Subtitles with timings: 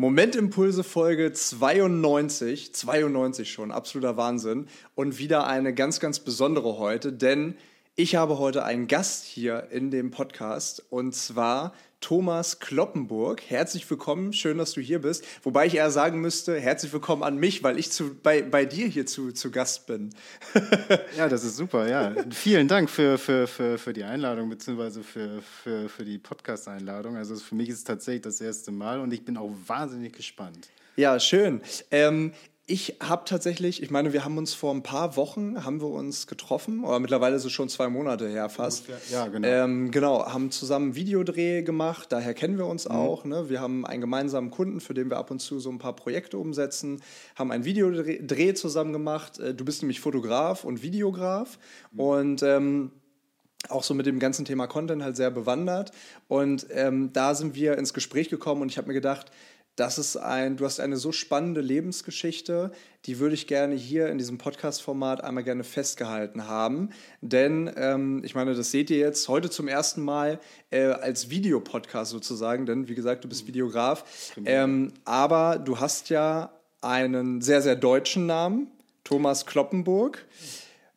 [0.00, 4.66] Momentimpulse Folge 92, 92 schon, absoluter Wahnsinn.
[4.94, 7.54] Und wieder eine ganz, ganz besondere heute, denn
[8.00, 13.42] ich habe heute einen Gast hier in dem Podcast und zwar Thomas Kloppenburg.
[13.46, 15.22] Herzlich willkommen, schön, dass du hier bist.
[15.42, 18.86] Wobei ich eher sagen müsste, herzlich willkommen an mich, weil ich zu, bei, bei dir
[18.86, 20.14] hier zu, zu Gast bin.
[21.18, 22.14] ja, das ist super, ja.
[22.30, 27.18] Vielen Dank für, für, für, für die Einladung, beziehungsweise für, für, für die Podcast-Einladung.
[27.18, 30.70] Also für mich ist es tatsächlich das erste Mal und ich bin auch wahnsinnig gespannt.
[30.96, 31.60] Ja, schön.
[31.90, 32.32] Ähm,
[32.70, 36.28] ich habe tatsächlich, ich meine, wir haben uns vor ein paar Wochen, haben wir uns
[36.28, 38.84] getroffen, oder mittlerweile ist es schon zwei Monate her fast.
[39.10, 39.48] Ja, genau.
[39.48, 42.94] Ähm, genau, haben zusammen Videodreh gemacht, daher kennen wir uns mhm.
[42.94, 43.24] auch.
[43.24, 43.50] Ne?
[43.50, 46.38] Wir haben einen gemeinsamen Kunden, für den wir ab und zu so ein paar Projekte
[46.38, 47.02] umsetzen,
[47.34, 49.40] haben einen Videodreh zusammen gemacht.
[49.40, 51.58] Äh, du bist nämlich Fotograf und Videograf
[51.90, 52.00] mhm.
[52.00, 52.92] und ähm,
[53.68, 55.92] auch so mit dem ganzen Thema Content halt sehr bewandert.
[56.28, 59.30] Und ähm, da sind wir ins Gespräch gekommen und ich habe mir gedacht,
[59.80, 62.70] das ist ein, du hast eine so spannende Lebensgeschichte,
[63.06, 66.90] die würde ich gerne hier in diesem Podcast-Format einmal gerne festgehalten haben.
[67.22, 72.10] Denn ähm, ich meine, das seht ihr jetzt heute zum ersten Mal äh, als Videopodcast
[72.10, 74.04] sozusagen, denn wie gesagt, du bist Videograf.
[74.44, 78.66] Ähm, aber du hast ja einen sehr, sehr deutschen Namen,
[79.02, 80.26] Thomas Kloppenburg.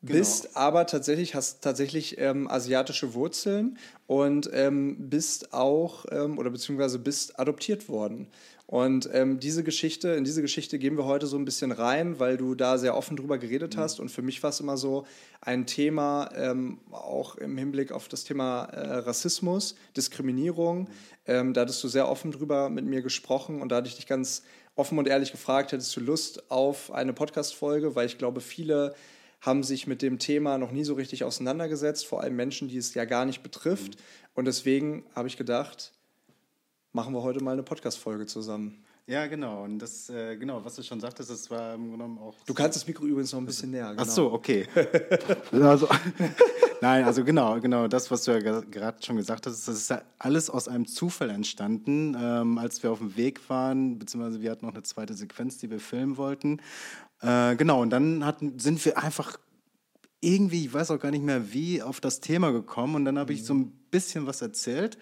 [0.02, 0.20] Genau.
[0.20, 7.00] Bist aber tatsächlich, hast tatsächlich ähm, asiatische Wurzeln und ähm, bist auch ähm, oder beziehungsweise
[7.00, 8.28] bist adoptiert worden.
[8.74, 12.38] Und ähm, diese Geschichte, in diese Geschichte gehen wir heute so ein bisschen rein, weil
[12.38, 13.82] du da sehr offen drüber geredet mhm.
[13.82, 14.00] hast.
[14.00, 15.06] Und für mich war es immer so
[15.42, 20.80] ein Thema, ähm, auch im Hinblick auf das Thema äh, Rassismus, Diskriminierung.
[20.80, 20.88] Mhm.
[21.28, 24.08] Ähm, da hattest du sehr offen drüber mit mir gesprochen und da hatte ich dich
[24.08, 24.42] ganz
[24.74, 28.96] offen und ehrlich gefragt, hättest du Lust auf eine Podcast-Folge, weil ich glaube, viele
[29.40, 32.96] haben sich mit dem Thema noch nie so richtig auseinandergesetzt, vor allem Menschen, die es
[32.96, 33.98] ja gar nicht betrifft.
[33.98, 34.02] Mhm.
[34.34, 35.94] Und deswegen habe ich gedacht,
[36.94, 38.84] machen wir heute mal eine Podcast-Folge zusammen.
[39.06, 39.64] Ja, genau.
[39.64, 42.36] Und das, äh, genau, was du schon sagtest, das war im Grunde auch.
[42.46, 43.90] Du kannst das Mikro übrigens noch ein bisschen näher.
[43.90, 44.02] Genau.
[44.02, 44.66] Ach so, okay.
[45.52, 45.90] also,
[46.82, 50.04] nein, also genau, genau, das, was du ja gerade schon gesagt hast, das ist ja
[50.20, 54.66] alles aus einem Zufall entstanden, ähm, als wir auf dem Weg waren, beziehungsweise wir hatten
[54.66, 56.62] noch eine zweite Sequenz, die wir filmen wollten.
[57.20, 59.38] Äh, genau, und dann hatten, sind wir einfach
[60.22, 63.34] irgendwie, ich weiß auch gar nicht mehr wie, auf das Thema gekommen und dann habe
[63.34, 64.98] ich so ein bisschen was erzählt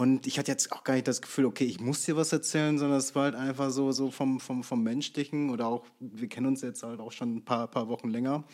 [0.00, 2.78] und ich hatte jetzt auch gar nicht das Gefühl, okay, ich muss dir was erzählen,
[2.78, 6.46] sondern es war halt einfach so, so vom, vom, vom Menschlichen oder auch, wir kennen
[6.46, 8.44] uns jetzt halt auch schon ein paar, paar Wochen länger,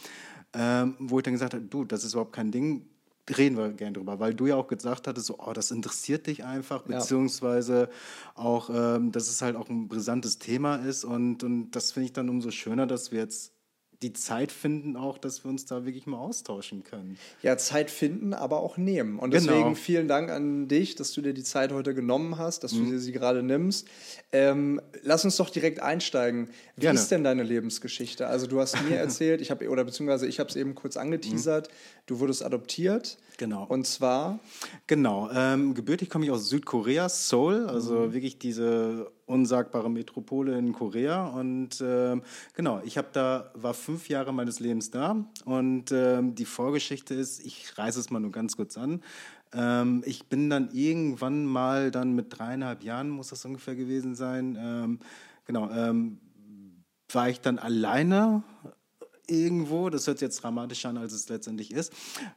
[0.55, 2.89] ähm, wo ich dann gesagt habe, du, das ist überhaupt kein Ding,
[3.31, 6.43] reden wir gerne drüber, weil du ja auch gesagt hattest, so, oh, das interessiert dich
[6.43, 7.91] einfach, beziehungsweise
[8.34, 11.05] auch, ähm, dass es halt auch ein brisantes Thema ist.
[11.05, 13.53] Und, und das finde ich dann umso schöner, dass wir jetzt
[14.03, 17.19] die Zeit finden auch, dass wir uns da wirklich mal austauschen können.
[17.43, 19.19] Ja, Zeit finden, aber auch nehmen.
[19.19, 19.53] Und genau.
[19.53, 22.84] deswegen vielen Dank an dich, dass du dir die Zeit heute genommen hast, dass mhm.
[22.84, 23.89] du dir sie gerade nimmst.
[24.33, 26.51] Ähm, lass uns doch direkt einsteigen.
[26.77, 26.99] Wie Gerne.
[26.99, 28.27] ist denn deine Lebensgeschichte?
[28.27, 31.69] Also du hast mir erzählt, ich habe oder beziehungsweise ich habe es eben kurz angeteasert.
[31.69, 31.73] Mhm.
[32.07, 33.19] Du wurdest adoptiert.
[33.39, 33.65] Genau.
[33.65, 34.41] Und zwar?
[34.87, 35.31] Genau.
[35.33, 38.13] Ähm, gebürtig komme ich aus Südkorea, Seoul, also mhm.
[38.13, 41.26] wirklich diese unsagbare Metropole in Korea.
[41.26, 42.22] Und ähm,
[42.54, 45.16] genau, ich habe da, war fünf Jahre meines Lebens da.
[45.44, 49.03] Und ähm, die Vorgeschichte ist, ich reiße es mal nur ganz kurz an.
[49.53, 54.59] Ähm, ich bin dann irgendwann mal dann mit dreieinhalb Jahren, muss das ungefähr gewesen sein,
[54.60, 54.98] ähm,
[55.44, 56.19] genau, ähm,
[57.12, 58.42] war ich dann alleine
[59.28, 59.91] irgendwo.
[59.91, 61.92] Das hört sich jetzt dramatischer an, als es letztendlich ist.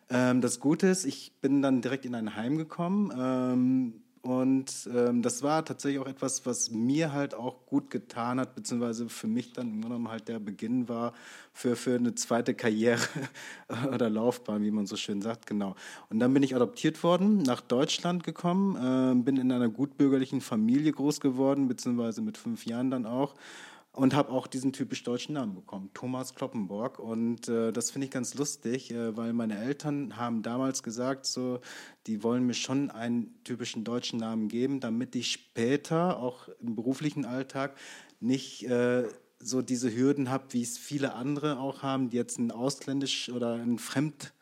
[0.09, 4.03] Ähm, das Gute ist, ich bin dann direkt in ein Heim gekommen.
[4.29, 9.09] Und ähm, das war tatsächlich auch etwas, was mir halt auch gut getan hat, beziehungsweise
[9.09, 11.13] für mich dann im Grunde halt der Beginn war
[11.51, 13.01] für, für eine zweite Karriere
[13.91, 15.73] oder Laufbahn, wie man so schön sagt, genau.
[16.11, 20.91] Und dann bin ich adoptiert worden, nach Deutschland gekommen, äh, bin in einer gutbürgerlichen Familie
[20.91, 23.33] groß geworden, beziehungsweise mit fünf Jahren dann auch
[23.93, 26.99] und habe auch diesen typisch deutschen Namen bekommen, Thomas Kloppenborg.
[26.99, 31.59] Und äh, das finde ich ganz lustig, äh, weil meine Eltern haben damals gesagt, so,
[32.07, 37.25] die wollen mir schon einen typischen deutschen Namen geben, damit ich später auch im beruflichen
[37.25, 37.75] Alltag
[38.19, 39.07] nicht äh,
[39.39, 43.53] so diese Hürden habe, wie es viele andere auch haben, die jetzt ein ausländisch oder
[43.53, 44.33] ein Fremd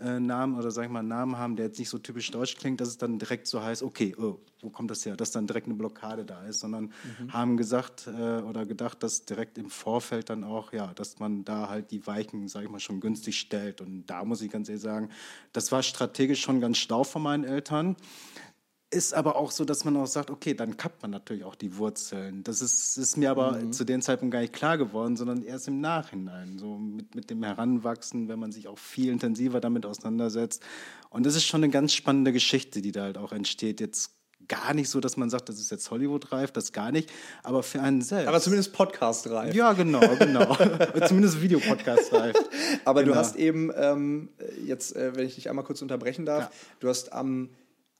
[0.00, 2.80] Namen oder sag ich mal einen Namen haben, der jetzt nicht so typisch deutsch klingt,
[2.80, 5.66] dass es dann direkt so heißt, okay, oh, wo kommt das her, dass dann direkt
[5.66, 7.32] eine Blockade da ist, sondern mhm.
[7.32, 11.68] haben gesagt äh, oder gedacht, dass direkt im Vorfeld dann auch, ja, dass man da
[11.68, 13.80] halt die Weichen, sag ich mal, schon günstig stellt.
[13.80, 15.10] Und da muss ich ganz ehrlich sagen,
[15.52, 17.96] das war strategisch schon ganz stau von meinen Eltern
[18.90, 21.76] ist aber auch so, dass man auch sagt, okay, dann kappt man natürlich auch die
[21.76, 22.42] Wurzeln.
[22.42, 23.72] Das ist, ist mir aber mhm.
[23.72, 27.42] zu dem Zeitpunkt gar nicht klar geworden, sondern erst im Nachhinein, so mit, mit dem
[27.44, 30.62] Heranwachsen, wenn man sich auch viel intensiver damit auseinandersetzt.
[31.08, 33.80] Und das ist schon eine ganz spannende Geschichte, die da halt auch entsteht.
[33.80, 34.10] Jetzt
[34.48, 37.08] gar nicht so, dass man sagt, das ist jetzt Hollywood-reif, das gar nicht,
[37.44, 38.26] aber für einen selbst.
[38.26, 39.54] Aber zumindest Podcast-reif.
[39.54, 40.56] Ja, genau, genau.
[41.06, 42.34] zumindest Videopodcast-reif.
[42.84, 43.14] Aber genau.
[43.14, 44.30] du hast eben, ähm,
[44.66, 46.50] jetzt, äh, wenn ich dich einmal kurz unterbrechen darf, ja.
[46.80, 47.50] du hast am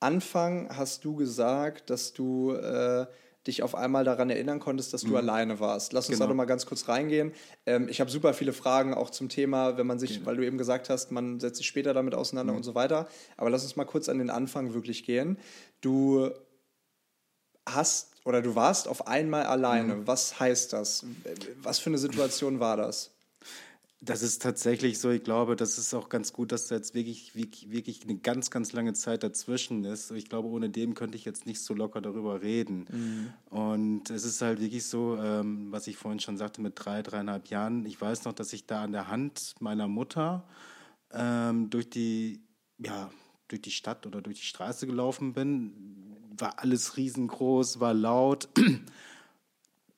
[0.00, 2.52] Anfang, hast du gesagt, dass du...
[2.52, 3.06] Äh,
[3.46, 5.16] dich auf einmal daran erinnern konntest, dass du mhm.
[5.16, 5.92] alleine warst.
[5.92, 6.26] Lass uns genau.
[6.26, 7.32] da noch mal ganz kurz reingehen.
[7.64, 10.26] Ähm, ich habe super viele Fragen auch zum Thema, wenn man sich, genau.
[10.26, 12.58] weil du eben gesagt hast, man setzt sich später damit auseinander mhm.
[12.58, 13.08] und so weiter.
[13.36, 15.38] Aber lass uns mal kurz an den Anfang wirklich gehen.
[15.80, 16.30] Du
[17.66, 19.96] hast oder du warst auf einmal alleine.
[19.96, 20.06] Mhm.
[20.06, 21.06] Was heißt das?
[21.62, 23.10] Was für eine Situation war das?
[24.02, 25.10] Das ist tatsächlich so.
[25.10, 28.72] Ich glaube, das ist auch ganz gut, dass da jetzt wirklich, wirklich, eine ganz, ganz
[28.72, 30.10] lange Zeit dazwischen ist.
[30.12, 32.86] Ich glaube, ohne dem könnte ich jetzt nicht so locker darüber reden.
[32.90, 33.32] Mhm.
[33.50, 37.48] Und es ist halt wirklich so, ähm, was ich vorhin schon sagte, mit drei, dreieinhalb
[37.48, 37.84] Jahren.
[37.84, 40.48] Ich weiß noch, dass ich da an der Hand meiner Mutter
[41.12, 42.40] ähm, durch die,
[42.78, 43.10] ja,
[43.48, 46.16] durch die Stadt oder durch die Straße gelaufen bin.
[46.38, 48.48] War alles riesengroß, war laut.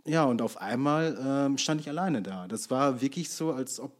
[0.06, 2.48] Ja, und auf einmal ähm, stand ich alleine da.
[2.48, 3.96] Das war wirklich so, als ob,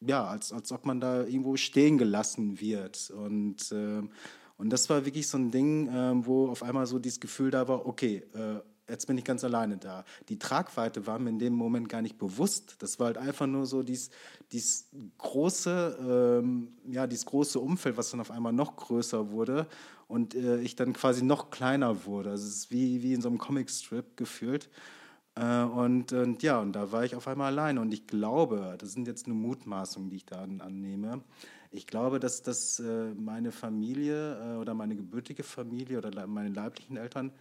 [0.00, 3.10] ja, als, als ob man da irgendwo stehen gelassen wird.
[3.10, 4.10] Und, ähm,
[4.56, 7.68] und das war wirklich so ein Ding, ähm, wo auf einmal so dieses Gefühl da
[7.68, 10.04] war, okay, äh, jetzt bin ich ganz alleine da.
[10.28, 12.76] Die Tragweite war mir in dem Moment gar nicht bewusst.
[12.80, 14.10] Das war halt einfach nur so dieses,
[14.52, 14.88] dieses
[15.18, 19.66] große, ähm, ja, dieses große Umfeld, was dann auf einmal noch größer wurde
[20.08, 22.30] und äh, ich dann quasi noch kleiner wurde.
[22.30, 24.68] Also es ist wie, wie in so einem Comicstrip gefühlt.
[25.34, 27.80] Äh, und, und ja, und da war ich auf einmal alleine.
[27.80, 31.22] Und ich glaube, das sind jetzt nur Mutmaßungen, die ich da an, annehme.
[31.70, 36.96] Ich glaube, dass, dass äh, meine Familie äh, oder meine gebürtige Familie oder meine leiblichen
[36.96, 37.32] Eltern,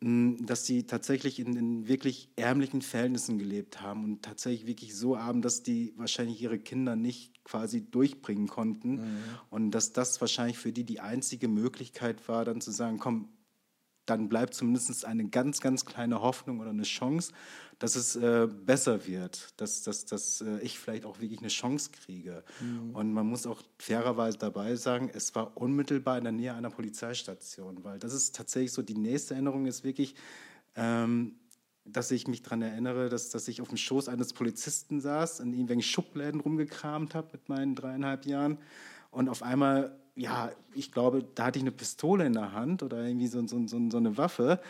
[0.00, 5.16] mh, dass sie tatsächlich in, in, wirklich ärmlichen Verhältnissen gelebt haben und tatsächlich wirklich so
[5.16, 8.92] arm, dass die wahrscheinlich ihre Kinder nicht quasi durchbringen konnten.
[8.96, 9.22] Mhm.
[9.50, 13.28] Und dass das wahrscheinlich für die die einzige Möglichkeit war, dann zu sagen, komm,
[14.06, 17.32] dann bleibt zumindest eine ganz, ganz kleine Hoffnung oder eine Chance,
[17.78, 21.90] dass es äh, besser wird, dass, dass, dass äh, ich vielleicht auch wirklich eine Chance
[21.90, 22.42] kriege.
[22.60, 22.94] Mhm.
[22.94, 27.84] Und man muss auch fairerweise dabei sagen, es war unmittelbar in der Nähe einer Polizeistation,
[27.84, 30.16] weil das ist tatsächlich so, die nächste Erinnerung ist wirklich,
[30.74, 31.36] ähm,
[31.84, 35.52] dass ich mich daran erinnere, dass, dass ich auf dem Schoß eines Polizisten saß, in
[35.52, 38.58] irgendwelchen Schubläden rumgekramt habe mit meinen dreieinhalb Jahren
[39.10, 43.04] und auf einmal, ja, ich glaube, da hatte ich eine Pistole in der Hand oder
[43.04, 44.60] irgendwie so, so, so, so eine Waffe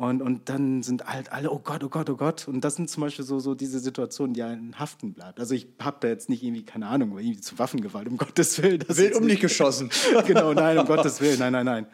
[0.00, 2.48] und, und dann sind halt alle, oh Gott, oh Gott, oh Gott.
[2.48, 5.38] Und das sind zum Beispiel so, so diese Situationen, die einen haften bleibt.
[5.38, 8.82] Also ich habe da jetzt nicht irgendwie, keine Ahnung, irgendwie zu Waffengewalt, um Gottes Willen.
[8.88, 9.90] Das Wild um dich geschossen.
[10.26, 11.86] genau, nein, um Gottes Willen, nein, nein, nein.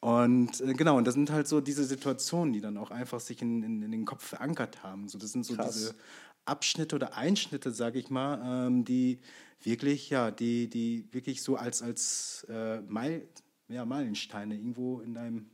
[0.00, 3.40] Und äh, genau, und das sind halt so diese Situationen, die dann auch einfach sich
[3.40, 5.08] in, in, in den Kopf verankert haben.
[5.08, 5.72] So, das sind so Krass.
[5.72, 5.94] diese
[6.46, 9.20] Abschnitte oder Einschnitte, sage ich mal, ähm, die
[9.62, 13.28] wirklich, ja, die, die wirklich so als, als äh, Meil,
[13.68, 15.46] ja, Meilensteine irgendwo in deinem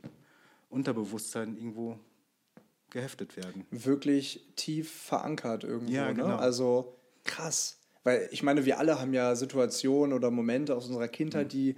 [0.72, 1.98] Unterbewusstsein irgendwo
[2.90, 3.66] geheftet werden.
[3.70, 5.92] Wirklich tief verankert irgendwo.
[5.92, 6.14] Ja, ne?
[6.14, 6.28] genau.
[6.28, 6.38] Ne?
[6.38, 7.78] Also krass.
[8.04, 11.50] Weil ich meine, wir alle haben ja Situationen oder Momente aus unserer Kindheit, mhm.
[11.50, 11.76] die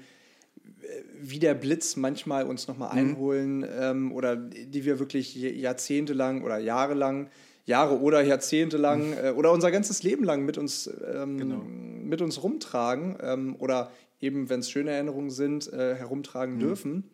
[1.20, 2.98] wie der Blitz manchmal uns nochmal mhm.
[2.98, 7.30] einholen ähm, oder die wir wirklich jahrzehntelang oder jahrelang,
[7.64, 9.18] Jahre oder Jahrzehnte lang mhm.
[9.24, 11.62] äh, oder unser ganzes Leben lang mit uns, ähm, genau.
[11.64, 13.90] mit uns rumtragen ähm, oder
[14.20, 16.60] eben, wenn es schöne Erinnerungen sind, äh, herumtragen mhm.
[16.60, 17.10] dürfen.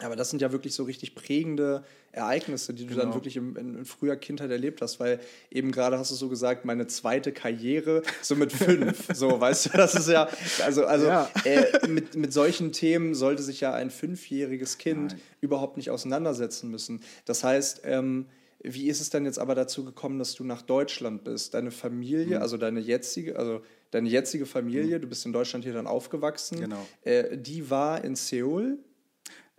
[0.00, 3.02] Aber das sind ja wirklich so richtig prägende Ereignisse, die du genau.
[3.02, 5.18] dann wirklich in, in, früher Kindheit erlebt hast, weil
[5.50, 9.08] eben gerade hast du so gesagt, meine zweite Karriere, so mit fünf.
[9.14, 10.28] so, weißt du, das ist ja,
[10.64, 11.28] also, also ja.
[11.44, 15.20] Äh, mit, mit solchen Themen sollte sich ja ein fünfjähriges Kind Nein.
[15.40, 17.02] überhaupt nicht auseinandersetzen müssen.
[17.24, 18.26] Das heißt, ähm,
[18.62, 21.54] wie ist es denn jetzt aber dazu gekommen, dass du nach Deutschland bist?
[21.54, 22.42] Deine Familie, mhm.
[22.42, 25.02] also deine jetzige, also deine jetzige Familie, mhm.
[25.02, 26.86] du bist in Deutschland hier dann aufgewachsen, genau.
[27.02, 28.78] äh, die war in Seoul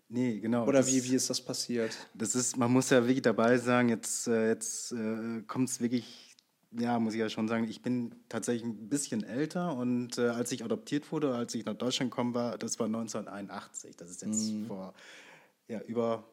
[0.10, 0.66] Nee, genau.
[0.66, 1.96] Oder wie, wie ist das passiert?
[2.16, 6.36] Das ist, man muss ja wirklich dabei sagen, jetzt, äh, jetzt äh, kommt es wirklich,
[6.72, 10.52] ja, muss ich ja schon sagen, ich bin tatsächlich ein bisschen älter und äh, als
[10.52, 13.96] ich adoptiert wurde, als ich nach Deutschland gekommen war, das war 1981.
[13.98, 14.66] Das ist jetzt mhm.
[14.66, 14.96] vor
[15.68, 16.24] ja, über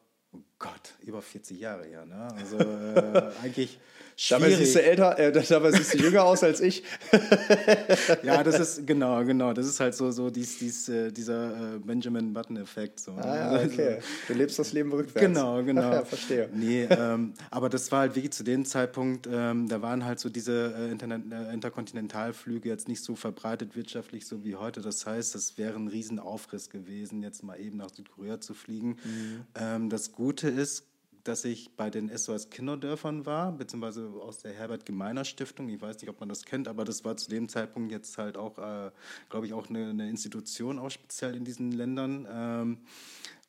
[0.59, 2.29] Gott, über 40 Jahre her, ne?
[2.35, 3.79] Also äh, eigentlich
[4.15, 4.43] schwierig.
[4.43, 6.83] Dabei siehst du älter, äh, dabei siehst du jünger aus als ich.
[8.23, 9.53] ja, das ist genau, genau.
[9.53, 12.99] Das ist halt so, so dies, dies, äh, dieser äh, Benjamin Button-Effekt.
[12.99, 13.99] So, ah, ja, also, okay.
[14.27, 15.21] Du lebst das Leben rückwärts.
[15.21, 15.83] Genau, genau.
[15.83, 16.49] Ach ja, verstehe.
[16.51, 20.29] Nee, ähm, aber das war halt wirklich zu dem Zeitpunkt, ähm, da waren halt so
[20.29, 24.81] diese äh, Internet, äh, Interkontinentalflüge jetzt nicht so verbreitet wirtschaftlich so wie heute.
[24.81, 28.97] Das heißt, das wäre ein Riesenaufriss gewesen, jetzt mal eben nach Südkorea zu fliegen.
[29.03, 29.41] Mhm.
[29.55, 30.85] Ähm, das Gute ist,
[31.23, 35.67] dass ich bei den SOS Kinderdörfern war, beziehungsweise aus der Herbert Gemeiner Stiftung.
[35.69, 38.37] Ich weiß nicht, ob man das kennt, aber das war zu dem Zeitpunkt jetzt halt
[38.37, 38.91] auch, äh,
[39.29, 42.27] glaube ich, auch eine, eine, Institution, auch speziell in diesen Ländern.
[42.31, 42.77] Ähm,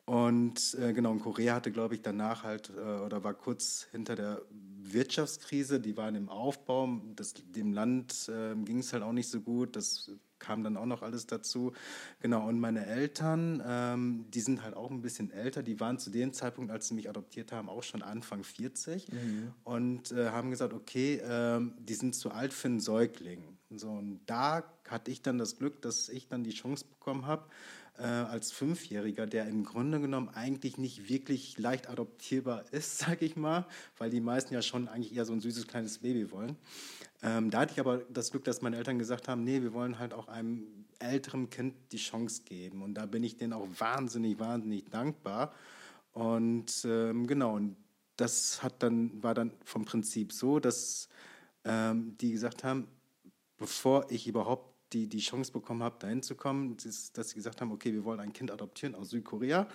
[0.06, 4.16] Und äh, genau, in Korea hatte, glaube ich, danach halt äh, oder war kurz hinter
[4.16, 4.42] der
[4.80, 9.40] Wirtschaftskrise, die waren im Aufbau, das, dem Land äh, ging es halt auch nicht so
[9.40, 11.72] gut, das kam dann auch noch alles dazu.
[12.20, 16.10] Genau, und meine Eltern, ähm, die sind halt auch ein bisschen älter, die waren zu
[16.10, 19.52] dem Zeitpunkt, als sie mich adoptiert haben, auch schon Anfang 40 mhm.
[19.64, 23.58] und äh, haben gesagt, okay, ähm, die sind zu alt für einen Säugling.
[23.70, 27.44] So, und da hatte ich dann das Glück, dass ich dann die Chance bekommen habe,
[27.98, 33.36] äh, als Fünfjähriger, der im Grunde genommen eigentlich nicht wirklich leicht adoptierbar ist, sage ich
[33.36, 33.66] mal,
[33.98, 36.56] weil die meisten ja schon eigentlich eher so ein süßes kleines Baby wollen.
[37.22, 39.98] Ähm, da hatte ich aber das Glück, dass meine Eltern gesagt haben, nee, wir wollen
[39.98, 40.66] halt auch einem
[41.00, 42.82] älteren Kind die Chance geben.
[42.82, 45.52] Und da bin ich denen auch wahnsinnig, wahnsinnig dankbar.
[46.12, 47.76] Und ähm, genau, und
[48.16, 51.08] das hat dann, war dann vom Prinzip so, dass
[51.64, 52.88] ähm, die gesagt haben,
[53.56, 57.72] bevor ich überhaupt die, die Chance bekommen habe, dahin zu kommen, dass sie gesagt haben,
[57.72, 59.68] okay, wir wollen ein Kind adoptieren aus Südkorea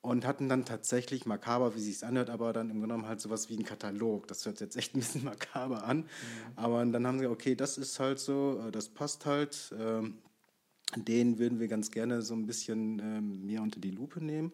[0.00, 3.48] und hatten dann tatsächlich makaber, wie sich es anhört, aber dann im genommen halt sowas
[3.48, 4.26] wie ein Katalog.
[4.28, 6.04] Das hört sich jetzt echt ein bisschen makaber an, mhm.
[6.56, 9.74] aber dann haben sie okay, das ist halt so, äh, das passt halt.
[9.78, 10.18] Ähm,
[10.96, 14.52] den würden wir ganz gerne so ein bisschen ähm, mehr unter die Lupe nehmen.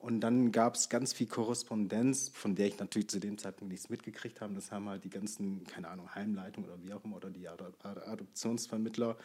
[0.00, 3.90] Und dann gab es ganz viel Korrespondenz, von der ich natürlich zu dem Zeitpunkt nichts
[3.90, 4.54] mitgekriegt habe.
[4.54, 9.18] Das haben halt die ganzen, keine Ahnung, Heimleitungen oder wie auch immer oder die Adoptionsvermittler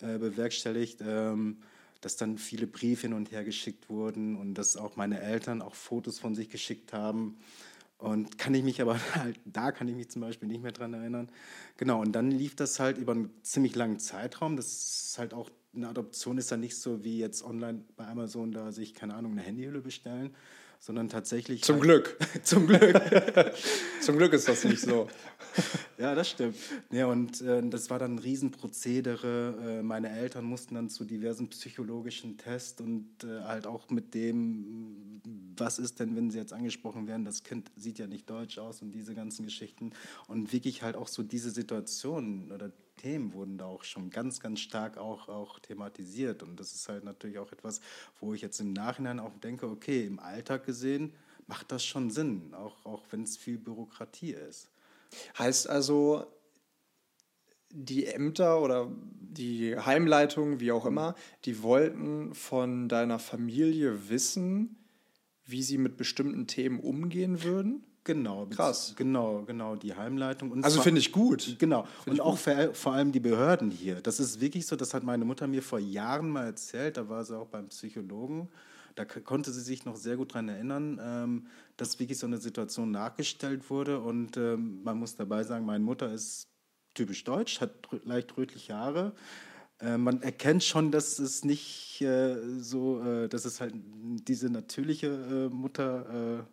[0.00, 1.56] äh, bewerkstelligt, ähm,
[2.02, 5.74] dass dann viele Briefe hin und her geschickt wurden und dass auch meine Eltern auch
[5.74, 7.38] Fotos von sich geschickt haben.
[7.96, 10.92] Und kann ich mich aber halt, da kann ich mich zum Beispiel nicht mehr dran
[10.92, 11.30] erinnern.
[11.78, 14.56] Genau, und dann lief das halt über einen ziemlich langen Zeitraum.
[14.56, 18.52] Das ist halt auch eine Adoption ist ja nicht so wie jetzt online bei Amazon,
[18.52, 20.34] da sich, keine Ahnung, eine Handyhülle bestellen,
[20.80, 21.62] sondern tatsächlich.
[21.62, 22.18] Zum halt Glück.
[22.42, 23.00] Zum Glück.
[24.00, 25.08] Zum Glück ist das nicht so.
[25.98, 26.56] ja, das stimmt.
[26.90, 29.78] Ja, und äh, das war dann ein Riesenprozedere.
[29.80, 35.20] Äh, meine Eltern mussten dann zu diversen psychologischen Tests und äh, halt auch mit dem,
[35.56, 38.82] was ist denn, wenn sie jetzt angesprochen werden, das Kind sieht ja nicht deutsch aus
[38.82, 39.92] und diese ganzen Geschichten.
[40.28, 44.60] Und wirklich halt auch so diese Situationen oder Themen wurden da auch schon ganz, ganz
[44.60, 46.42] stark auch, auch thematisiert.
[46.42, 47.80] Und das ist halt natürlich auch etwas,
[48.20, 51.14] wo ich jetzt im Nachhinein auch denke, okay, im Alltag gesehen
[51.46, 54.68] macht das schon Sinn, auch, auch wenn es viel Bürokratie ist.
[55.38, 56.26] Heißt also,
[57.70, 61.14] die Ämter oder die Heimleitung, wie auch immer,
[61.44, 64.76] die wollten von deiner Familie wissen,
[65.44, 67.84] wie sie mit bestimmten Themen umgehen würden?
[68.08, 68.94] Genau, krass.
[68.96, 70.50] Genau, genau, die Heimleitung.
[70.50, 71.56] Und also finde ich gut.
[71.58, 71.86] Genau.
[72.04, 74.00] Find und auch vor, vor allem die Behörden hier.
[74.00, 76.96] Das ist wirklich so, das hat meine Mutter mir vor Jahren mal erzählt.
[76.96, 78.48] Da war sie auch beim Psychologen.
[78.94, 81.46] Da konnte sie sich noch sehr gut daran erinnern, ähm,
[81.76, 84.00] dass wirklich so eine Situation nachgestellt wurde.
[84.00, 86.48] Und ähm, man muss dabei sagen, meine Mutter ist
[86.94, 87.72] typisch deutsch, hat
[88.04, 89.12] leicht rötliche Haare.
[89.80, 95.50] Äh, man erkennt schon, dass es nicht äh, so, äh, dass es halt diese natürliche
[95.52, 96.46] Mutter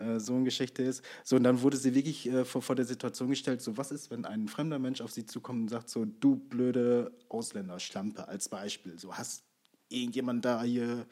[0.00, 1.02] äh, so eine Geschichte ist.
[1.24, 4.10] So, und dann wurde sie wirklich äh, vor, vor der Situation gestellt, so was ist,
[4.10, 8.98] wenn ein fremder Mensch auf sie zukommt und sagt so, du blöde Ausländerschlampe als Beispiel.
[8.98, 9.44] So, hast
[9.88, 11.06] irgendjemand da hier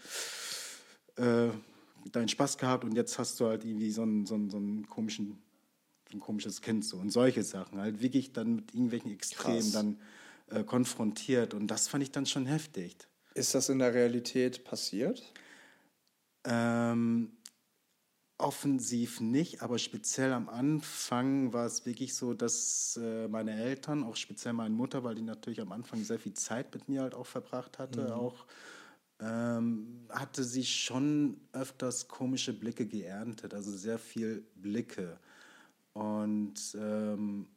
[1.17, 1.49] äh,
[2.13, 4.89] deinen Spaß gehabt und jetzt hast du halt irgendwie so einen, so einen, so einen
[4.89, 5.39] komischen,
[6.11, 7.81] so ein komisches Kind so und solche Sachen.
[7.81, 9.73] Halt wirklich dann mit irgendwelchen Extremen Krass.
[9.73, 10.01] dann
[10.49, 12.97] äh, konfrontiert und das fand ich dann schon heftig.
[13.35, 15.33] Ist das in der Realität passiert?
[16.45, 17.36] Ähm,
[18.39, 24.17] Offensiv nicht, aber speziell am Anfang war es wirklich so, dass äh, meine Eltern, auch
[24.17, 27.27] speziell meine Mutter, weil die natürlich am Anfang sehr viel Zeit mit mir halt auch
[27.27, 28.11] verbracht hatte, mhm.
[28.11, 28.47] auch
[29.21, 35.19] ähm, hatte sie schon öfters komische Blicke geerntet, also sehr viel Blicke.
[35.95, 37.49] Und ähm,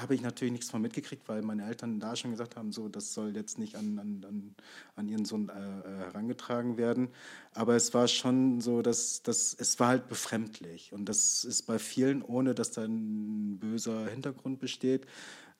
[0.00, 3.14] habe ich natürlich nichts von mitgekriegt, weil meine Eltern da schon gesagt haben, so, das
[3.14, 4.54] soll jetzt nicht an, an,
[4.96, 7.08] an ihren Sohn äh, äh, herangetragen werden.
[7.52, 10.92] Aber es war schon so, dass, dass es war halt befremdlich.
[10.92, 15.06] Und das ist bei vielen, ohne dass da ein böser Hintergrund besteht,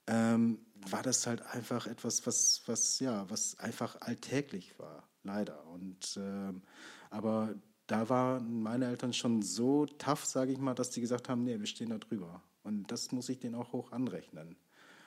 [0.07, 0.59] ähm,
[0.89, 5.65] war das halt einfach etwas, was, was, ja, was einfach alltäglich war, leider.
[5.69, 6.63] Und, ähm,
[7.11, 7.55] aber
[7.87, 11.59] da waren meine Eltern schon so tough, sage ich mal, dass die gesagt haben, nee,
[11.59, 12.43] wir stehen da drüber.
[12.65, 14.57] Und das muss ich denen auch hoch anrechnen.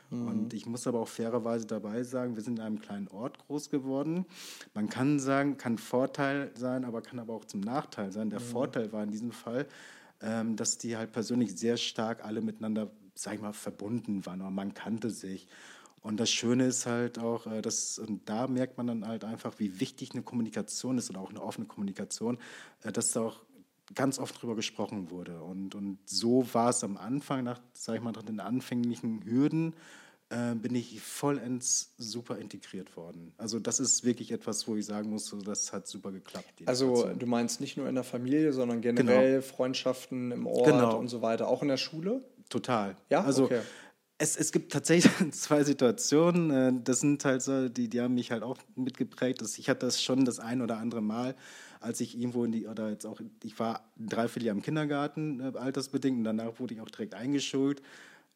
[0.10, 0.28] Mhm.
[0.28, 3.70] Und ich muss aber auch fairerweise dabei sagen, wir sind in einem kleinen Ort groß
[3.70, 4.26] geworden.
[4.74, 8.30] Man kann sagen, kann Vorteil sein, aber kann aber auch zum Nachteil sein.
[8.30, 8.46] Der mhm.
[8.46, 9.68] Vorteil war in diesem Fall,
[10.22, 14.54] ähm, dass die halt persönlich sehr stark alle miteinander, sag ich mal, verbunden waren.
[14.54, 15.48] Man kannte sich.
[16.02, 19.58] Und das Schöne ist halt auch, äh, dass, und da merkt man dann halt einfach,
[19.58, 22.38] wie wichtig eine Kommunikation ist oder auch eine offene Kommunikation,
[22.84, 23.42] äh, dass da auch
[23.94, 25.42] ganz oft darüber gesprochen wurde.
[25.42, 29.76] Und, und so war es am Anfang, nach, sag ich mal, nach den anfänglichen Hürden,
[30.30, 33.34] äh, bin ich vollends super integriert worden.
[33.38, 36.64] Also das ist wirklich etwas, wo ich sagen muss, so, das hat super geklappt.
[36.66, 37.20] Also Situation.
[37.20, 39.44] du meinst nicht nur in der Familie, sondern generell genau.
[39.44, 40.98] Freundschaften im Ort genau.
[40.98, 42.24] und so weiter, auch in der Schule?
[42.50, 42.96] Total.
[43.10, 43.62] Ja, also okay.
[44.18, 48.32] Es, es gibt tatsächlich zwei Situationen, äh, das sind halt so, die, die haben mich
[48.32, 49.42] halt auch mitgeprägt.
[49.58, 51.36] Ich hatte das schon das ein oder andere Mal,
[51.82, 55.40] als ich irgendwo in die, oder jetzt auch, ich war drei, vier Jahre im Kindergarten,
[55.42, 57.82] äh, altersbedingt, und danach wurde ich auch direkt eingeschult.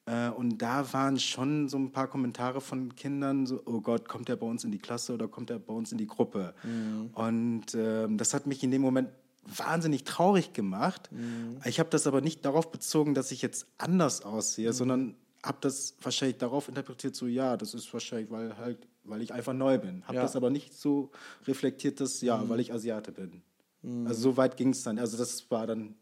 [0.05, 4.27] Äh, und da waren schon so ein paar Kommentare von Kindern, so, oh Gott, kommt
[4.27, 6.53] er bei uns in die Klasse oder kommt er bei uns in die Gruppe?
[6.63, 7.11] Mhm.
[7.13, 9.09] Und äh, das hat mich in dem Moment
[9.45, 11.09] wahnsinnig traurig gemacht.
[11.11, 11.57] Mhm.
[11.65, 14.73] Ich habe das aber nicht darauf bezogen, dass ich jetzt anders aussehe, mhm.
[14.73, 19.33] sondern habe das wahrscheinlich darauf interpretiert, so ja, das ist wahrscheinlich, weil halt, weil ich
[19.33, 20.03] einfach neu bin.
[20.05, 20.21] Habe ja.
[20.23, 21.11] das aber nicht so
[21.47, 22.49] reflektiert, dass ja, mhm.
[22.49, 23.41] weil ich Asiate bin.
[23.81, 24.07] Mhm.
[24.07, 24.99] Also so weit ging es dann.
[24.99, 25.95] Also das war dann,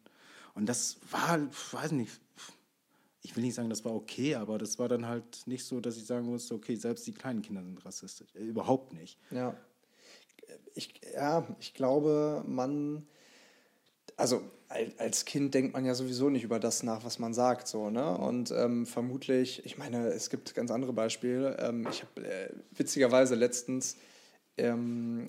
[0.56, 1.40] und das war,
[1.72, 2.20] weiß nicht,
[3.22, 5.98] ich will nicht sagen, das war okay, aber das war dann halt nicht so, dass
[5.98, 8.34] ich sagen musste, okay, selbst die kleinen Kinder sind rassistisch.
[8.36, 9.20] Äh, überhaupt nicht.
[9.32, 9.56] Ja.
[10.74, 13.08] Ich, ja, ich glaube, man,
[14.18, 14.42] also
[14.98, 18.18] als Kind denkt man ja sowieso nicht über das nach, was man sagt, so, ne?
[18.18, 21.58] Und ähm, vermutlich, ich meine, es gibt ganz andere Beispiele.
[21.60, 23.96] Ähm, ich habe äh, witzigerweise letztens
[24.58, 25.26] ähm,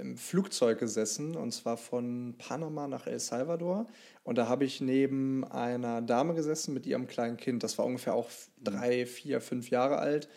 [0.00, 3.86] im Flugzeug gesessen und zwar von Panama nach El Salvador.
[4.24, 7.62] Und da habe ich neben einer Dame gesessen mit ihrem kleinen Kind.
[7.62, 8.28] Das war ungefähr auch
[8.62, 10.28] drei, vier, fünf Jahre alt.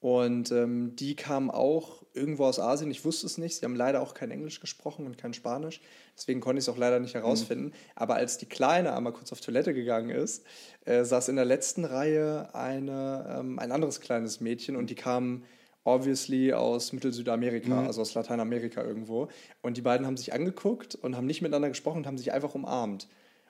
[0.00, 2.90] Und ähm, die kam auch irgendwo aus Asien.
[2.90, 3.56] Ich wusste es nicht.
[3.56, 5.80] Sie haben leider auch kein Englisch gesprochen und kein Spanisch.
[6.20, 7.66] Deswegen konnte ich es auch leider nicht herausfinden.
[7.66, 7.72] Mhm.
[7.94, 10.44] Aber als die Kleine einmal kurz auf Toilette gegangen ist,
[10.84, 15.44] äh, saß in der letzten Reihe eine, ähm, ein anderes kleines Mädchen und die kam
[15.84, 17.86] obviously aus Mittel-Südamerika, mhm.
[17.86, 19.28] also aus Lateinamerika irgendwo.
[19.62, 22.54] Und die beiden haben sich angeguckt und haben nicht miteinander gesprochen und haben sich einfach
[22.54, 23.08] umarmt.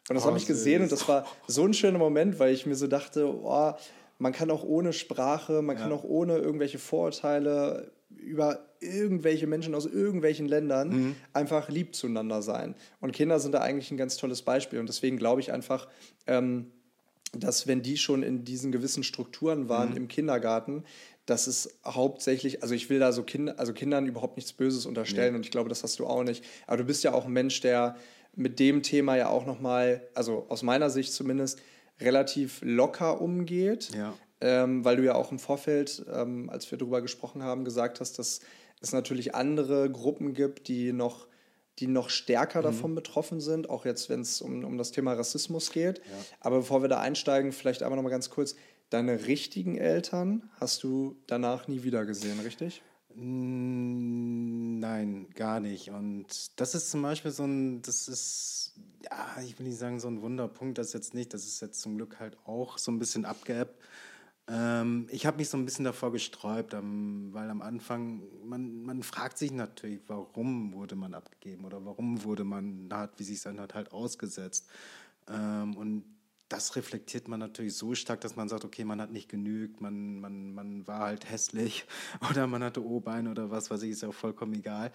[0.08, 2.66] Und das oh, habe ich gesehen und das war so ein schöner Moment, weil ich
[2.66, 3.72] mir so dachte, oh,
[4.18, 5.82] man kann auch ohne Sprache, man ja.
[5.82, 11.16] kann auch ohne irgendwelche Vorurteile über irgendwelche Menschen aus irgendwelchen Ländern mhm.
[11.32, 12.74] einfach lieb zueinander sein.
[13.00, 14.78] Und Kinder sind da eigentlich ein ganz tolles Beispiel.
[14.78, 15.88] Und deswegen glaube ich einfach,
[16.26, 16.70] ähm,
[17.32, 19.96] dass wenn die schon in diesen gewissen Strukturen waren mhm.
[19.96, 20.84] im Kindergarten,
[21.26, 25.32] das ist hauptsächlich, also ich will da so Kinder, also Kindern überhaupt nichts Böses unterstellen
[25.32, 25.38] nee.
[25.38, 26.44] und ich glaube, das hast du auch nicht.
[26.66, 27.96] Aber du bist ja auch ein Mensch, der
[28.34, 31.60] mit dem Thema ja auch nochmal, also aus meiner Sicht zumindest,
[32.00, 33.90] relativ locker umgeht.
[33.94, 34.14] Ja.
[34.40, 38.18] Ähm, weil du ja auch im Vorfeld, ähm, als wir darüber gesprochen haben, gesagt hast,
[38.18, 38.40] dass
[38.80, 41.26] es natürlich andere Gruppen gibt, die noch,
[41.78, 42.64] die noch stärker mhm.
[42.64, 45.98] davon betroffen sind, auch jetzt, wenn es um, um das Thema Rassismus geht.
[45.98, 46.04] Ja.
[46.40, 48.54] Aber bevor wir da einsteigen, vielleicht einmal nochmal ganz kurz,
[48.90, 52.82] Deine richtigen Eltern hast du danach nie wieder gesehen, richtig?
[53.14, 53.68] Nein,
[55.36, 55.90] gar nicht.
[55.90, 56.26] Und
[56.56, 58.74] das ist zum Beispiel so ein, das ist,
[59.04, 61.98] ja, ich will nicht sagen so ein Wunderpunkt, das jetzt nicht, das ist jetzt zum
[61.98, 63.80] Glück halt auch so ein bisschen abgeebbt.
[64.52, 69.02] Ähm, ich habe mich so ein bisschen davor gesträubt, ähm, weil am Anfang, man, man
[69.04, 73.74] fragt sich natürlich, warum wurde man abgegeben oder warum wurde man, wie sich dann hat,
[73.74, 74.68] halt ausgesetzt.
[75.28, 76.04] Ähm, und
[76.50, 80.18] das reflektiert man natürlich so stark, dass man sagt, okay, man hat nicht genügt, man,
[80.18, 81.86] man, man war halt hässlich
[82.30, 84.92] oder man hatte O-Beine oder was weiß ich, ist ja auch vollkommen egal.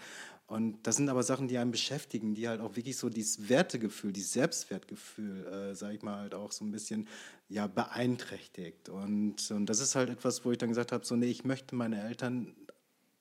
[0.47, 4.11] Und das sind aber Sachen, die einen beschäftigen, die halt auch wirklich so dieses Wertegefühl,
[4.11, 7.07] dieses Selbstwertgefühl, äh, sage ich mal, halt auch so ein bisschen
[7.47, 8.89] ja, beeinträchtigt.
[8.89, 11.75] Und, und das ist halt etwas, wo ich dann gesagt habe, so, nee, ich möchte
[11.75, 12.53] meine Eltern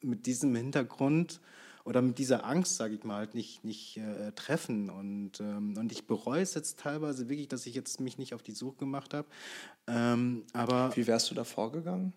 [0.02, 1.40] mit diesem Hintergrund
[1.84, 4.88] oder mit dieser Angst, sage ich mal, halt nicht, nicht äh, treffen.
[4.90, 8.42] Und, ähm, und ich bereue es jetzt teilweise wirklich, dass ich jetzt mich nicht auf
[8.42, 9.28] die Suche gemacht habe.
[9.86, 12.14] Ähm, aber Wie wärst du da vorgegangen?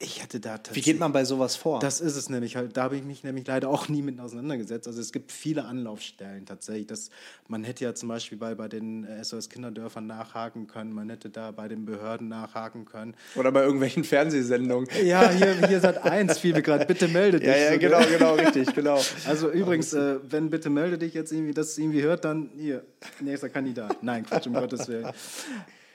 [0.00, 1.80] Ich hatte da Wie geht man bei sowas vor?
[1.80, 2.76] Das ist es nämlich halt.
[2.76, 4.86] Da habe ich mich nämlich leider auch nie mit auseinandergesetzt.
[4.86, 6.86] Also es gibt viele Anlaufstellen tatsächlich.
[6.86, 7.10] Das,
[7.48, 10.92] man hätte ja zum Beispiel bei, bei den SOS Kinderdörfern nachhaken können.
[10.92, 13.16] Man hätte da bei den Behörden nachhaken können.
[13.34, 14.88] Oder bei irgendwelchen Fernsehsendungen.
[15.02, 16.86] Ja, hier, hier seit eins fiel mir gerade.
[16.86, 17.48] Bitte melde dich.
[17.48, 19.00] Ja, ja, genau, genau, richtig, genau.
[19.26, 22.84] Also übrigens, äh, wenn bitte melde dich jetzt irgendwie, das irgendwie hört, dann hier,
[23.18, 24.00] nächster Kandidat.
[24.04, 25.10] Nein, Quatsch, um Gottes Willen.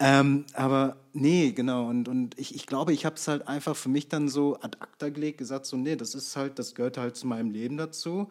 [0.06, 1.88] Ähm, aber nee, genau.
[1.88, 4.78] Und, und ich, ich glaube, ich habe es halt einfach für mich dann so ad
[4.82, 8.30] acta gelegt, gesagt, so, nee, das ist halt, das gehört halt zu meinem Leben dazu.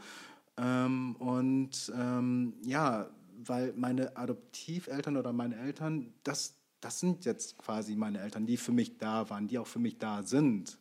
[0.59, 3.09] Ähm, und ähm, ja,
[3.43, 8.73] weil meine Adoptiveltern oder meine Eltern, das, das sind jetzt quasi meine Eltern, die für
[8.73, 10.79] mich da waren, die auch für mich da sind.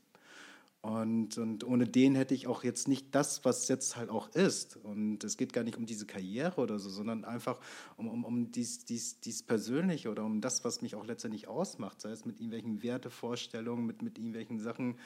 [0.81, 4.77] Und, und ohne den hätte ich auch jetzt nicht das, was jetzt halt auch ist.
[4.77, 7.59] Und es geht gar nicht um diese Karriere oder so, sondern einfach
[7.97, 12.01] um, um, um dies, dies, dies Persönliche oder um das, was mich auch letztendlich ausmacht.
[12.01, 14.97] Sei es mit irgendwelchen Wertevorstellungen, mit, mit irgendwelchen Sachen,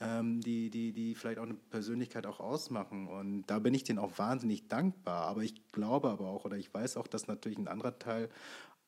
[0.00, 3.06] ähm, die, die, die vielleicht auch eine Persönlichkeit auch ausmachen.
[3.06, 5.26] Und da bin ich denen auch wahnsinnig dankbar.
[5.26, 8.30] Aber ich glaube aber auch oder ich weiß auch, dass natürlich ein anderer Teil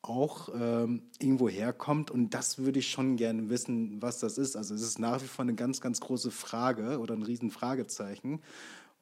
[0.01, 2.11] auch ähm, irgendwo herkommt.
[2.11, 4.55] Und das würde ich schon gerne wissen, was das ist.
[4.55, 8.41] Also es ist nach wie vor eine ganz, ganz große Frage oder ein Riesenfragezeichen.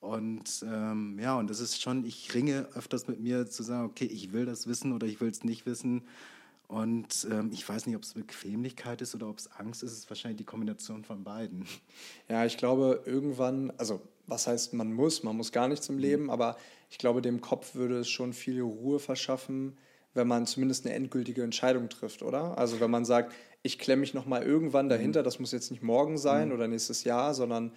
[0.02, 4.06] Und ähm, ja, und das ist schon, ich ringe öfters mit mir zu sagen, okay,
[4.06, 6.04] ich will das wissen oder ich will es nicht wissen.
[6.68, 9.92] Und ähm, ich weiß nicht, ob es Bequemlichkeit ist oder ob es Angst ist.
[9.92, 11.66] Es ist wahrscheinlich die Kombination von beiden.
[12.30, 16.02] Ja, ich glaube, irgendwann, also was heißt, man muss, man muss gar nichts im mhm.
[16.02, 16.58] Leben, aber
[16.92, 19.78] ich glaube, dem Kopf würde es schon viel Ruhe verschaffen,
[20.14, 22.58] wenn man zumindest eine endgültige Entscheidung trifft, oder?
[22.58, 24.90] Also wenn man sagt, ich klemme mich nochmal irgendwann mhm.
[24.90, 26.56] dahinter, das muss jetzt nicht morgen sein mhm.
[26.56, 27.72] oder nächstes Jahr, sondern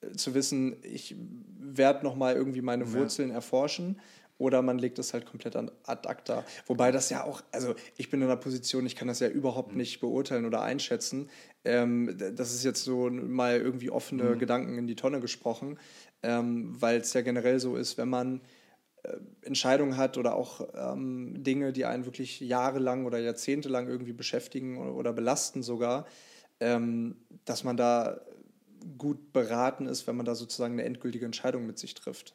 [0.00, 1.16] äh, zu wissen, ich
[1.58, 3.36] werde nochmal irgendwie meine Wurzeln ja.
[3.36, 4.00] erforschen
[4.36, 6.44] oder man legt es halt komplett an ad acta.
[6.66, 9.72] Wobei das ja auch, also ich bin in einer Position, ich kann das ja überhaupt
[9.72, 9.78] mhm.
[9.78, 11.30] nicht beurteilen oder einschätzen.
[11.64, 14.38] Ähm, das ist jetzt so mal irgendwie offene mhm.
[14.38, 15.78] Gedanken in die Tonne gesprochen,
[16.22, 18.40] ähm, weil es ja generell so ist, wenn man
[19.42, 24.94] Entscheidungen hat oder auch ähm, Dinge, die einen wirklich jahrelang oder jahrzehntelang irgendwie beschäftigen oder,
[24.94, 26.06] oder belasten sogar,
[26.60, 28.20] ähm, dass man da
[28.98, 32.34] gut beraten ist, wenn man da sozusagen eine endgültige Entscheidung mit sich trifft.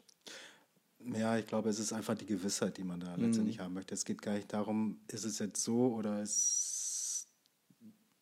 [1.13, 3.25] Ja, ich glaube, es ist einfach die Gewissheit, die man da mhm.
[3.25, 3.93] letztendlich haben möchte.
[3.93, 7.27] Es geht gar nicht darum, ist es jetzt so oder ist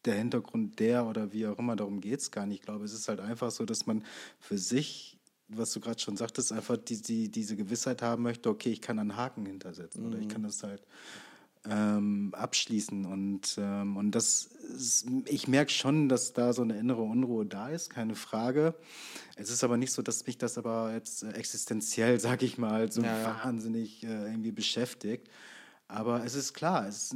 [0.05, 2.59] der Hintergrund der oder wie auch immer, darum geht es gar nicht.
[2.59, 4.03] Ich glaube, es ist halt einfach so, dass man
[4.39, 5.16] für sich,
[5.49, 8.99] was du gerade schon sagtest, einfach die, die, diese Gewissheit haben möchte, okay, ich kann
[8.99, 10.09] einen Haken hintersetzen mhm.
[10.09, 10.31] oder ich mhm.
[10.31, 10.81] kann das halt
[11.69, 13.05] ähm, abschließen.
[13.05, 17.69] Und, ähm, und das ist, ich merke schon, dass da so eine innere Unruhe da
[17.69, 18.75] ist, keine Frage.
[19.35, 23.01] Es ist aber nicht so, dass mich das aber jetzt existenziell, sag ich mal, so
[23.01, 23.41] ja.
[23.43, 25.29] wahnsinnig äh, irgendwie beschäftigt.
[25.87, 27.15] Aber es ist klar, es ist,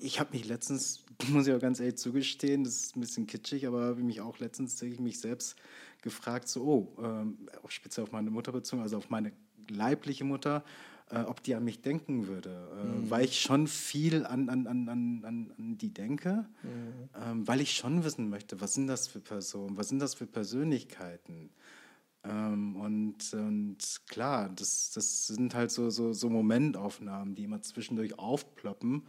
[0.00, 3.66] ich habe mich letztens, muss ich auch ganz ehrlich zugestehen, das ist ein bisschen kitschig,
[3.66, 5.56] aber habe mich auch letztens ich mich selbst
[6.02, 9.32] gefragt, so, oh, ähm, speziell auf meine Mutter bezogen, also auf meine
[9.68, 10.64] leibliche Mutter,
[11.10, 13.10] äh, ob die an mich denken würde, äh, mhm.
[13.10, 17.08] weil ich schon viel an, an, an, an, an die denke, mhm.
[17.22, 20.26] ähm, weil ich schon wissen möchte, was sind das für Personen, was sind das für
[20.26, 21.50] Persönlichkeiten.
[22.24, 28.18] Ähm, und, und klar, das, das sind halt so, so, so Momentaufnahmen, die immer zwischendurch
[28.18, 29.02] aufploppen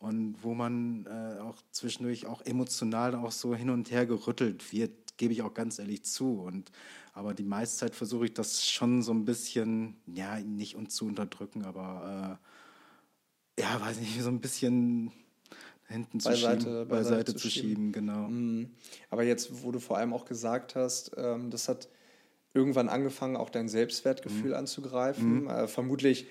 [0.00, 5.16] und wo man äh, auch zwischendurch auch emotional auch so hin und her gerüttelt wird,
[5.16, 6.40] gebe ich auch ganz ehrlich zu.
[6.40, 6.70] Und
[7.14, 11.06] aber die meiste Zeit versuche ich das schon so ein bisschen, ja, nicht uns zu
[11.06, 12.38] unterdrücken, aber
[13.56, 15.12] äh, ja, weiß nicht, so ein bisschen
[15.88, 17.68] hinten zu beiseite, schieben, beiseite, beiseite zu, schieben.
[17.68, 18.28] schieben, genau.
[18.28, 18.70] Mhm.
[19.08, 21.88] Aber jetzt, wo du vor allem auch gesagt hast, ähm, das hat
[22.52, 24.56] irgendwann angefangen, auch dein Selbstwertgefühl mhm.
[24.56, 25.42] anzugreifen.
[25.42, 25.48] Mhm.
[25.48, 26.26] Äh, vermutlich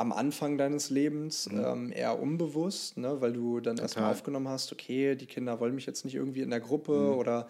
[0.00, 1.64] am Anfang deines Lebens mhm.
[1.64, 5.86] ähm, eher unbewusst, ne, weil du dann erstmal aufgenommen hast, okay, die Kinder wollen mich
[5.86, 7.18] jetzt nicht irgendwie in der Gruppe mhm.
[7.18, 7.48] oder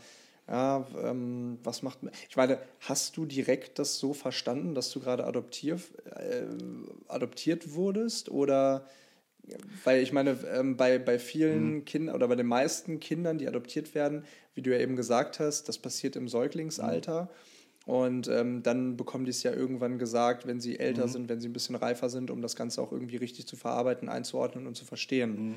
[0.48, 5.24] ja, ähm, was macht Ich meine, hast du direkt das so verstanden, dass du gerade
[5.24, 5.78] adoptier,
[6.16, 6.42] äh,
[7.06, 8.30] adoptiert wurdest?
[8.30, 8.84] Oder
[9.84, 11.84] weil ich meine, ähm, bei, bei vielen mhm.
[11.84, 15.68] Kindern oder bei den meisten Kindern, die adoptiert werden, wie du ja eben gesagt hast,
[15.68, 17.22] das passiert im Säuglingsalter.
[17.22, 17.28] Mhm.
[17.86, 21.10] Und ähm, dann bekommen die es ja irgendwann gesagt, wenn sie älter mhm.
[21.10, 24.08] sind, wenn sie ein bisschen reifer sind, um das Ganze auch irgendwie richtig zu verarbeiten,
[24.08, 25.50] einzuordnen und zu verstehen.
[25.50, 25.54] Mhm.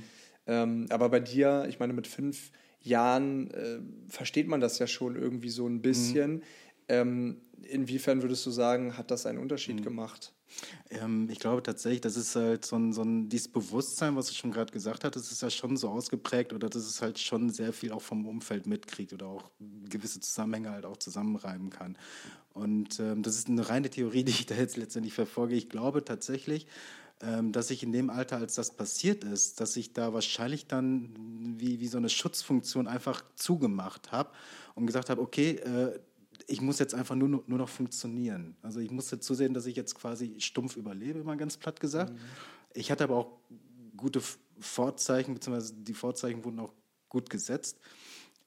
[0.47, 5.15] Ähm, aber bei dir, ich meine, mit fünf Jahren äh, versteht man das ja schon
[5.15, 6.35] irgendwie so ein bisschen.
[6.35, 6.41] Mhm.
[6.89, 9.83] Ähm, inwiefern würdest du sagen, hat das einen Unterschied mhm.
[9.83, 10.33] gemacht?
[10.89, 14.33] Ähm, ich glaube tatsächlich, das ist halt so ein, so ein dieses Bewusstsein, was du
[14.33, 17.49] schon gerade gesagt hast, das ist ja schon so ausgeprägt oder das ist halt schon
[17.49, 19.51] sehr viel auch vom Umfeld mitkriegt oder auch
[19.89, 21.97] gewisse Zusammenhänge halt auch zusammenreiben kann.
[22.53, 25.55] Und ähm, das ist eine reine Theorie, die ich da jetzt letztendlich verfolge.
[25.55, 26.67] Ich glaube tatsächlich,
[27.21, 31.55] ähm, dass ich in dem Alter, als das passiert ist, dass ich da wahrscheinlich dann
[31.57, 34.31] wie, wie so eine Schutzfunktion einfach zugemacht habe
[34.75, 35.99] und gesagt habe, okay, äh,
[36.47, 38.55] ich muss jetzt einfach nur, nur noch funktionieren.
[38.61, 42.13] Also ich musste zusehen, dass ich jetzt quasi stumpf überlebe, mal ganz platt gesagt.
[42.13, 42.19] Mhm.
[42.73, 43.39] Ich hatte aber auch
[43.95, 44.21] gute
[44.59, 46.73] Vorzeichen, beziehungsweise die Vorzeichen wurden auch
[47.09, 47.79] gut gesetzt.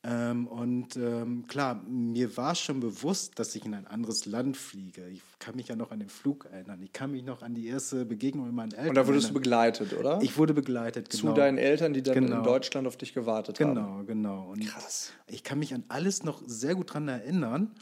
[0.09, 5.09] Ähm, und ähm, klar, mir war schon bewusst, dass ich in ein anderes Land fliege.
[5.09, 6.81] Ich kann mich ja noch an den Flug erinnern.
[6.81, 8.91] Ich kann mich noch an die erste Begegnung mit meinen Eltern.
[8.91, 9.43] Und da wurdest erinnern.
[9.43, 10.21] du begleitet, oder?
[10.23, 11.31] Ich wurde begleitet, genau.
[11.31, 12.37] Zu deinen Eltern, die dann genau.
[12.37, 14.07] in Deutschland auf dich gewartet genau, haben.
[14.07, 14.53] Genau, genau.
[14.53, 15.13] Und Krass.
[15.27, 17.73] Ich kann mich an alles noch sehr gut daran erinnern.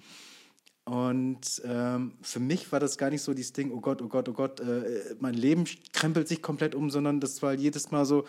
[0.86, 4.28] Und ähm, für mich war das gar nicht so dieses Ding, oh Gott, oh Gott,
[4.30, 8.24] oh Gott, äh, mein Leben krempelt sich komplett um, sondern das war jedes Mal so,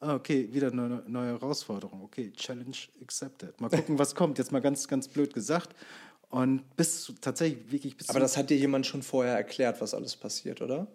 [0.00, 2.02] Ah, okay, wieder eine neue Herausforderung.
[2.02, 3.60] Okay, Challenge accepted.
[3.60, 4.38] Mal gucken, was kommt.
[4.38, 5.76] Jetzt mal ganz, ganz blöd gesagt.
[6.30, 8.08] Und bis tatsächlich wirklich bis.
[8.08, 10.86] Aber das hat dir jemand schon vorher erklärt, was alles passiert, oder?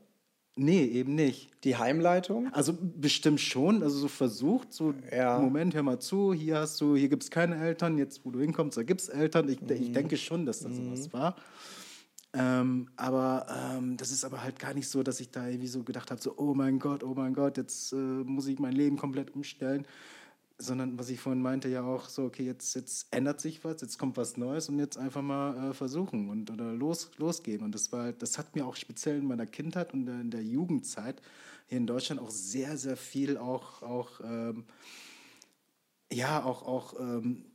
[0.58, 1.50] Nee, eben nicht.
[1.66, 2.52] Die Heimleitung?
[2.54, 5.38] Also bestimmt schon, also so versucht, so ja.
[5.38, 8.40] Moment, hör mal zu, hier hast du, hier gibt es keine Eltern, jetzt wo du
[8.40, 9.50] hinkommst, da gibt es Eltern.
[9.50, 9.70] Ich, mhm.
[9.72, 10.96] ich denke schon, dass das mhm.
[10.96, 11.36] sowas war.
[12.38, 15.84] Ähm, aber ähm, das ist aber halt gar nicht so, dass ich da irgendwie so
[15.84, 18.98] gedacht habe, so, oh mein Gott, oh mein Gott, jetzt äh, muss ich mein Leben
[18.98, 19.88] komplett umstellen.
[20.58, 23.98] Sondern was ich vorhin meinte, ja auch so, okay, jetzt, jetzt ändert sich was, jetzt
[23.98, 27.62] kommt was Neues und jetzt einfach mal äh, versuchen und oder los, losgehen.
[27.62, 30.44] Und das war halt, das hat mir auch speziell in meiner Kindheit und in der
[30.44, 31.22] Jugendzeit
[31.68, 34.66] hier in Deutschland auch sehr, sehr viel auch, auch ähm,
[36.12, 37.46] ja, auch, auch ähm,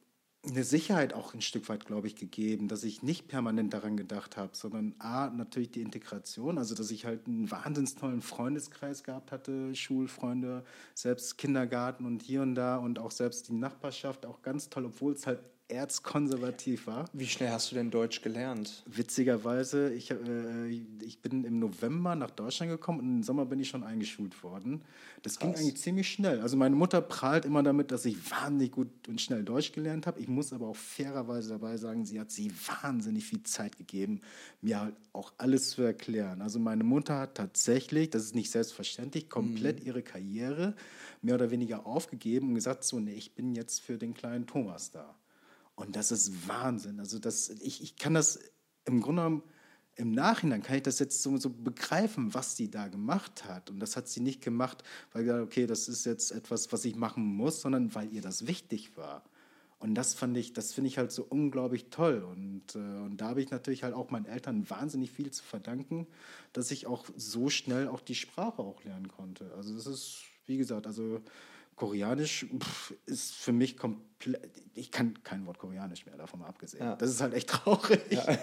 [0.47, 4.39] eine Sicherheit auch ein Stück weit, glaube ich, gegeben, dass ich nicht permanent daran gedacht
[4.39, 9.33] habe, sondern A, natürlich die Integration, also dass ich halt einen wahnsinnig tollen Freundeskreis gehabt
[9.33, 14.71] hatte, Schulfreunde, selbst Kindergarten und hier und da und auch selbst die Nachbarschaft, auch ganz
[14.71, 17.07] toll, obwohl es halt erzkonservativ war.
[17.13, 18.83] Wie schnell hast du denn Deutsch gelernt?
[18.87, 20.69] Witzigerweise, ich, äh,
[21.01, 24.83] ich bin im November nach Deutschland gekommen und im Sommer bin ich schon eingeschult worden.
[25.23, 25.55] Das Krass.
[25.55, 26.41] ging eigentlich ziemlich schnell.
[26.41, 30.21] Also meine Mutter prahlt immer damit, dass ich wahnsinnig gut und schnell Deutsch gelernt habe.
[30.21, 32.51] Ich muss aber auch fairerweise dabei sagen, sie hat sie
[32.83, 34.21] wahnsinnig viel Zeit gegeben,
[34.61, 36.43] mir halt auch alles zu erklären.
[36.43, 39.87] Also meine Mutter hat tatsächlich, das ist nicht selbstverständlich, komplett mhm.
[39.87, 40.75] ihre Karriere
[41.23, 44.91] mehr oder weniger aufgegeben und gesagt, so, nee, ich bin jetzt für den kleinen Thomas
[44.91, 45.15] da.
[45.81, 47.01] Und das ist Wahnsinn.
[47.01, 48.39] Also das, ich, ich kann das
[48.85, 49.43] im Grunde genommen,
[49.97, 53.71] im Nachhinein kann ich das jetzt so, so begreifen, was sie da gemacht hat.
[53.71, 56.97] Und das hat sie nicht gemacht, weil gesagt, okay, das ist jetzt etwas, was ich
[56.97, 59.25] machen muss, sondern weil ihr das wichtig war.
[59.79, 62.23] Und das fand ich, das finde ich halt so unglaublich toll.
[62.23, 66.07] Und, äh, und da habe ich natürlich halt auch meinen Eltern wahnsinnig viel zu verdanken,
[66.53, 69.51] dass ich auch so schnell auch die Sprache auch lernen konnte.
[69.57, 71.23] Also das ist, wie gesagt, also
[71.77, 74.51] Koreanisch pff, ist für mich komplett.
[74.75, 76.85] Ich kann kein Wort Koreanisch mehr, davon mal abgesehen.
[76.85, 76.97] Ja.
[76.97, 78.01] Das ist halt echt traurig.
[78.11, 78.39] Ja.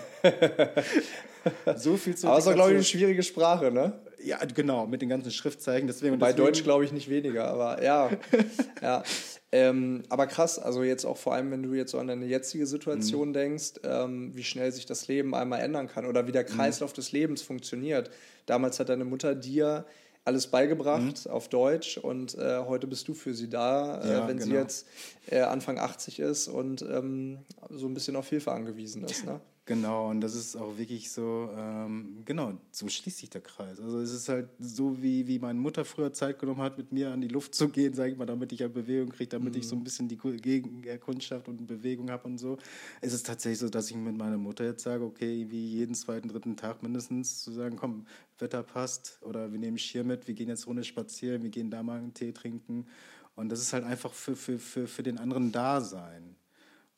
[1.77, 2.27] so viel zu.
[2.27, 3.99] Aber es ist glaube ich, eine schwierige Sprache, ne?
[4.23, 5.87] Ja, genau, mit den ganzen Schriftzeichen.
[5.87, 6.45] Deswegen, Bei deswegen...
[6.45, 8.09] Deutsch glaube ich nicht weniger, aber ja.
[8.81, 9.03] ja.
[9.51, 12.67] Ähm, aber krass, also jetzt auch vor allem, wenn du jetzt so an deine jetzige
[12.67, 13.33] Situation mhm.
[13.33, 16.55] denkst, ähm, wie schnell sich das Leben einmal ändern kann oder wie der mhm.
[16.55, 16.95] Kreislauf mhm.
[16.95, 18.09] des Lebens funktioniert.
[18.45, 19.85] Damals hat deine Mutter dir
[20.27, 21.31] alles beigebracht mhm.
[21.31, 24.51] auf Deutsch und äh, heute bist du für sie da, äh, ja, wenn genau.
[24.51, 24.87] sie jetzt
[25.27, 29.25] äh, Anfang 80 ist und ähm, so ein bisschen auf Hilfe angewiesen ist.
[29.25, 29.39] Ne?
[29.67, 33.81] Genau, und das ist auch wirklich so, ähm, genau, so schließt sich der Kreis.
[33.81, 37.11] Also es ist halt so, wie, wie meine Mutter früher Zeit genommen hat, mit mir
[37.11, 39.59] an die Luft zu gehen, sage ich mal, damit ich ja Bewegung kriege, damit mhm.
[39.59, 42.57] ich so ein bisschen die Gegenkundschaft und Bewegung habe und so.
[43.01, 46.29] Es ist tatsächlich so, dass ich mit meiner Mutter jetzt sage, okay, wie jeden zweiten,
[46.29, 48.07] dritten Tag mindestens zu sagen, komm,
[48.39, 51.83] Wetter passt oder wir nehmen Schirr mit, wir gehen jetzt Runde spazieren, wir gehen da
[51.83, 52.87] mal einen Tee trinken.
[53.35, 56.36] Und das ist halt einfach für, für, für, für den anderen da sein.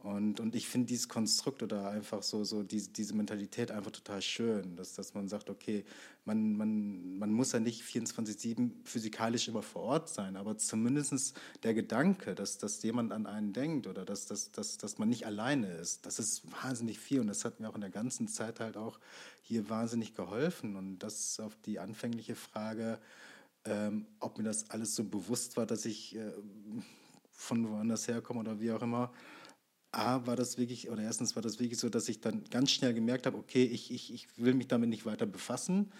[0.02, 4.22] Und, und ich finde dieses Konstrukt oder einfach so, so diese, diese Mentalität einfach total
[4.22, 5.84] schön, dass, dass man sagt, okay,
[6.24, 11.74] man, man, man muss ja nicht 24-7 physikalisch immer vor Ort sein, aber zumindest der
[11.74, 15.68] Gedanke, dass, dass jemand an einen denkt oder dass, dass, dass, dass man nicht alleine
[15.74, 18.78] ist, das ist wahnsinnig viel und das hat mir auch in der ganzen Zeit halt
[18.78, 19.00] auch
[19.42, 20.78] hier wahnsinnig geholfen.
[20.78, 23.00] Und das auf die anfängliche Frage,
[23.66, 26.32] ähm, ob mir das alles so bewusst war, dass ich äh,
[27.32, 29.12] von woanders herkomme oder wie auch immer,
[29.92, 32.94] A, war das wirklich, oder erstens war das wirklich so, dass ich dann ganz schnell
[32.94, 35.92] gemerkt habe, okay, ich, ich, ich will mich damit nicht weiter befassen.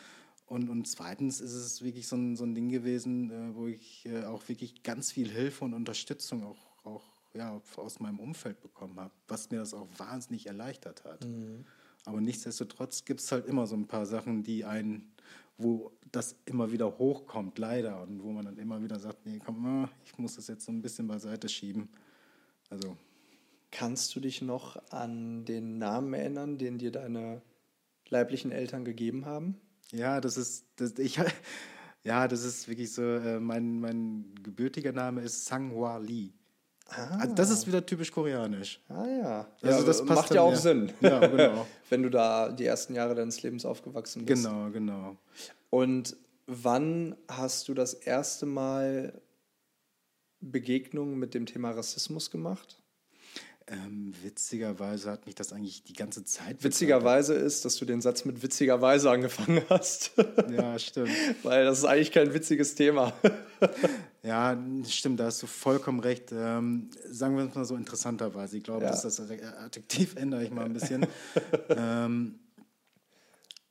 [0.46, 4.06] Und, und zweitens ist es wirklich so ein, so ein Ding gewesen, äh, wo ich
[4.06, 9.00] äh, auch wirklich ganz viel Hilfe und Unterstützung auch, auch ja, aus meinem Umfeld bekommen
[9.00, 11.26] habe, was mir das auch wahnsinnig erleichtert hat.
[11.26, 11.66] Mhm.
[12.06, 15.12] Aber nichtsdestotrotz gibt es halt immer so ein paar Sachen, die einen,
[15.58, 19.62] wo das immer wieder hochkommt, leider, und wo man dann immer wieder sagt, nee, komm
[19.62, 21.90] mal, ich muss das jetzt so ein bisschen beiseite schieben.
[22.70, 22.98] Also
[23.72, 27.42] Kannst du dich noch an den Namen erinnern, den dir deine
[28.10, 29.60] leiblichen Eltern gegeben haben?
[29.92, 31.20] Ja, das ist, das, ich,
[32.04, 36.32] ja, das ist wirklich so, äh, mein, mein gebürtiger Name ist Sanghua Lee.
[36.88, 37.20] Ah.
[37.20, 38.82] Also das ist wieder typisch koreanisch.
[38.90, 39.48] Ah ja.
[39.62, 40.58] Also ja, das macht ja auch mehr.
[40.58, 40.92] Sinn.
[41.02, 41.68] Ja, genau.
[41.90, 44.44] Wenn du da die ersten Jahre deines Lebens aufgewachsen bist.
[44.44, 45.18] Genau, genau.
[45.70, 46.16] Und
[46.48, 49.22] wann hast du das erste Mal
[50.42, 52.82] Begegnungen mit dem Thema Rassismus gemacht?
[53.72, 56.64] Ähm, witzigerweise hat mich das eigentlich die ganze Zeit.
[56.64, 60.12] Witzigerweise ist, dass du den Satz mit witzigerweise angefangen hast.
[60.50, 61.12] Ja, stimmt.
[61.44, 63.14] Weil das ist eigentlich kein witziges Thema.
[64.24, 66.32] ja, stimmt, da hast du vollkommen recht.
[66.32, 68.58] Ähm, sagen wir es mal so interessanterweise.
[68.58, 68.90] Ich glaube, ja.
[68.90, 71.06] dass das Adjektiv ändere ich mal ein bisschen.
[71.70, 72.40] ähm,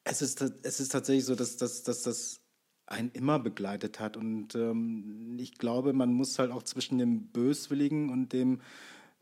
[0.04, 2.40] es, ist, es ist tatsächlich so, dass, dass, dass das
[2.86, 4.16] einen immer begleitet hat.
[4.16, 8.60] Und ähm, ich glaube, man muss halt auch zwischen dem Böswilligen und dem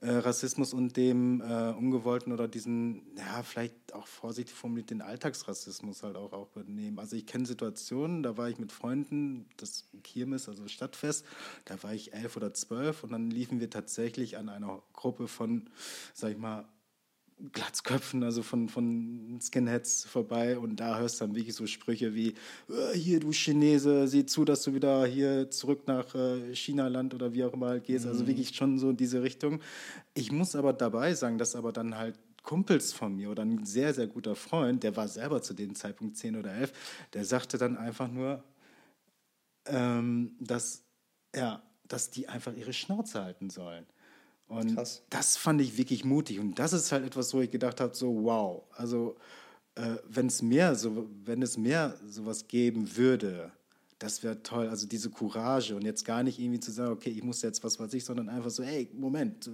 [0.02, 6.16] Rassismus und dem äh, ungewollten oder diesen, ja, vielleicht auch vorsichtig formuliert, den Alltagsrassismus halt
[6.16, 6.98] auch, auch nehmen.
[6.98, 11.24] Also ich kenne Situationen, da war ich mit Freunden, das Kirmes, also Stadtfest,
[11.64, 15.70] da war ich elf oder zwölf und dann liefen wir tatsächlich an einer Gruppe von,
[16.12, 16.66] sag ich mal,
[17.52, 22.34] Glatzköpfen, also von, von Skinheads vorbei und da hörst du dann wirklich so Sprüche wie,
[22.70, 27.34] äh, hier du Chinese, sieh zu, dass du wieder hier zurück nach äh, China-Land oder
[27.34, 28.06] wie auch immer halt gehst.
[28.06, 28.26] Also mhm.
[28.26, 29.60] Also wirklich schon so in diese Richtung.
[30.14, 33.92] Ich muss aber dabei sagen, dass aber dann halt Kumpels von mir oder ein sehr,
[33.92, 36.72] sehr guter Freund, der war selber zu dem Zeitpunkt 10 oder 11,
[37.12, 38.42] der sagte dann einfach nur,
[39.66, 40.84] ähm, dass,
[41.34, 43.84] ja, dass die einfach ihre Schnauze halten sollen.
[44.48, 45.02] Und Krass.
[45.10, 46.38] das fand ich wirklich mutig.
[46.38, 48.62] Und das ist halt etwas, wo ich gedacht habe, so wow.
[48.72, 49.16] Also
[49.74, 53.52] äh, wenn es mehr so, wenn es mehr sowas geben würde,
[53.98, 54.68] das wäre toll.
[54.68, 57.80] Also diese Courage und jetzt gar nicht irgendwie zu sagen, okay, ich muss jetzt was
[57.80, 59.50] weiß ich, sondern einfach so, hey, Moment,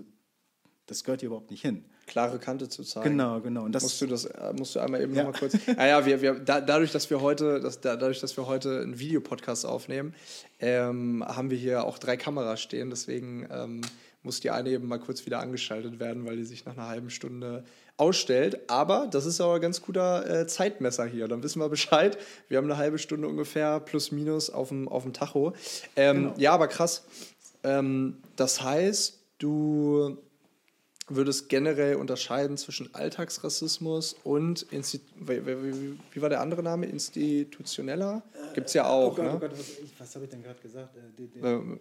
[0.86, 1.84] das gehört hier überhaupt nicht hin.
[2.06, 3.10] Klare Kante zu zeigen.
[3.10, 3.64] Genau, genau.
[3.64, 5.22] Und das musst du das äh, musst du einmal eben ja.
[5.22, 5.54] noch mal kurz.
[5.66, 8.98] Naja, ah wir, wir, da, dadurch, dass wir heute, dass, dadurch, dass wir heute einen
[8.98, 10.12] Videopodcast aufnehmen,
[10.58, 12.90] ähm, haben wir hier auch drei Kameras stehen.
[12.90, 13.80] Deswegen ähm,
[14.22, 17.10] muss die eine eben mal kurz wieder angeschaltet werden, weil die sich nach einer halben
[17.10, 17.64] Stunde
[17.96, 18.70] ausstellt.
[18.70, 21.28] Aber das ist auch ein ganz guter äh, Zeitmesser hier.
[21.28, 22.18] Dann wissen wir Bescheid.
[22.48, 25.54] Wir haben eine halbe Stunde ungefähr plus minus auf dem, auf dem Tacho.
[25.96, 26.34] Ähm, genau.
[26.38, 27.04] Ja, aber krass.
[27.64, 30.18] Ähm, das heißt, du
[31.08, 36.86] würdest generell unterscheiden zwischen Alltagsrassismus und Insti wie, wie, wie, war der andere Name?
[36.86, 38.22] Institutioneller?
[38.54, 39.12] Gibt es ja auch.
[39.12, 39.32] Oh Gott, ne?
[39.34, 39.66] oh Gott, was,
[39.98, 40.96] was habe ich denn gerade gesagt?
[40.96, 41.80] Äh, die, die, ähm,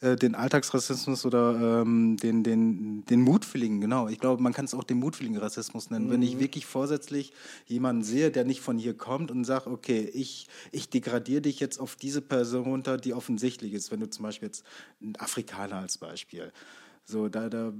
[0.00, 4.08] äh, den Alltagsrassismus oder ähm, den, den, den mutwilligen, genau.
[4.08, 6.06] Ich glaube, man kann es auch den mutwilligen Rassismus nennen.
[6.06, 6.10] Mhm.
[6.10, 6.40] Wenn ich mhm.
[6.40, 7.32] wirklich vorsätzlich
[7.66, 11.78] jemanden sehe, der nicht von hier kommt und sagt, okay, ich, ich degradiere dich jetzt
[11.78, 13.90] auf diese Person runter, die offensichtlich ist.
[13.90, 14.64] Wenn du zum Beispiel jetzt
[15.00, 16.52] ein Afrikaner als Beispiel.
[17.04, 17.72] So, da, da,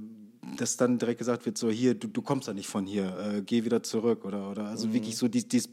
[0.57, 3.41] dass dann direkt gesagt wird, so hier, du, du kommst ja nicht von hier, äh,
[3.43, 4.93] geh wieder zurück oder, oder also mhm.
[4.93, 5.69] wirklich so dies, dies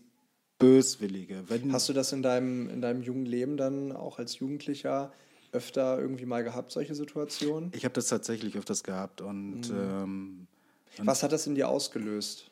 [0.59, 1.45] Böswillige.
[1.49, 5.13] Wenn Hast du das in deinem, in deinem jungen Leben dann auch als Jugendlicher
[5.53, 7.71] öfter irgendwie mal gehabt, solche Situationen?
[7.75, 9.79] Ich habe das tatsächlich öfters gehabt und, mhm.
[9.79, 10.47] ähm,
[10.99, 12.51] und Was hat das in dir ausgelöst?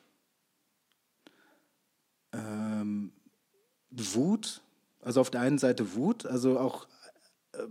[2.33, 3.13] Ähm,
[3.91, 4.61] Wut,
[5.01, 6.87] also auf der einen Seite Wut, also auch
[7.53, 7.63] äh,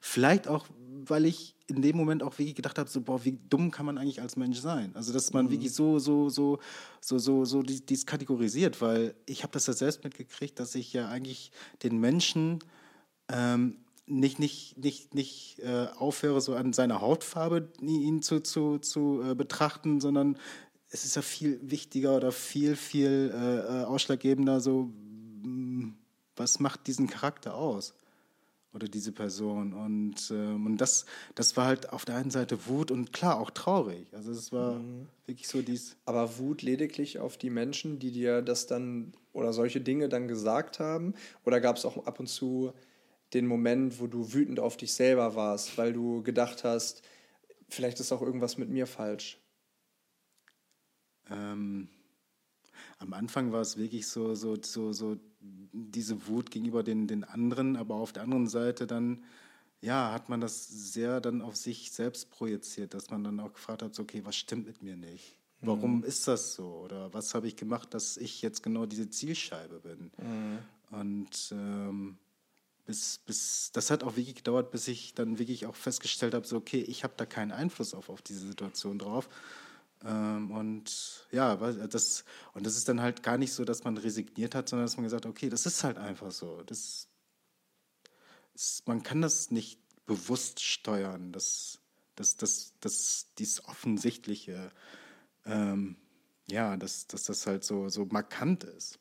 [0.00, 0.66] vielleicht auch,
[1.04, 3.98] weil ich in dem Moment auch wirklich gedacht habe, so, boah, wie dumm kann man
[3.98, 4.90] eigentlich als Mensch sein?
[4.94, 5.50] Also, dass man mhm.
[5.50, 6.58] wirklich so, so, so,
[7.00, 10.92] so, so, so dies, dies kategorisiert, weil ich habe das ja selbst mitgekriegt, dass ich
[10.92, 12.60] ja eigentlich den Menschen
[13.28, 13.76] ähm,
[14.10, 19.34] nicht, nicht, nicht, nicht äh, aufhöre, so an seiner Hautfarbe ihn zu, zu, zu äh,
[19.34, 20.38] betrachten, sondern
[20.90, 24.90] es ist ja viel wichtiger oder viel, viel äh, äh ausschlaggebender, so,
[25.42, 25.94] mm,
[26.36, 27.94] was macht diesen Charakter aus?
[28.74, 29.72] oder diese Person.
[29.72, 33.50] Und, ähm, und das, das war halt auf der einen Seite Wut und klar auch
[33.50, 34.06] traurig.
[34.12, 35.06] Also es war mhm.
[35.26, 35.96] wirklich so dies.
[36.04, 40.80] Aber Wut lediglich auf die Menschen, die dir das dann oder solche Dinge dann gesagt
[40.80, 41.14] haben?
[41.44, 42.72] Oder gab es auch ab und zu
[43.34, 47.02] den Moment, wo du wütend auf dich selber warst, weil du gedacht hast,
[47.68, 49.38] vielleicht ist auch irgendwas mit mir falsch?
[51.30, 51.88] Ähm,
[52.98, 57.76] am Anfang war es wirklich so, so, so, so diese Wut gegenüber den, den anderen,
[57.76, 59.22] aber auf der anderen Seite dann,
[59.80, 63.82] ja, hat man das sehr dann auf sich selbst projiziert, dass man dann auch gefragt
[63.82, 65.38] hat, so, okay, was stimmt mit mir nicht?
[65.60, 66.04] Warum mhm.
[66.04, 66.82] ist das so?
[66.84, 70.10] Oder was habe ich gemacht, dass ich jetzt genau diese Zielscheibe bin?
[70.18, 70.58] Mhm.
[70.90, 72.18] Und ähm,
[72.88, 76.56] bis, bis, das hat auch wirklich gedauert, bis ich dann wirklich auch festgestellt habe, so,
[76.56, 79.28] okay, ich habe da keinen Einfluss auf, auf diese Situation drauf.
[80.06, 82.24] Ähm, und ja, das,
[82.54, 85.04] und das ist dann halt gar nicht so, dass man resigniert hat, sondern dass man
[85.04, 86.62] gesagt okay, das ist halt einfach so.
[86.62, 87.08] Das,
[88.54, 91.80] ist, man kann das nicht bewusst steuern, das,
[92.16, 94.72] das, das, das, dieses Offensichtliche,
[95.44, 95.96] ähm,
[96.50, 98.98] ja, dass, dass das halt so, so markant ist.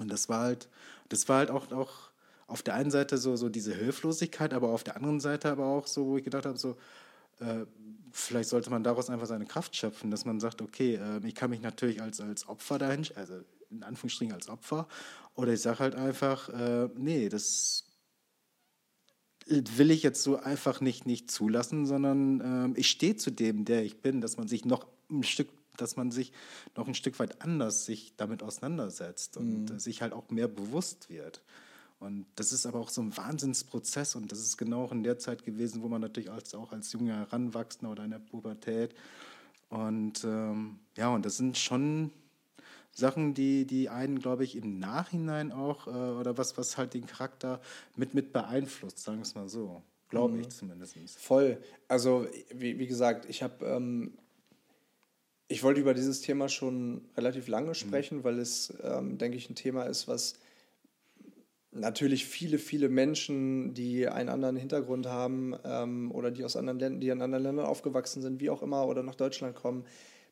[0.00, 0.68] Und das war halt,
[1.08, 2.10] das war halt auch, auch
[2.46, 5.86] auf der einen Seite so, so diese Hilflosigkeit, aber auf der anderen Seite aber auch
[5.86, 6.76] so, wo ich gedacht habe, so,
[7.40, 7.66] äh,
[8.12, 11.50] vielleicht sollte man daraus einfach seine Kraft schöpfen, dass man sagt, okay, äh, ich kann
[11.50, 13.34] mich natürlich als, als Opfer dahin, also
[13.70, 14.86] in Anführungsstrichen als Opfer,
[15.34, 17.84] oder ich sage halt einfach, äh, nee, das
[19.46, 23.84] will ich jetzt so einfach nicht, nicht zulassen, sondern äh, ich stehe zu dem, der
[23.84, 26.32] ich bin, dass man sich noch ein Stück dass man sich
[26.76, 29.78] noch ein Stück weit anders sich damit auseinandersetzt und mhm.
[29.78, 31.42] sich halt auch mehr bewusst wird.
[32.00, 35.18] Und das ist aber auch so ein Wahnsinnsprozess und das ist genau auch in der
[35.18, 38.94] Zeit gewesen, wo man natürlich als, auch als junger Heranwachsender oder in der Pubertät
[39.74, 42.12] und ähm, ja, und das sind schon
[42.92, 47.06] Sachen, die, die einen, glaube ich, im Nachhinein auch äh, oder was, was halt den
[47.06, 47.60] Charakter
[47.96, 49.82] mit, mit beeinflusst, sagen wir es mal so.
[50.10, 50.42] Glaube mhm.
[50.42, 50.96] ich zumindest.
[51.18, 51.58] Voll.
[51.88, 53.64] Also, wie, wie gesagt, ich habe.
[53.66, 54.16] Ähm,
[55.46, 57.74] ich wollte über dieses Thema schon relativ lange mhm.
[57.74, 58.24] sprechen, mhm.
[58.24, 60.34] weil es, ähm, denke ich, ein Thema ist, was
[61.74, 67.00] natürlich viele, viele Menschen, die einen anderen Hintergrund haben ähm, oder die aus anderen Ländern,
[67.00, 69.84] die in anderen Ländern aufgewachsen sind, wie auch immer, oder nach Deutschland kommen,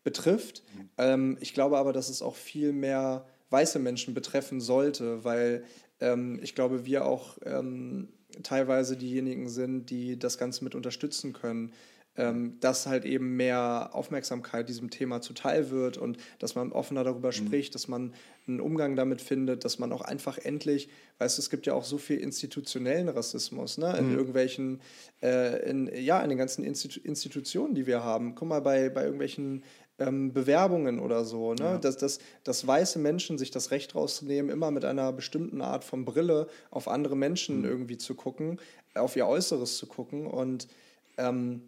[0.05, 0.63] betrifft.
[0.75, 0.89] Mhm.
[0.99, 5.65] Ähm, ich glaube aber, dass es auch viel mehr weiße Menschen betreffen sollte, weil
[6.01, 8.09] ähm, ich glaube, wir auch ähm,
[8.43, 11.73] teilweise diejenigen sind, die das Ganze mit unterstützen können
[12.17, 17.29] ähm, dass halt eben mehr Aufmerksamkeit diesem Thema zuteil wird und dass man offener darüber
[17.29, 17.33] mhm.
[17.33, 18.13] spricht, dass man
[18.47, 20.89] einen Umgang damit findet, dass man auch einfach endlich,
[21.19, 24.19] weißt du, es gibt ja auch so viel institutionellen Rassismus, ne, in mhm.
[24.19, 24.81] irgendwelchen,
[25.23, 28.35] äh, in, ja, in den ganzen Institu Institutionen, die wir haben.
[28.35, 29.63] Guck mal, bei, bei irgendwelchen
[29.99, 31.65] ähm, Bewerbungen oder so, ne?
[31.65, 31.79] Ja.
[31.79, 36.05] dass, dass, dass weiße Menschen sich das Recht rausnehmen, immer mit einer bestimmten Art von
[36.05, 37.65] Brille auf andere Menschen mhm.
[37.65, 38.61] irgendwie zu gucken,
[38.95, 40.69] auf ihr Äußeres zu gucken und
[41.19, 41.63] ähm,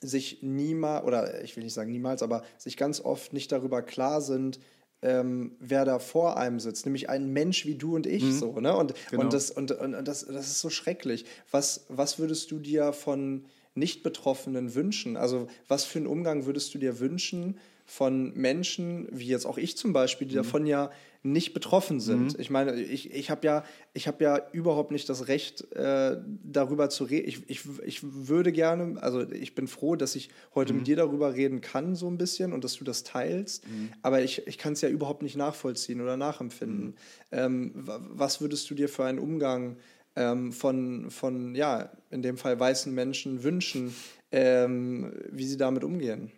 [0.00, 4.20] sich niemals, oder ich will nicht sagen niemals, aber sich ganz oft nicht darüber klar
[4.20, 4.60] sind,
[5.00, 8.32] ähm, wer da vor einem sitzt, nämlich ein Mensch wie du und ich mhm.
[8.32, 8.76] so, ne?
[8.76, 9.22] Und, genau.
[9.22, 11.24] und, das, und, und das, das ist so schrecklich.
[11.50, 13.44] Was, was würdest du dir von
[13.74, 15.16] Nicht-Betroffenen wünschen?
[15.16, 17.58] Also was für einen Umgang würdest du dir wünschen
[17.88, 20.42] von Menschen, wie jetzt auch ich zum Beispiel, die mhm.
[20.42, 20.90] davon ja
[21.22, 22.34] nicht betroffen sind.
[22.34, 22.36] Mhm.
[22.40, 23.64] Ich meine, ich, ich habe ja,
[23.96, 27.26] hab ja überhaupt nicht das Recht, äh, darüber zu reden.
[27.26, 30.80] Ich, ich, ich würde gerne, also ich bin froh, dass ich heute mhm.
[30.80, 33.66] mit dir darüber reden kann, so ein bisschen, und dass du das teilst.
[33.66, 33.88] Mhm.
[34.02, 36.88] Aber ich, ich kann es ja überhaupt nicht nachvollziehen oder nachempfinden.
[36.88, 36.94] Mhm.
[37.32, 39.78] Ähm, was würdest du dir für einen Umgang
[40.14, 43.94] ähm, von, von, ja, in dem Fall weißen Menschen wünschen,
[44.30, 46.30] ähm, wie sie damit umgehen?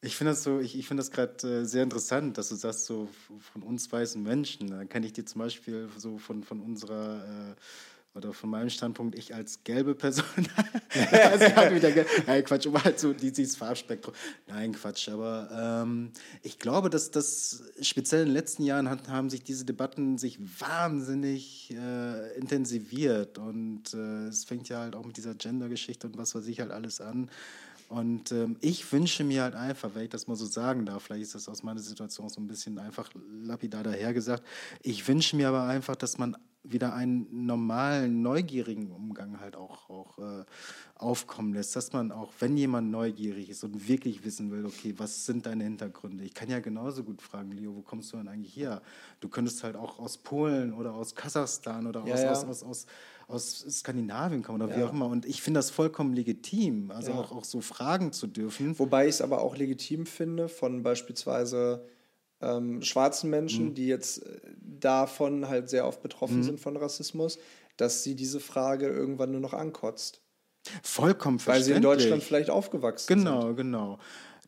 [0.00, 2.86] Ich finde das so, ich, ich finde das gerade äh, sehr interessant, dass du sagst,
[2.86, 3.08] so
[3.52, 4.68] von uns weißen Menschen.
[4.68, 7.54] Da kann ich dir zum Beispiel so von, von unserer äh,
[8.14, 10.24] oder von meinem Standpunkt, ich als gelbe Person,
[11.12, 14.14] also halt wieder, nein, Quatsch, aber halt so dieses Farbspektrum.
[14.46, 16.10] Nein, Quatsch, aber ähm,
[16.42, 20.38] ich glaube, dass das speziell in den letzten Jahren hat, haben sich diese Debatten sich
[20.60, 26.34] wahnsinnig äh, intensiviert und äh, es fängt ja halt auch mit dieser Gender-Geschichte und was
[26.34, 27.30] weiß ich halt alles an.
[27.88, 31.22] Und ähm, ich wünsche mir halt einfach, wenn ich das mal so sagen darf, vielleicht
[31.22, 33.10] ist das aus meiner Situation so ein bisschen einfach
[33.42, 34.44] lapidar dahergesagt,
[34.82, 40.18] ich wünsche mir aber einfach, dass man wieder einen normalen, neugierigen Umgang halt auch, auch
[40.18, 40.44] äh,
[40.96, 45.24] aufkommen lässt, dass man auch, wenn jemand neugierig ist und wirklich wissen will, okay, was
[45.24, 46.24] sind deine Hintergründe?
[46.24, 48.82] Ich kann ja genauso gut fragen, Leo, wo kommst du denn eigentlich her?
[49.20, 52.30] Du könntest halt auch aus Polen oder aus Kasachstan oder ja, aus, ja.
[52.32, 52.86] aus, aus, aus
[53.28, 54.78] aus Skandinavien kommen oder ja.
[54.78, 55.06] wie auch immer.
[55.06, 57.18] Und ich finde das vollkommen legitim, also ja.
[57.18, 58.78] auch, auch so fragen zu dürfen.
[58.78, 61.86] Wobei ich es aber auch legitim finde von beispielsweise
[62.40, 63.74] ähm, schwarzen Menschen, mhm.
[63.74, 66.42] die jetzt äh, davon halt sehr oft betroffen mhm.
[66.44, 67.38] sind von Rassismus,
[67.76, 70.22] dass sie diese Frage irgendwann nur noch ankotzt.
[70.82, 73.56] Vollkommen Weil sie in Deutschland vielleicht aufgewachsen genau, sind.
[73.56, 73.98] Genau, genau.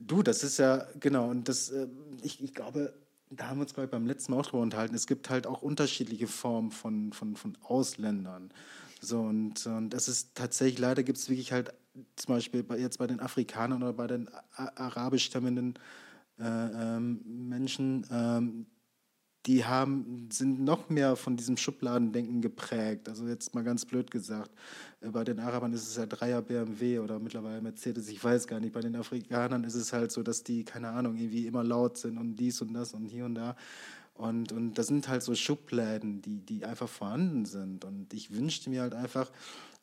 [0.01, 1.87] Du, das ist ja, genau, und das, äh,
[2.23, 2.95] ich, ich glaube,
[3.31, 5.47] da haben wir uns, glaube ich, beim letzten Mal auch drüber unterhalten, es gibt halt
[5.47, 8.53] auch unterschiedliche Formen von, von, von Ausländern.
[9.01, 11.73] So, und, und das ist tatsächlich, leider gibt es wirklich halt
[12.17, 15.75] zum Beispiel bei, jetzt bei den Afrikanern oder bei den arabisch stammenden
[16.39, 18.67] äh, ähm, Menschen, ähm,
[19.47, 23.09] die haben, sind noch mehr von diesem Schubladendenken geprägt.
[23.09, 24.51] Also jetzt mal ganz blöd gesagt,
[25.01, 28.61] äh, bei den Arabern ist es ja Dreier BMW oder mittlerweile Mercedes, ich weiß gar
[28.61, 28.73] nicht.
[28.73, 32.19] Bei den Afrikanern ist es halt so, dass die, keine Ahnung, irgendwie immer laut sind
[32.19, 33.57] und dies und das und hier und da.
[34.15, 37.87] Und, und das sind halt so Schubladen, die, die einfach vorhanden sind.
[37.87, 39.31] Und ich wünschte mir halt einfach,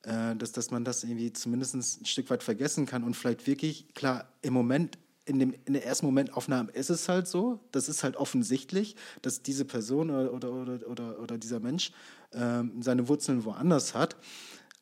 [0.04, 3.92] äh, dass, dass man das irgendwie zumindest ein Stück weit vergessen kann und vielleicht wirklich,
[3.96, 8.04] klar, im Moment in, dem, in der ersten Momentaufnahme ist es halt so, das ist
[8.04, 11.92] halt offensichtlich, dass diese Person oder, oder, oder, oder, oder dieser Mensch
[12.34, 14.16] ähm, seine Wurzeln woanders hat.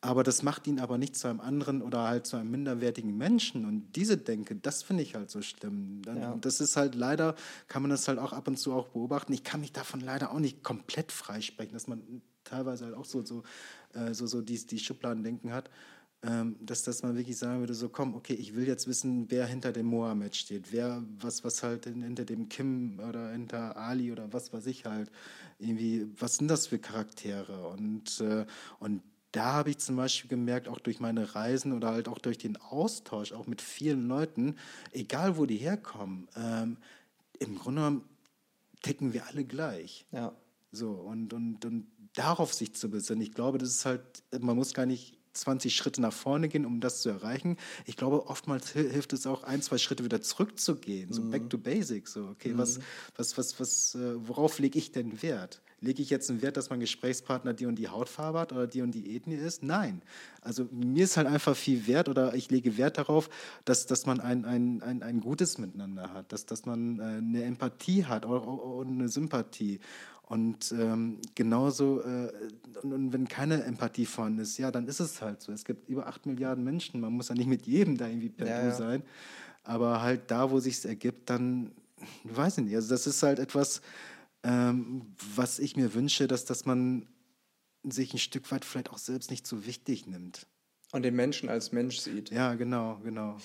[0.02, 3.66] Aber das macht ihn aber nicht zu einem anderen oder halt zu einem minderwertigen Menschen.
[3.66, 6.04] Und diese Denke, das finde ich halt so schlimm.
[6.06, 6.38] Ja.
[6.39, 7.34] Das ist halt leider,
[7.68, 9.34] kann man das halt auch ab und zu auch beobachten.
[9.34, 13.26] Ich kann mich davon leider auch nicht komplett freisprechen, dass man teilweise halt auch so,
[13.26, 13.41] so,
[13.93, 15.72] äh, so, so die, die Schubladen-Denken hat
[16.61, 19.71] dass, dass man wirklich sagen würde, so komm, okay, ich will jetzt wissen, wer hinter
[19.71, 24.51] dem Mohammed steht, wer, was, was halt hinter dem Kim oder hinter Ali oder was
[24.51, 25.11] weiß ich halt,
[25.59, 27.67] irgendwie, was sind das für Charaktere?
[27.67, 28.45] Und, äh,
[28.80, 29.01] und
[29.32, 32.57] da habe ich zum Beispiel gemerkt, auch durch meine Reisen oder halt auch durch den
[32.57, 34.55] Austausch, auch mit vielen Leuten,
[34.93, 36.78] egal wo die herkommen, ähm,
[37.39, 38.05] im Grunde genommen
[38.82, 40.05] ticken wir alle gleich.
[40.11, 40.34] Ja.
[40.71, 44.73] So, und, und, und darauf sich zu besinnen, ich glaube, das ist halt, man muss
[44.73, 47.58] gar nicht 20 Schritte nach vorne gehen, um das zu erreichen.
[47.86, 51.32] Ich glaube, oftmals hilft es auch, ein, zwei Schritte wieder zurückzugehen, so mhm.
[51.32, 52.14] back to basics.
[52.14, 52.58] So, okay, mhm.
[52.58, 52.80] was,
[53.16, 55.62] was, was, was, äh, worauf lege ich denn Wert?
[55.82, 58.82] Lege ich jetzt einen Wert, dass mein Gesprächspartner die und die Hautfarbe hat oder die
[58.82, 59.62] und die Ethnie ist?
[59.62, 60.02] Nein.
[60.42, 63.30] Also mir ist halt einfach viel Wert oder ich lege Wert darauf,
[63.66, 67.44] dass, dass man ein, ein, ein, ein gutes Miteinander hat, dass, dass man äh, eine
[67.44, 69.80] Empathie hat und eine Sympathie.
[70.28, 72.32] Und ähm, genauso, äh,
[72.82, 75.51] und, und, wenn keine Empathie vorhanden ist, ja, dann ist es halt so.
[75.51, 78.47] Es gibt über acht Milliarden Menschen, man muss ja nicht mit jedem da irgendwie per
[78.47, 79.03] ja, Du sein.
[79.63, 81.71] Aber halt da, wo sich ergibt, dann,
[82.23, 83.82] ich weiß nicht, also das ist halt etwas,
[84.43, 87.07] ähm, was ich mir wünsche, dass, dass man
[87.84, 90.47] sich ein Stück weit vielleicht auch selbst nicht so wichtig nimmt.
[90.91, 92.32] Und den Menschen als Mensch sieht.
[92.32, 93.38] Ja, genau, genau.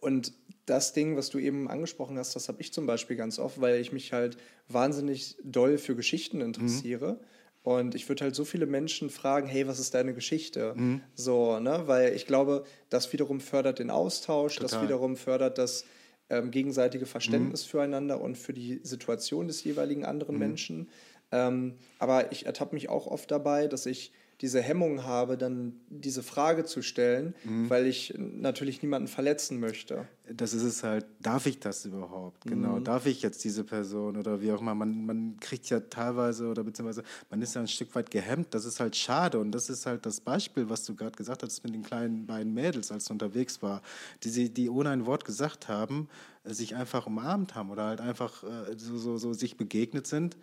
[0.00, 0.32] Und
[0.66, 3.80] das Ding, was du eben angesprochen hast, das habe ich zum Beispiel ganz oft, weil
[3.80, 4.36] ich mich halt
[4.68, 7.14] wahnsinnig doll für Geschichten interessiere.
[7.14, 7.26] Mhm.
[7.62, 10.74] Und ich würde halt so viele Menschen fragen, hey, was ist deine Geschichte?
[10.76, 11.02] Mhm.
[11.14, 11.82] So, ne?
[11.86, 14.70] Weil ich glaube, das wiederum fördert den Austausch, Total.
[14.70, 15.84] das wiederum fördert das
[16.30, 17.70] ähm, gegenseitige Verständnis mhm.
[17.70, 20.40] füreinander und für die Situation des jeweiligen anderen mhm.
[20.40, 20.88] Menschen.
[21.30, 26.22] Ähm, aber ich ertappe mich auch oft dabei, dass ich diese Hemmung habe, dann diese
[26.22, 27.68] Frage zu stellen, mhm.
[27.70, 30.06] weil ich natürlich niemanden verletzen möchte.
[30.30, 32.44] Das ist es halt, darf ich das überhaupt?
[32.44, 32.84] Genau, mhm.
[32.84, 34.76] darf ich jetzt diese Person oder wie auch immer?
[34.76, 38.64] Man, man kriegt ja teilweise oder beziehungsweise man ist ja ein Stück weit gehemmt, das
[38.64, 41.74] ist halt schade und das ist halt das Beispiel, was du gerade gesagt hast mit
[41.74, 43.82] den kleinen beiden Mädels, als du unterwegs war,
[44.22, 46.08] die, sie, die ohne ein Wort gesagt haben,
[46.44, 50.36] äh, sich einfach umarmt haben oder halt einfach äh, so, so, so sich begegnet sind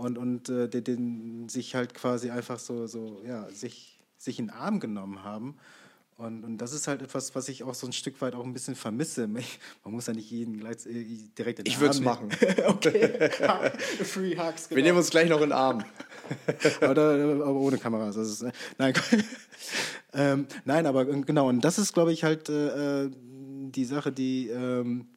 [0.00, 4.46] und, und äh, den, den, sich halt quasi einfach so, so ja, sich, sich in
[4.46, 5.56] den Arm genommen haben.
[6.16, 8.54] Und, und das ist halt etwas, was ich auch so ein Stück weit auch ein
[8.54, 9.28] bisschen vermisse.
[9.28, 9.44] man
[9.84, 11.04] muss ja nicht jeden gleich, äh,
[11.36, 12.30] direkt in den Ich würde es machen.
[12.66, 13.30] okay.
[14.04, 14.68] Free Hugs.
[14.68, 14.76] Genau.
[14.76, 15.84] Wir nehmen uns gleich noch in den Arm.
[16.80, 18.16] aber, aber, ohne Kameras.
[18.16, 18.94] Ist, äh, nein,
[20.14, 21.48] ähm, nein, aber genau.
[21.48, 24.48] Und das ist, glaube ich, halt äh, äh, die Sache, die.
[24.48, 25.08] Ähm,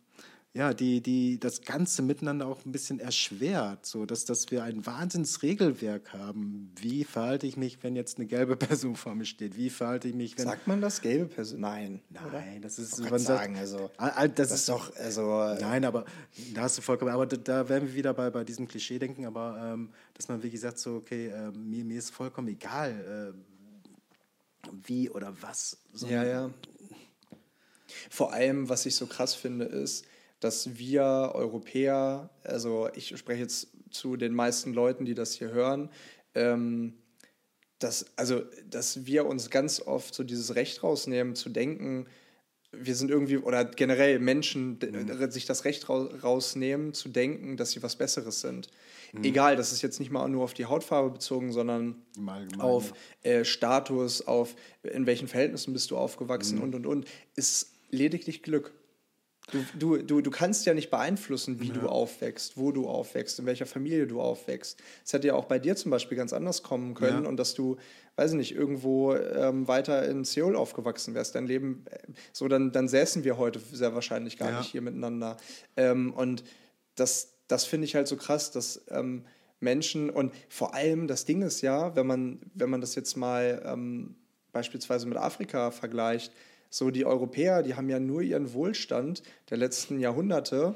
[0.56, 4.86] ja, die, die das Ganze miteinander auch ein bisschen erschwert, so dass, dass wir ein
[4.86, 6.72] Wahnsinnsregelwerk haben.
[6.80, 9.58] Wie verhalte ich mich, wenn jetzt eine gelbe Person vor mir steht?
[9.58, 10.46] Wie verhalte ich mich, wenn.
[10.46, 11.62] Sagt man das, gelbe Person?
[11.62, 12.02] Nein.
[12.10, 12.44] Nein, oder?
[12.62, 13.00] das ist.
[13.00, 14.96] Man sagen, also, das, das ist doch.
[14.96, 16.06] Also, nein, aber
[16.54, 17.12] da hast du vollkommen.
[17.12, 20.44] Aber da, da werden wir wieder bei, bei diesem Klischee denken, aber ähm, dass man
[20.44, 25.78] wirklich sagt, so, okay, äh, mir, mir ist vollkommen egal, äh, wie oder was.
[25.94, 26.52] So ja, ja.
[28.12, 30.06] Vor allem, was ich so krass finde, ist,
[30.44, 35.90] dass wir Europäer, also ich spreche jetzt zu den meisten Leuten, die das hier hören,
[36.36, 36.94] ähm,
[37.80, 42.08] dass, also, dass wir uns ganz oft so dieses Recht rausnehmen, zu denken,
[42.72, 45.32] wir sind irgendwie, oder generell Menschen mhm.
[45.32, 48.70] sich das Recht rausnehmen, zu denken, dass sie was Besseres sind.
[49.12, 49.24] Mhm.
[49.24, 53.46] Egal, das ist jetzt nicht mal nur auf die Hautfarbe bezogen, sondern Allgemein, auf äh,
[53.46, 56.64] Status, auf in welchen Verhältnissen bist du aufgewachsen mhm.
[56.64, 58.74] und und und, ist lediglich Glück.
[59.52, 61.74] Du, du, du, du kannst ja nicht beeinflussen, wie ja.
[61.74, 64.82] du aufwächst, wo du aufwächst, in welcher Familie du aufwächst.
[65.06, 67.30] Es hätte ja auch bei dir zum Beispiel ganz anders kommen können ja.
[67.30, 67.78] und dass du,
[68.16, 71.36] weiß ich nicht, irgendwo ähm, weiter in Seoul aufgewachsen wärst.
[71.36, 72.00] Dein Leben, äh,
[72.32, 74.60] so dann, dann säßen wir heute sehr wahrscheinlich gar ja.
[74.60, 75.38] nicht hier miteinander.
[75.76, 76.44] Ähm, und
[76.96, 79.26] das, das finde ich halt so krass, dass ähm,
[79.60, 83.62] Menschen und vor allem das Ding ist ja, wenn man, wenn man das jetzt mal
[83.66, 84.16] ähm,
[84.52, 86.32] beispielsweise mit Afrika vergleicht,
[86.74, 90.76] so die Europäer, die haben ja nur ihren Wohlstand der letzten Jahrhunderte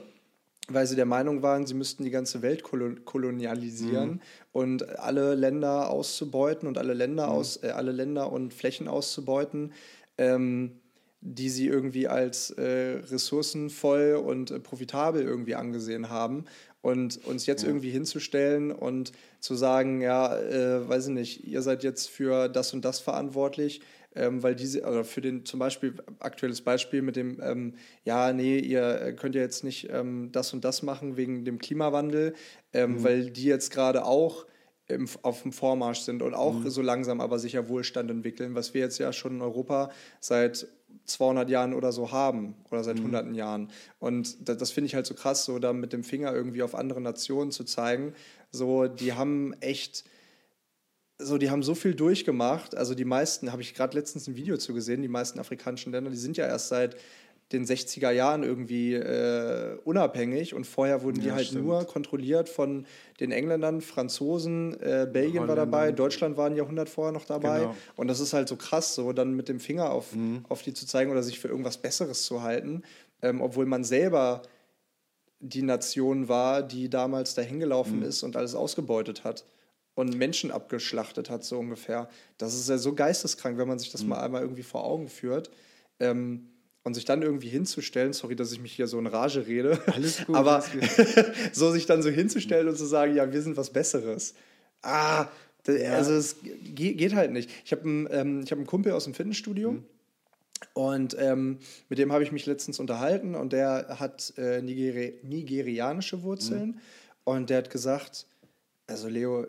[0.69, 4.21] weil sie der Meinung waren, sie müssten die ganze Welt kolonialisieren mhm.
[4.51, 7.31] und alle Länder auszubeuten und alle Länder, mhm.
[7.31, 9.71] aus, äh, alle Länder und Flächen auszubeuten,
[10.17, 10.81] ähm,
[11.21, 16.45] die sie irgendwie als äh, ressourcenvoll und äh, profitabel irgendwie angesehen haben.
[16.81, 17.69] Und uns jetzt ja.
[17.69, 22.73] irgendwie hinzustellen und zu sagen, ja, äh, weiß ich nicht, ihr seid jetzt für das
[22.73, 23.81] und das verantwortlich,
[24.17, 28.57] ähm, weil diese, oder für den zum Beispiel, aktuelles Beispiel mit dem, ähm, ja, nee,
[28.57, 32.33] ihr könnt ja jetzt nicht ähm, das und das machen wegen dem Klimawandel,
[32.73, 33.03] ähm, mhm.
[33.03, 34.45] weil die jetzt gerade auch
[34.87, 36.69] im, auf dem Vormarsch sind und auch mhm.
[36.69, 40.67] so langsam aber sicher Wohlstand entwickeln, was wir jetzt ja schon in Europa seit
[41.05, 43.03] 200 Jahren oder so haben oder seit mhm.
[43.03, 43.69] hunderten Jahren.
[43.99, 46.73] Und das, das finde ich halt so krass, so da mit dem Finger irgendwie auf
[46.73, 48.13] andere Nationen zu zeigen.
[48.51, 50.05] So, die haben echt
[51.19, 52.75] so, die haben so viel durchgemacht.
[52.75, 56.11] Also die meisten, habe ich gerade letztens ein Video zu gesehen, die meisten afrikanischen Länder,
[56.11, 56.95] die sind ja erst seit
[57.53, 61.63] den 60er Jahren irgendwie äh, unabhängig und vorher wurden die ja, halt stimmt.
[61.63, 62.85] nur kontrolliert von
[63.21, 67.75] den Engländern, Franzosen, äh, Belgien war dabei, Deutschland war ein Jahrhundert vorher noch dabei genau.
[67.95, 70.43] und das ist halt so krass, so dann mit dem Finger auf, mhm.
[70.49, 72.83] auf die zu zeigen oder sich für irgendwas Besseres zu halten,
[73.21, 74.41] ähm, obwohl man selber
[75.39, 78.07] die Nation war, die damals dahin gelaufen mhm.
[78.07, 79.45] ist und alles ausgebeutet hat
[79.97, 82.07] und Menschen abgeschlachtet hat, so ungefähr.
[82.37, 84.09] Das ist ja so geisteskrank, wenn man sich das mhm.
[84.09, 85.49] mal einmal irgendwie vor Augen führt.
[85.99, 86.49] Ähm,
[86.83, 90.23] und sich dann irgendwie hinzustellen, sorry, dass ich mich hier so in Rage rede, alles
[90.25, 91.25] gut, aber alles gut.
[91.51, 94.35] so sich dann so hinzustellen und zu sagen, ja, wir sind was Besseres.
[94.83, 95.25] Ah,
[95.67, 95.93] ja.
[95.93, 97.49] also es geht halt nicht.
[97.65, 99.71] Ich habe einen, ähm, hab einen Kumpel aus dem Fitnessstudio.
[99.71, 99.83] Mhm.
[100.73, 101.57] Und ähm,
[101.89, 106.67] mit dem habe ich mich letztens unterhalten und der hat äh, Nigeri nigerianische Wurzeln.
[106.67, 106.79] Mhm.
[107.23, 108.27] Und der hat gesagt,
[108.85, 109.47] Also Leo,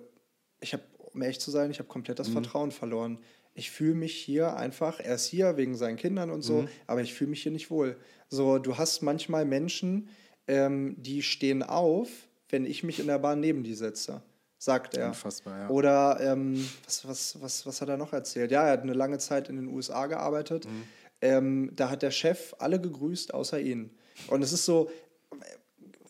[0.60, 0.82] ich habe,
[1.12, 2.34] um ehrlich zu sein, ich habe komplett das mhm.
[2.34, 3.18] Vertrauen verloren.
[3.54, 6.68] Ich fühle mich hier einfach, er ist hier wegen seinen Kindern und so, mhm.
[6.86, 7.96] aber ich fühle mich hier nicht wohl.
[8.28, 10.08] So, du hast manchmal Menschen,
[10.46, 12.08] ähm, die stehen auf,
[12.50, 14.22] wenn ich mich in der Bahn neben die setze
[14.58, 15.08] sagt er.
[15.08, 15.68] Unfassbar, ja.
[15.68, 18.50] Oder ähm, was, was, was, was hat er noch erzählt?
[18.50, 20.66] Ja, er hat eine lange Zeit in den USA gearbeitet.
[20.66, 20.82] Mhm.
[21.20, 23.90] Ähm, da hat der Chef alle gegrüßt, außer ihn.
[24.26, 24.90] Und es ist so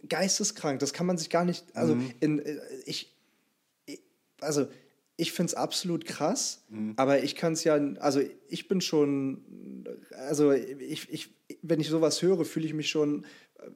[0.08, 1.64] geisteskrank, das kann man sich gar nicht.
[1.76, 2.12] Also, mhm.
[2.20, 3.14] in, äh, ich,
[4.40, 4.66] also
[5.16, 6.94] ich finde es absolut krass, mhm.
[6.96, 9.84] aber ich kann es ja, also ich bin schon,
[10.28, 13.26] also ich, ich, wenn ich sowas höre, fühle ich mich schon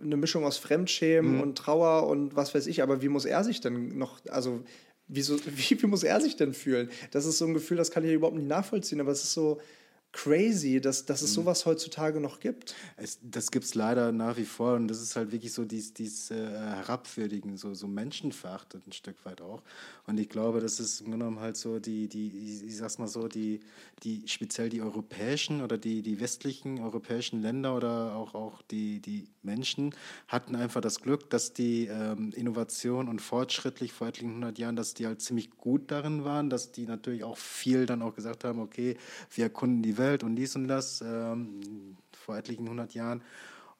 [0.00, 1.40] eine Mischung aus Fremdschämen mhm.
[1.40, 4.62] und Trauer und was weiß ich, aber wie muss er sich denn noch, also
[5.08, 6.90] wieso, wie, wie muss er sich denn fühlen?
[7.10, 9.60] Das ist so ein Gefühl, das kann ich überhaupt nicht nachvollziehen, aber es ist so,
[10.12, 11.42] crazy, dass, dass es mhm.
[11.42, 12.74] sowas heutzutage noch gibt.
[12.96, 15.94] Es, das gibt es leider nach wie vor und das ist halt wirklich so dieses
[15.94, 19.62] dies, äh, Herabwürdigen, so, so menschenverachtet ein Stück weit auch.
[20.06, 23.08] Und ich glaube, das ist im Grunde genommen halt so die, die ich sag's mal
[23.08, 23.60] so, die,
[24.02, 29.28] die speziell die europäischen oder die, die westlichen europäischen Länder oder auch, auch die, die
[29.42, 29.94] Menschen
[30.28, 34.94] hatten einfach das Glück, dass die ähm, Innovation und fortschrittlich vor etlichen hundert Jahren, dass
[34.94, 38.60] die halt ziemlich gut darin waren, dass die natürlich auch viel dann auch gesagt haben,
[38.60, 38.96] okay,
[39.34, 43.22] wir erkunden die Welt Welt und dies und das ähm, vor etlichen hundert Jahren.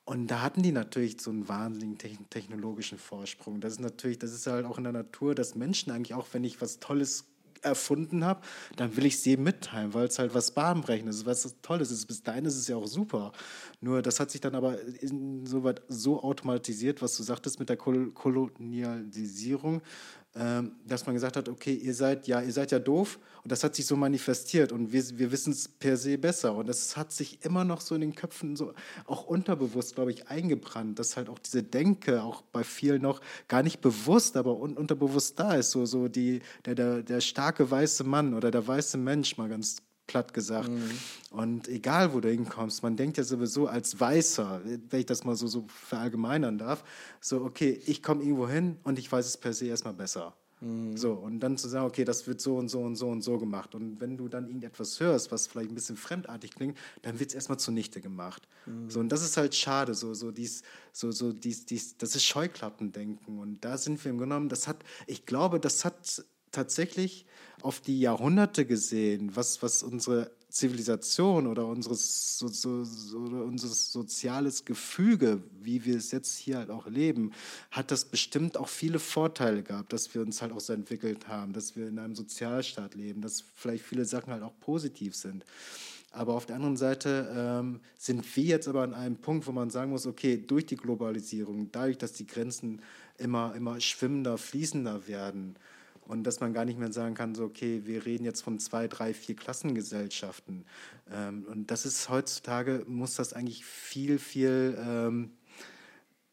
[0.04, 3.60] Und da hatten die natürlich so einen wahnsinnigen technologischen Vorsprung.
[3.60, 6.44] Das ist natürlich, das ist halt auch in der Natur, dass Menschen eigentlich auch, wenn
[6.44, 7.24] ich was Tolles
[7.62, 8.40] erfunden habe,
[8.76, 12.06] dann will ich es jedem mitteilen, weil es halt was Bahnbrechendes ist, was Tolles ist.
[12.06, 13.32] Bis dahin ist es ja auch super.
[13.80, 19.74] Nur das hat sich dann aber insoweit so automatisiert, was du sagtest mit der Kolonialisierung,
[19.76, 19.82] ähm,
[20.34, 23.18] dass man gesagt hat, okay, ihr seid ja, ihr seid ja doof.
[23.42, 26.54] Und das hat sich so manifestiert und wir, wir wissen es per se besser.
[26.54, 28.72] Und das hat sich immer noch so in den Köpfen so
[29.04, 33.62] auch unterbewusst, glaube ich, eingebrannt, dass halt auch diese Denke auch bei vielen noch gar
[33.62, 38.04] nicht bewusst, aber un unterbewusst da ist, so, so die, der, der, der starke weiße
[38.04, 40.68] Mann oder der weiße Mensch, mal ganz platt gesagt.
[40.68, 40.90] Mhm.
[41.30, 45.36] Und egal, wo du hinkommst, man denkt ja sowieso als Weißer, wenn ich das mal
[45.36, 46.84] so, so verallgemeinern darf,
[47.20, 50.34] so, okay, ich komme irgendwo hin und ich weiß es per se erstmal besser.
[50.62, 50.96] Mhm.
[50.96, 53.38] So, und dann zu sagen, okay, das wird so und so und so und so
[53.38, 53.74] gemacht.
[53.74, 57.34] Und wenn du dann irgendetwas hörst, was vielleicht ein bisschen fremdartig klingt, dann wird es
[57.34, 58.46] erstmal zunichte gemacht.
[58.66, 58.88] Mhm.
[58.88, 62.24] So, und das ist halt schade, so, so dies, so, so dies, dies, das ist
[62.24, 63.40] Scheuklappendenken.
[63.40, 67.26] Und da sind wir im Grunde genommen, das hat, ich glaube, das hat tatsächlich
[67.62, 74.64] auf die Jahrhunderte gesehen, was, was unsere Zivilisation oder unseres, so, so, so, unser soziales
[74.64, 77.32] Gefüge, wie wir es jetzt hier halt auch leben,
[77.70, 81.54] hat das bestimmt auch viele Vorteile gehabt, dass wir uns halt auch so entwickelt haben,
[81.54, 85.44] dass wir in einem Sozialstaat leben, dass vielleicht viele Sachen halt auch positiv sind.
[86.10, 89.70] Aber auf der anderen Seite ähm, sind wir jetzt aber an einem Punkt, wo man
[89.70, 92.82] sagen muss, okay, durch die Globalisierung, dadurch, dass die Grenzen
[93.16, 95.56] immer, immer schwimmender, fließender werden,
[96.06, 98.88] und dass man gar nicht mehr sagen kann, so, okay, wir reden jetzt von zwei,
[98.88, 100.64] drei, vier Klassengesellschaften.
[101.10, 105.32] Ähm, und das ist heutzutage, muss das eigentlich viel, viel ähm,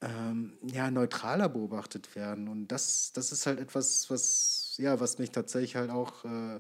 [0.02, 2.48] ähm, ja, neutraler beobachtet werden.
[2.48, 6.60] Und das, das ist halt etwas, was, ja, was mich tatsächlich halt auch, äh,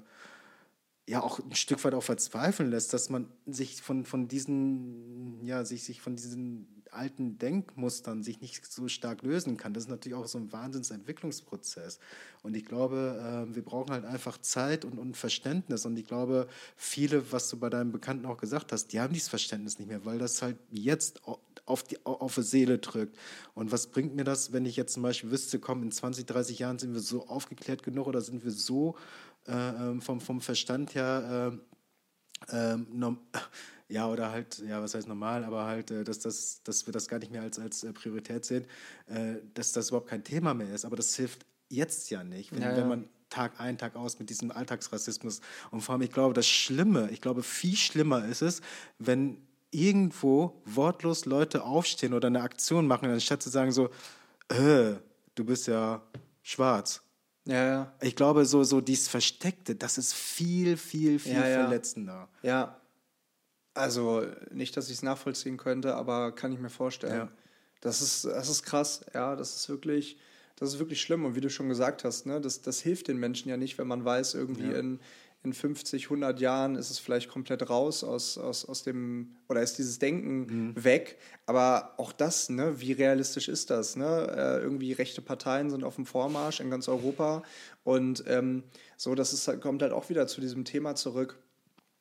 [1.07, 5.65] ja, auch ein Stück weit auch verzweifeln lässt, dass man sich von, von diesen, ja,
[5.65, 9.73] sich, sich von diesen alten Denkmustern sich nicht so stark lösen kann.
[9.73, 11.99] Das ist natürlich auch so ein Wahnsinnsentwicklungsprozess.
[12.41, 15.85] Und ich glaube, äh, wir brauchen halt einfach Zeit und, und Verständnis.
[15.85, 19.29] Und ich glaube, viele, was du bei deinem Bekannten auch gesagt hast, die haben dieses
[19.29, 21.21] Verständnis nicht mehr, weil das halt jetzt
[21.65, 23.17] auf die, auf die Seele drückt.
[23.53, 26.59] Und was bringt mir das, wenn ich jetzt zum Beispiel wüsste, komm, in 20, 30
[26.59, 28.95] Jahren sind wir so aufgeklärt genug oder sind wir so
[29.47, 31.59] äh, ähm, vom, vom Verstand her
[32.49, 32.77] äh, äh,
[33.89, 37.07] ja, oder halt, ja, was heißt normal, aber halt, äh, dass, das, dass wir das
[37.07, 38.65] gar nicht mehr als, als äh, Priorität sehen,
[39.07, 40.85] äh, dass das überhaupt kein Thema mehr ist.
[40.85, 42.77] Aber das hilft jetzt ja nicht, wenn, ja, ja.
[42.77, 46.47] wenn man Tag ein, Tag aus mit diesem Alltagsrassismus und vor allem, ich glaube, das
[46.47, 48.61] Schlimme, ich glaube, viel schlimmer ist es,
[48.97, 49.37] wenn
[49.71, 53.89] irgendwo wortlos Leute aufstehen oder eine Aktion machen, anstatt zu sagen so,
[54.49, 54.93] äh,
[55.35, 56.01] du bist ja
[56.41, 57.01] schwarz.
[57.45, 57.93] Ja, ja.
[58.01, 62.27] Ich glaube, so, so dieses Versteckte, das ist viel, viel, viel ja, verletzender.
[62.43, 62.78] Ja,
[63.73, 67.13] also nicht, dass ich es nachvollziehen könnte, aber kann ich mir vorstellen.
[67.13, 67.31] Ja.
[67.81, 70.17] Das, ist, das ist krass, ja, das ist wirklich,
[70.57, 71.25] das ist wirklich schlimm.
[71.25, 73.87] Und wie du schon gesagt hast, ne, das, das hilft den Menschen ja nicht, wenn
[73.87, 74.79] man weiß, irgendwie ja.
[74.79, 74.99] in,
[75.43, 79.77] in 50, 100 Jahren ist es vielleicht komplett raus aus, aus, aus dem, oder ist
[79.77, 80.39] dieses Denken
[80.73, 80.83] mhm.
[80.83, 81.17] weg.
[81.45, 83.95] Aber auch das, ne, wie realistisch ist das?
[83.95, 84.05] Ne?
[84.05, 87.43] Äh, irgendwie rechte Parteien sind auf dem Vormarsch in ganz Europa.
[87.85, 88.63] Und ähm,
[88.97, 91.39] so, das ist, kommt halt auch wieder zu diesem Thema zurück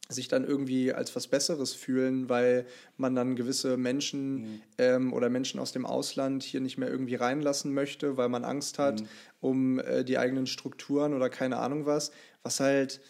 [0.09, 4.63] sich dann irgendwie als was Besseres fühlen, weil man dann gewisse Menschen mhm.
[4.79, 8.79] ähm, oder Menschen aus dem Ausland hier nicht mehr irgendwie reinlassen möchte, weil man Angst
[8.79, 9.09] hat mhm.
[9.41, 12.11] um äh, die eigenen Strukturen oder keine Ahnung was.
[12.43, 13.01] Was halt,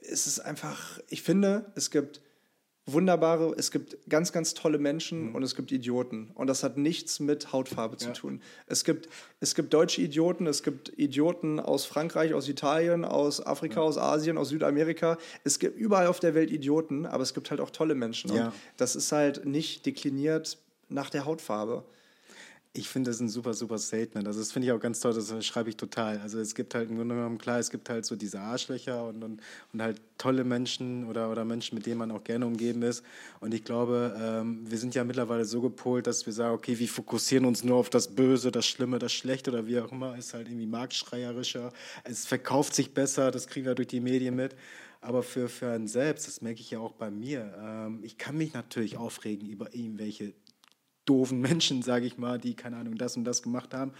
[0.00, 2.22] es ist einfach, ich finde, es gibt
[2.92, 5.34] wunderbare, es gibt ganz, ganz tolle Menschen mhm.
[5.34, 6.30] und es gibt Idioten.
[6.34, 8.06] Und das hat nichts mit Hautfarbe ja.
[8.06, 8.40] zu tun.
[8.66, 9.08] Es gibt,
[9.40, 13.86] es gibt deutsche Idioten, es gibt Idioten aus Frankreich, aus Italien, aus Afrika, ja.
[13.86, 15.18] aus Asien, aus Südamerika.
[15.44, 18.34] Es gibt überall auf der Welt Idioten, aber es gibt halt auch tolle Menschen.
[18.34, 18.46] Ja.
[18.46, 20.58] Und das ist halt nicht dekliniert
[20.88, 21.84] nach der Hautfarbe.
[22.78, 24.28] Ich finde das ein super, super Statement.
[24.28, 26.20] Also das finde ich auch ganz toll, das schreibe ich total.
[26.20, 29.24] Also es gibt halt im Grunde genommen, klar, es gibt halt so diese Arschlöcher und,
[29.24, 29.40] und,
[29.72, 33.02] und halt tolle Menschen oder, oder Menschen, mit denen man auch gerne umgeben ist.
[33.40, 36.88] Und ich glaube, ähm, wir sind ja mittlerweile so gepolt, dass wir sagen, okay, wir
[36.88, 40.16] fokussieren uns nur auf das Böse, das Schlimme, das Schlechte oder wie auch immer.
[40.16, 41.72] Ist halt irgendwie marktschreierischer.
[42.04, 44.54] Es verkauft sich besser, das kriegen wir durch die Medien mit.
[45.00, 48.36] Aber für, für einen selbst, das merke ich ja auch bei mir, ähm, ich kann
[48.36, 50.32] mich natürlich aufregen über irgendwelche
[51.08, 53.92] doofen Menschen, sage ich mal, die, keine Ahnung, das und das gemacht haben.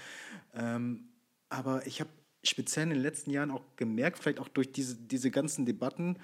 [0.54, 1.08] Ähm,
[1.48, 2.10] aber ich habe
[2.42, 6.18] speziell in den letzten Jahren auch gemerkt, vielleicht auch durch diese, diese ganzen Debatten,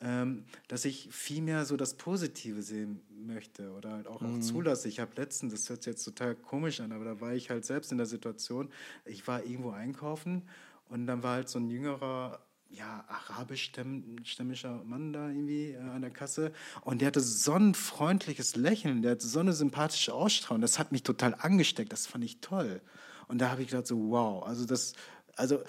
[0.00, 4.36] ähm, dass ich viel mehr so das Positive sehen möchte oder halt auch, mhm.
[4.36, 4.88] auch zulasse.
[4.88, 7.64] Ich habe letztens, das hört sich jetzt total komisch an, aber da war ich halt
[7.64, 8.68] selbst in der Situation,
[9.04, 10.42] ich war irgendwo einkaufen
[10.88, 16.10] und dann war halt so ein jüngerer ja, arabischstämmischer Mann da irgendwie äh, an der
[16.10, 16.52] Kasse.
[16.82, 20.60] Und der hatte so ein freundliches Lächeln, der hatte so eine sympathische Ausstrahlung.
[20.60, 21.92] Das hat mich total angesteckt.
[21.92, 22.80] Das fand ich toll.
[23.28, 24.94] Und da habe ich gedacht, so, wow, also das,
[25.36, 25.62] also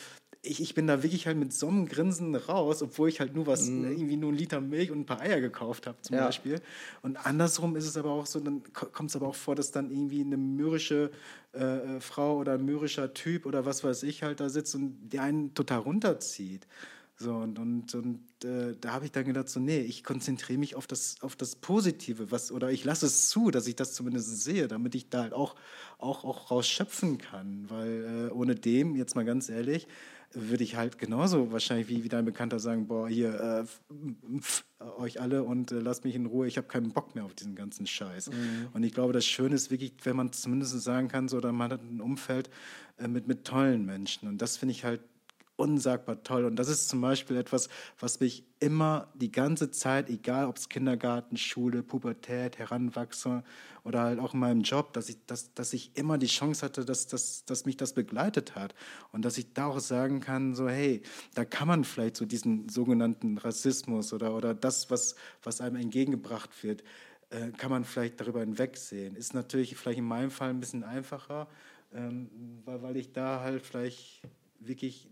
[0.47, 3.47] ich, ich bin da wirklich halt mit so einem Grinsen raus, obwohl ich halt nur
[3.47, 3.85] was, mm.
[3.85, 6.25] irgendwie nur einen Liter Milch und ein paar Eier gekauft habe, zum ja.
[6.25, 6.61] Beispiel.
[7.01, 9.91] Und andersrum ist es aber auch so, dann kommt es aber auch vor, dass dann
[9.91, 11.11] irgendwie eine mürrische
[11.53, 15.09] äh, äh, Frau oder ein mürrischer Typ oder was weiß ich halt da sitzt und
[15.09, 16.67] der einen total runterzieht.
[17.19, 20.75] So, und, und, und äh, da habe ich dann gedacht, so, nee, ich konzentriere mich
[20.75, 24.43] auf das, auf das Positive, was, oder ich lasse es zu, dass ich das zumindest
[24.43, 25.55] sehe, damit ich da halt auch,
[25.97, 27.65] auch, auch rausschöpfen kann.
[27.69, 29.87] Weil äh, ohne dem, jetzt mal ganz ehrlich,
[30.33, 34.65] würde ich halt genauso wahrscheinlich wie, wie dein Bekannter sagen, boah, hier, äh, pf,
[34.97, 37.55] euch alle und äh, lasst mich in Ruhe, ich habe keinen Bock mehr auf diesen
[37.55, 38.29] ganzen Scheiß.
[38.29, 38.67] Mhm.
[38.73, 41.71] Und ich glaube, das Schöne ist wirklich, wenn man zumindest sagen kann, so, oder man
[41.71, 42.49] hat ein Umfeld
[42.97, 44.27] äh, mit, mit tollen Menschen.
[44.27, 45.01] Und das finde ich halt
[45.57, 46.45] unsagbar toll.
[46.45, 47.67] Und das ist zum Beispiel etwas,
[47.99, 53.43] was mich immer die ganze Zeit, egal ob es Kindergarten, Schule, Pubertät, Heranwachsen
[53.83, 56.85] oder halt auch in meinem Job, dass ich, dass, dass ich immer die Chance hatte,
[56.85, 58.73] dass, dass, dass mich das begleitet hat.
[59.11, 61.01] Und dass ich da auch sagen kann, so hey,
[61.33, 66.63] da kann man vielleicht so diesen sogenannten Rassismus oder, oder das, was, was einem entgegengebracht
[66.63, 66.83] wird,
[67.29, 69.15] äh, kann man vielleicht darüber hinwegsehen.
[69.15, 71.47] Ist natürlich vielleicht in meinem Fall ein bisschen einfacher,
[71.93, 72.29] ähm,
[72.65, 74.21] weil, weil ich da halt vielleicht
[74.59, 75.09] wirklich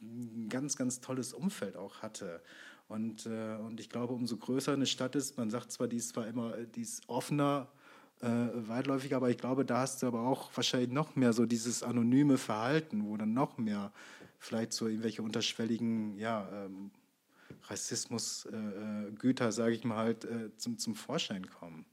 [0.00, 2.42] ein ganz, ganz tolles Umfeld auch hatte.
[2.88, 6.10] Und, äh, und ich glaube, umso größer eine Stadt ist, man sagt zwar, die ist
[6.10, 7.68] zwar immer, die ist offener,
[8.20, 11.82] äh, weitläufiger, aber ich glaube, da hast du aber auch wahrscheinlich noch mehr so dieses
[11.82, 13.92] anonyme Verhalten, wo dann noch mehr
[14.38, 16.90] vielleicht so irgendwelche unterschwelligen, ja, ähm,
[17.64, 21.84] Rassismusgüter, äh, äh sage ich mal halt, äh, zum, zum Vorschein kommen.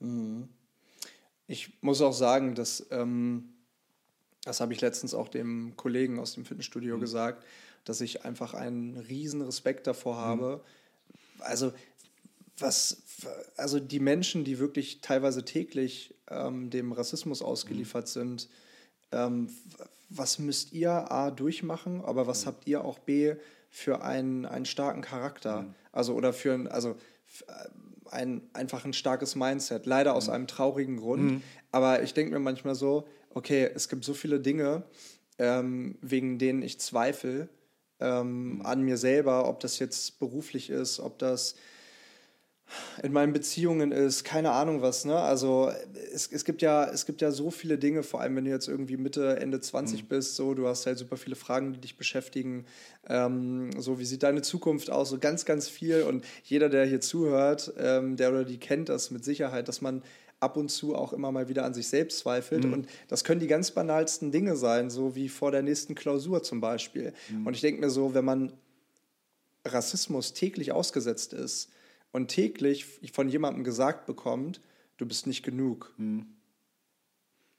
[0.00, 0.48] Mhm.
[1.46, 3.54] Ich muss auch sagen, dass ähm
[4.48, 7.00] das habe ich letztens auch dem Kollegen aus dem Fitnessstudio mhm.
[7.00, 7.44] gesagt,
[7.84, 10.20] dass ich einfach einen riesen Respekt davor mhm.
[10.20, 10.56] habe.
[10.56, 11.42] Mhm.
[11.42, 11.72] Also
[12.56, 13.02] was,
[13.56, 18.08] also die Menschen, die wirklich teilweise täglich ähm, dem Rassismus ausgeliefert mhm.
[18.08, 18.48] sind,
[19.12, 19.50] ähm,
[20.08, 22.46] was müsst ihr A durchmachen, aber was mhm.
[22.46, 23.34] habt ihr auch B
[23.68, 25.62] für einen, einen starken Charakter?
[25.62, 25.74] Mhm.
[25.92, 26.96] Also oder für ein, also
[28.10, 29.84] ein einfach ein starkes Mindset.
[29.84, 31.42] Leider aus einem traurigen Grund.
[31.70, 33.06] Aber ich denke mir manchmal so,
[33.38, 34.82] okay, es gibt so viele Dinge,
[35.38, 37.48] ähm, wegen denen ich zweifle
[38.00, 41.54] ähm, an mir selber, ob das jetzt beruflich ist, ob das
[43.02, 45.16] in meinen Beziehungen ist, keine Ahnung was, ne?
[45.16, 45.72] Also
[46.12, 48.68] es, es, gibt ja, es gibt ja so viele Dinge, vor allem wenn du jetzt
[48.68, 50.06] irgendwie Mitte, Ende 20 mhm.
[50.08, 52.66] bist, so, du hast halt super viele Fragen, die dich beschäftigen.
[53.08, 55.08] Ähm, so, wie sieht deine Zukunft aus?
[55.08, 56.02] So ganz, ganz viel.
[56.02, 60.02] Und jeder, der hier zuhört, ähm, der oder die kennt das mit Sicherheit, dass man
[60.40, 62.64] ab und zu auch immer mal wieder an sich selbst zweifelt.
[62.64, 62.72] Mhm.
[62.72, 66.60] Und das können die ganz banalsten Dinge sein, so wie vor der nächsten Klausur zum
[66.60, 67.12] Beispiel.
[67.28, 67.46] Mhm.
[67.46, 68.52] Und ich denke mir so, wenn man
[69.64, 71.70] Rassismus täglich ausgesetzt ist
[72.12, 74.60] und täglich von jemandem gesagt bekommt,
[74.96, 76.26] du bist nicht genug, mhm.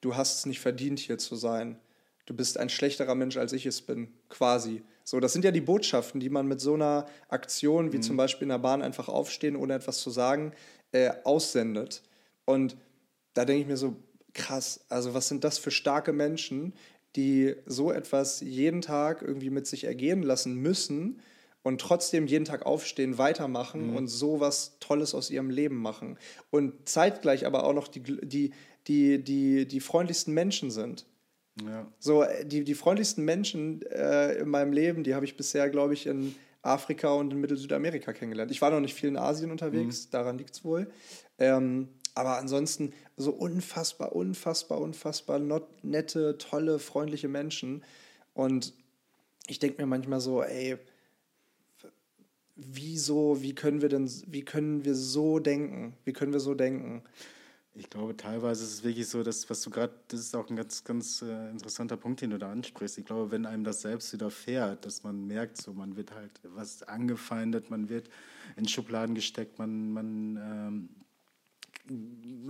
[0.01, 1.77] du hast es nicht verdient, hier zu sein,
[2.25, 4.84] du bist ein schlechterer Mensch, als ich es bin, quasi.
[5.03, 8.03] So, das sind ja die Botschaften, die man mit so einer Aktion wie mhm.
[8.03, 10.53] zum Beispiel in der Bahn einfach aufstehen, ohne etwas zu sagen,
[10.91, 12.03] äh, aussendet.
[12.50, 12.78] Und
[13.36, 13.95] da denke ich mir so,
[14.34, 16.74] krass, also was sind das für starke Menschen,
[17.16, 21.22] die so etwas jeden Tag irgendwie mit sich ergehen lassen müssen
[21.62, 23.97] und trotzdem jeden Tag aufstehen, weitermachen mhm.
[23.97, 26.18] und so was Tolles aus ihrem Leben machen.
[26.50, 28.52] Und zeitgleich aber auch noch die, die,
[28.88, 31.06] die, die, die freundlichsten Menschen sind.
[31.64, 31.86] Ja.
[32.00, 35.93] So, äh, die, die freundlichsten Menschen äh, in meinem Leben, die habe ich bisher, glaube
[35.93, 36.34] ich, in
[36.64, 38.50] Afrika und in Mittel-Südamerika kennengelernt.
[38.50, 40.12] Ich war noch nicht viel in Asien unterwegs, mhm.
[40.12, 40.89] daran liegt es wohl.
[41.38, 41.89] Ähm,
[42.20, 45.39] aber ansonsten so unfassbar, unfassbar, unfassbar
[45.82, 47.82] nette, tolle, freundliche Menschen.
[48.34, 48.74] Und
[49.47, 50.78] ich denke mir manchmal so, ey,
[52.57, 55.93] wieso, wie können wir denn, wie können wir so denken?
[56.03, 57.03] Wie können wir so denken?
[57.74, 60.57] Ich glaube, teilweise ist es wirklich so, dass, was du gerade, das ist auch ein
[60.57, 62.97] ganz, ganz äh, interessanter Punkt, den du da ansprichst.
[62.97, 66.84] Ich glaube, wenn einem das selbst widerfährt, dass man merkt, so, man wird halt was
[66.84, 68.09] angefeindet, man wird
[68.57, 70.89] in Schubladen gesteckt, man, man ähm,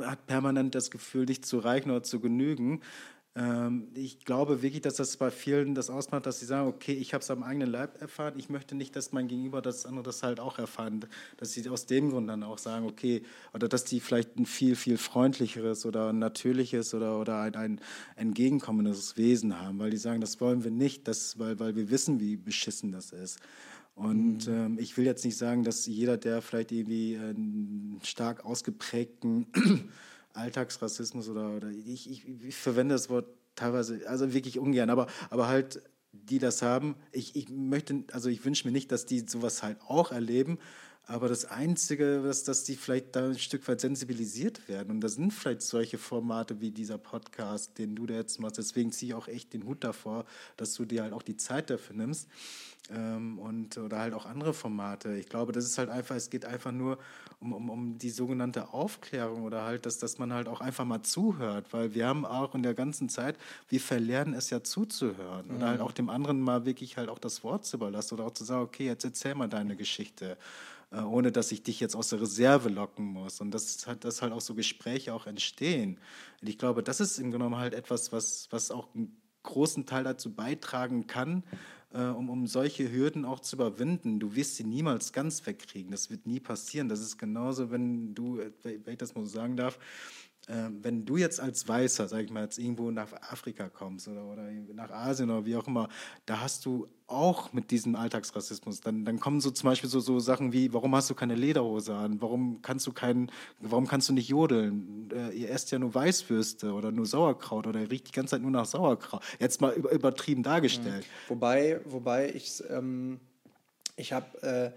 [0.01, 2.81] hat permanent das Gefühl, nicht zu reichen oder zu genügen,
[3.35, 7.13] ähm, ich glaube wirklich, dass das bei vielen das ausmacht, dass sie sagen, okay, ich
[7.13, 10.23] habe es am eigenen Leib erfahren, ich möchte nicht, dass mein Gegenüber das andere das
[10.23, 11.05] halt auch erfahren,
[11.37, 14.75] dass sie aus dem Grund dann auch sagen, okay, oder dass die vielleicht ein viel,
[14.75, 17.81] viel freundlicheres oder natürliches oder, oder ein, ein
[18.15, 22.19] entgegenkommendes Wesen haben, weil die sagen, das wollen wir nicht, das, weil, weil wir wissen,
[22.19, 23.39] wie beschissen das ist.
[23.99, 29.47] Und ähm, ich will jetzt nicht sagen, dass jeder, der vielleicht irgendwie einen stark ausgeprägten
[30.33, 35.49] Alltagsrassismus oder, oder ich, ich, ich, verwende das Wort teilweise, also wirklich ungern, aber, aber
[35.49, 35.81] halt,
[36.13, 39.81] die das haben, ich, ich möchte, also ich wünsche mir nicht, dass die sowas halt
[39.81, 40.59] auch erleben,
[41.09, 44.91] aber das Einzige, was, dass die vielleicht da ein Stück weit sensibilisiert werden.
[44.91, 48.59] Und da sind vielleicht solche Formate wie dieser Podcast, den du da jetzt machst.
[48.59, 51.71] Deswegen ziehe ich auch echt den Hut davor, dass du dir halt auch die Zeit
[51.71, 52.27] dafür nimmst.
[52.91, 55.15] Ähm, und, oder halt auch andere Formate.
[55.15, 56.99] Ich glaube, das ist halt einfach, es geht einfach nur
[57.39, 61.01] um, um, um die sogenannte Aufklärung oder halt, dass, dass man halt auch einfach mal
[61.01, 63.35] zuhört, weil wir haben auch in der ganzen Zeit,
[63.67, 65.55] wir verlernen es ja zuzuhören mhm.
[65.55, 68.33] oder halt auch dem anderen mal wirklich halt auch das Wort zu überlassen oder auch
[68.33, 70.37] zu sagen, okay, jetzt erzähl mal deine Geschichte
[70.97, 73.41] ohne dass ich dich jetzt aus der Reserve locken muss.
[73.41, 75.99] Und das hat, dass halt auch so Gespräche auch entstehen.
[76.41, 80.03] Und ich glaube, das ist im genommen halt etwas, was, was auch einen großen Teil
[80.03, 81.43] dazu beitragen kann,
[81.93, 84.19] äh, um, um solche Hürden auch zu überwinden.
[84.19, 85.91] Du wirst sie niemals ganz wegkriegen.
[85.91, 86.89] Das wird nie passieren.
[86.89, 89.79] Das ist genauso, wenn du, äh, wenn ich das mal so sagen darf, äh,
[90.81, 94.49] wenn du jetzt als Weißer, sag ich mal, jetzt irgendwo nach Afrika kommst oder, oder
[94.73, 95.89] nach Asien oder wie auch immer,
[96.25, 98.81] da hast du auch mit diesem Alltagsrassismus.
[98.81, 101.93] Dann, dann kommen so zum Beispiel so, so Sachen wie, warum hast du keine Lederhose
[101.93, 102.21] an?
[102.21, 105.09] Warum kannst du keinen, warum kannst du nicht jodeln?
[105.11, 108.51] Äh, ihr esst ja nur Weißwürste oder nur Sauerkraut oder riecht die ganze Zeit nur
[108.51, 109.23] nach Sauerkraut.
[109.39, 111.05] Jetzt mal übertrieben dargestellt.
[111.05, 111.29] Mhm.
[111.29, 113.19] Wobei, wobei ich, ähm,
[113.95, 114.71] ich habe äh,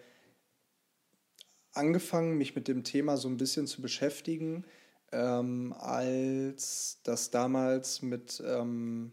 [1.73, 4.65] angefangen, mich mit dem Thema so ein bisschen zu beschäftigen,
[5.13, 9.13] ähm, als das damals mit ähm,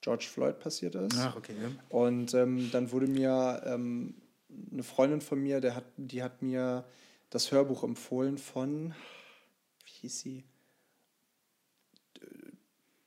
[0.00, 1.16] George Floyd passiert ist.
[1.18, 1.54] Ach, okay.
[1.60, 1.68] Ja.
[1.88, 4.14] Und ähm, dann wurde mir ähm,
[4.72, 6.84] eine Freundin von mir, der hat, die hat mir
[7.30, 8.94] das Hörbuch empfohlen von,
[9.84, 10.44] wie hieß sie?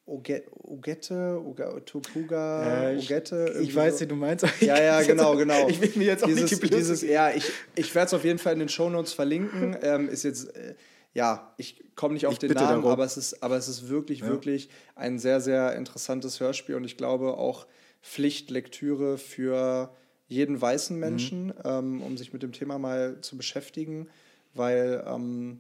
[0.06, 1.42] Ogette,
[1.86, 3.60] Topuga, äh, Ogette.
[3.62, 4.46] Ich weiß, wie du meinst.
[4.60, 5.68] Ja, ja, genau, genau.
[5.70, 8.38] Ich will mir jetzt auch dieses, nicht dieses, Ja, ich, ich werde es auf jeden
[8.38, 9.78] Fall in den Shownotes verlinken.
[9.82, 10.76] ähm, ist jetzt, äh,
[11.14, 14.20] ja, ich komme nicht auf ich den Namen, aber es, ist, aber es ist wirklich,
[14.20, 14.28] ja.
[14.28, 17.68] wirklich ein sehr, sehr interessantes Hörspiel und ich glaube auch
[18.02, 19.96] Pflichtlektüre für
[20.28, 21.00] jeden weißen mhm.
[21.00, 21.54] Menschen, mhm.
[21.64, 24.08] ähm, um sich mit dem Thema mal zu beschäftigen,
[24.54, 25.60] weil, ähm,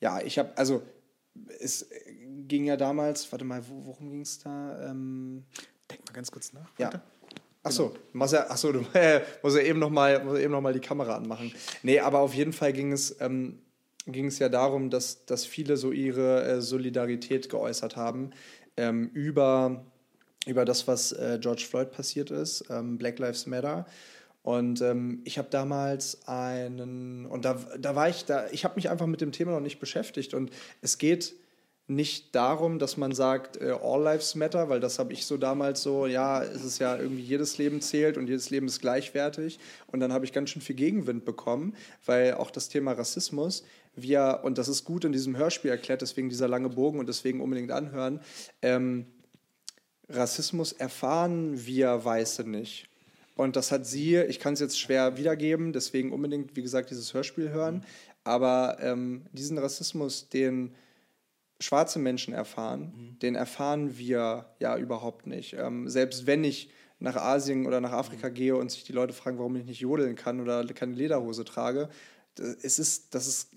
[0.00, 0.82] ja, ich habe, also
[1.60, 1.88] es
[2.46, 4.90] ging ja damals, warte mal, worum ging es da?
[4.90, 5.44] Ähm,
[5.90, 6.70] Denk mal ganz kurz nach.
[6.78, 6.90] Ja.
[7.62, 8.26] Achso, genau.
[8.26, 11.52] ja, achso, du äh, musst ja eben nochmal noch, die Kamera anmachen.
[11.82, 13.58] Nee, aber auf jeden Fall ging es ähm,
[14.06, 18.30] ging es ja darum, dass, dass viele so ihre äh, Solidarität geäußert haben
[18.76, 19.84] ähm, über,
[20.46, 23.86] über das, was äh, George Floyd passiert ist, ähm, Black Lives Matter.
[24.42, 28.90] Und ähm, ich habe damals einen, und da, da war ich, da, ich habe mich
[28.90, 30.34] einfach mit dem Thema noch nicht beschäftigt.
[30.34, 30.50] Und
[30.82, 31.34] es geht
[31.86, 35.82] nicht darum, dass man sagt, äh, All Lives Matter, weil das habe ich so damals
[35.82, 39.58] so, ja, es ist ja irgendwie jedes Leben zählt und jedes Leben ist gleichwertig.
[39.88, 41.74] Und dann habe ich ganz schön viel Gegenwind bekommen,
[42.06, 43.64] weil auch das Thema Rassismus,
[43.94, 47.42] wir, und das ist gut in diesem Hörspiel erklärt, deswegen dieser lange Bogen und deswegen
[47.42, 48.20] unbedingt anhören,
[48.62, 49.06] ähm,
[50.08, 52.88] Rassismus erfahren wir Weiße nicht.
[53.36, 57.12] Und das hat sie, ich kann es jetzt schwer wiedergeben, deswegen unbedingt, wie gesagt, dieses
[57.12, 57.84] Hörspiel hören.
[58.22, 60.74] Aber ähm, diesen Rassismus, den
[61.64, 63.18] schwarze Menschen erfahren, mhm.
[63.20, 65.54] den erfahren wir ja überhaupt nicht.
[65.54, 68.34] Ähm, selbst wenn ich nach Asien oder nach Afrika mhm.
[68.34, 71.88] gehe und sich die Leute fragen, warum ich nicht jodeln kann oder keine Lederhose trage,
[72.62, 73.54] es ist, das ist,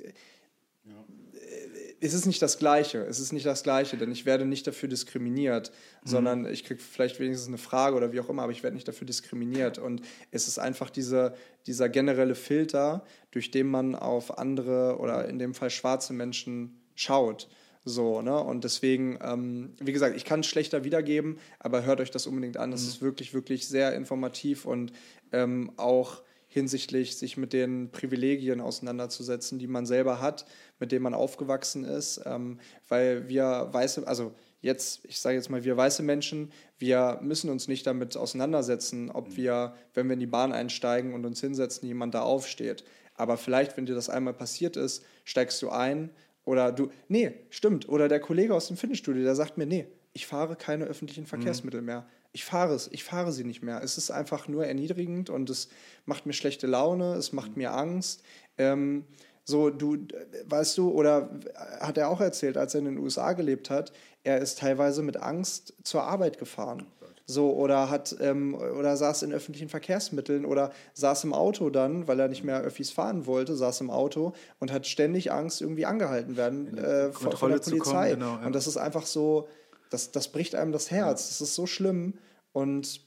[0.85, 0.91] ja.
[1.33, 2.99] Äh, es ist nicht das Gleiche.
[2.99, 5.71] Es ist nicht das Gleiche, denn ich werde nicht dafür diskriminiert,
[6.03, 6.09] mhm.
[6.09, 8.87] sondern ich kriege vielleicht wenigstens eine Frage oder wie auch immer, aber ich werde nicht
[8.87, 9.79] dafür diskriminiert.
[9.79, 10.01] Und
[10.31, 11.33] es ist einfach diese,
[11.65, 17.49] dieser generelle Filter, durch den man auf andere oder in dem Fall schwarze Menschen schaut.
[17.87, 18.37] So, ne?
[18.37, 22.57] Und deswegen, ähm, wie gesagt, ich kann es schlechter wiedergeben, aber hört euch das unbedingt
[22.57, 22.73] an.
[22.73, 22.87] Es mhm.
[22.89, 24.91] ist wirklich, wirklich sehr informativ und
[25.31, 30.45] ähm, auch hinsichtlich sich mit den Privilegien auseinanderzusetzen, die man selber hat,
[30.79, 32.59] mit denen man aufgewachsen ist, ähm,
[32.89, 37.69] weil wir weiße, also jetzt, ich sage jetzt mal, wir weiße Menschen, wir müssen uns
[37.69, 39.37] nicht damit auseinandersetzen, ob mhm.
[39.37, 42.83] wir, wenn wir in die Bahn einsteigen und uns hinsetzen, jemand da aufsteht.
[43.15, 46.11] Aber vielleicht, wenn dir das einmal passiert ist, steigst du ein
[46.47, 50.25] oder du, nee, stimmt, oder der Kollege aus dem Fitnessstudio, der sagt mir, nee, ich
[50.25, 51.27] fahre keine öffentlichen mhm.
[51.27, 51.85] Verkehrsmittel mhm.
[51.85, 52.05] mehr
[52.37, 53.81] ich fahre es, ich fahre sie nicht mehr.
[53.81, 55.69] Es ist einfach nur erniedrigend und es
[56.05, 57.57] macht mir schlechte Laune, es macht mhm.
[57.57, 58.21] mir Angst.
[58.59, 59.05] Ähm,
[59.43, 59.97] so, du,
[60.45, 61.31] weißt du, oder
[61.79, 63.91] hat er auch erzählt, als er in den USA gelebt hat,
[64.23, 66.85] er ist teilweise mit Angst zur Arbeit gefahren.
[67.29, 72.17] So, oder hat, ähm, oder saß in öffentlichen Verkehrsmitteln oder saß im Auto dann, weil
[72.21, 76.37] er nicht mehr Öffis fahren wollte, saß im Auto und hat ständig Angst, irgendwie angehalten
[76.37, 78.11] werden äh, von, von, der Polizei.
[78.11, 78.45] Kommen, genau, ja.
[78.45, 79.49] Und das ist einfach so,
[79.89, 81.27] das, das bricht einem das Herz.
[81.27, 82.13] Das ist so schlimm.
[82.53, 83.01] Und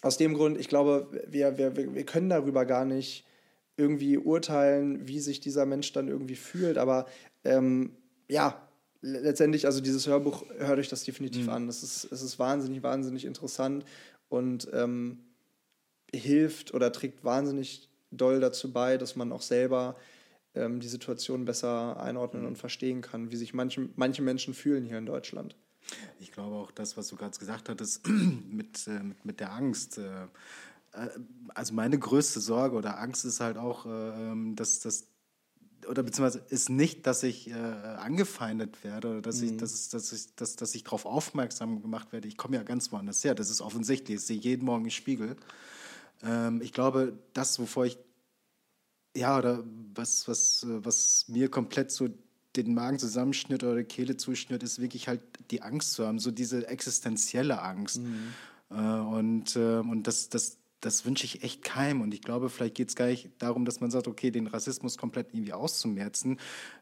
[0.00, 3.26] aus dem Grund, ich glaube, wir, wir, wir können darüber gar nicht
[3.76, 6.78] irgendwie urteilen, wie sich dieser Mensch dann irgendwie fühlt.
[6.78, 7.04] Aber
[7.44, 7.96] ähm,
[8.28, 8.65] ja,
[9.06, 11.52] letztendlich, also dieses Hörbuch, hört euch das definitiv mhm.
[11.52, 11.68] an.
[11.68, 13.84] Es ist, es ist wahnsinnig, wahnsinnig interessant
[14.28, 15.20] und ähm,
[16.12, 19.96] hilft oder trägt wahnsinnig doll dazu bei, dass man auch selber
[20.54, 22.48] ähm, die Situation besser einordnen mhm.
[22.48, 25.56] und verstehen kann, wie sich manche, manche Menschen fühlen hier in Deutschland.
[26.18, 29.98] Ich glaube auch das, was du gerade gesagt hattest, mit, äh, mit, mit der Angst.
[29.98, 30.24] Äh,
[30.92, 31.10] äh,
[31.54, 35.06] also meine größte Sorge oder Angst ist halt auch, ähm, dass das
[35.88, 39.48] oder beziehungsweise ist nicht, dass ich äh, angefeindet werde oder dass, mhm.
[39.48, 42.28] ich, dass, dass, ich, dass, dass ich darauf aufmerksam gemacht werde.
[42.28, 43.34] Ich komme ja ganz woanders her.
[43.34, 44.16] Das ist offensichtlich.
[44.16, 45.36] Ich sehe jeden Morgen im Spiegel.
[46.22, 47.98] Ähm, ich glaube, das, wovor ich,
[49.16, 49.64] ja, oder
[49.94, 52.08] was, was, was mir komplett so
[52.56, 55.20] den Magen zusammenschnürt oder die Kehle zuschnürt, ist wirklich halt
[55.50, 57.98] die Angst zu haben, so diese existenzielle Angst.
[57.98, 58.32] Mhm.
[58.70, 62.02] Äh, und, äh, und das, das, das wünsche ich echt keinem.
[62.02, 64.98] Und ich glaube, vielleicht geht es gar nicht darum, dass man sagt, okay, den Rassismus
[64.98, 66.38] komplett irgendwie auszumerzen.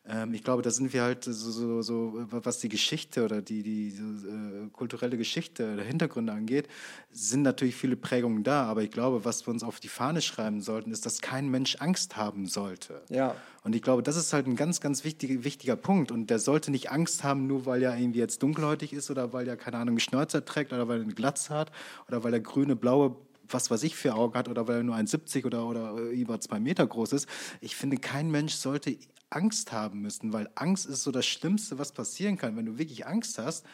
[0.07, 3.63] Ähm, ich glaube, da sind wir halt so, so, so was die Geschichte oder die,
[3.63, 6.69] die äh, kulturelle Geschichte oder Hintergründe angeht,
[7.13, 8.65] sind natürlich viele Prägungen da.
[8.65, 11.77] Aber ich glaube, was wir uns auf die Fahne schreiben sollten, ist, dass kein Mensch
[11.77, 13.03] Angst haben sollte.
[13.11, 13.37] Ja.
[13.63, 16.11] Und ich glaube, das ist halt ein ganz, ganz wichtig, wichtiger Punkt.
[16.11, 19.47] Und der sollte nicht Angst haben, nur weil er irgendwie jetzt dunkelhäutig ist oder weil
[19.47, 21.71] er, keine Ahnung, Schnäuzer trägt oder weil er eine Glatze hat
[22.09, 23.17] oder weil er grüne, blaue
[23.49, 26.61] was weiß ich für Augen hat oder weil er nur 1,70 oder, oder über zwei
[26.61, 27.29] Meter groß ist.
[27.61, 28.97] Ich finde, kein Mensch sollte
[29.31, 32.57] Angst haben müssen, weil Angst ist so das Schlimmste, was passieren kann.
[32.57, 33.65] Wenn du wirklich Angst hast,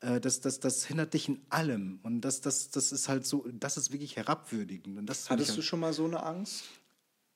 [0.00, 2.00] äh, das, das, das hindert dich in allem.
[2.02, 4.98] Und das, das, das ist halt so, das ist wirklich herabwürdigend.
[4.98, 6.64] Und das Hattest halt du schon mal so eine Angst?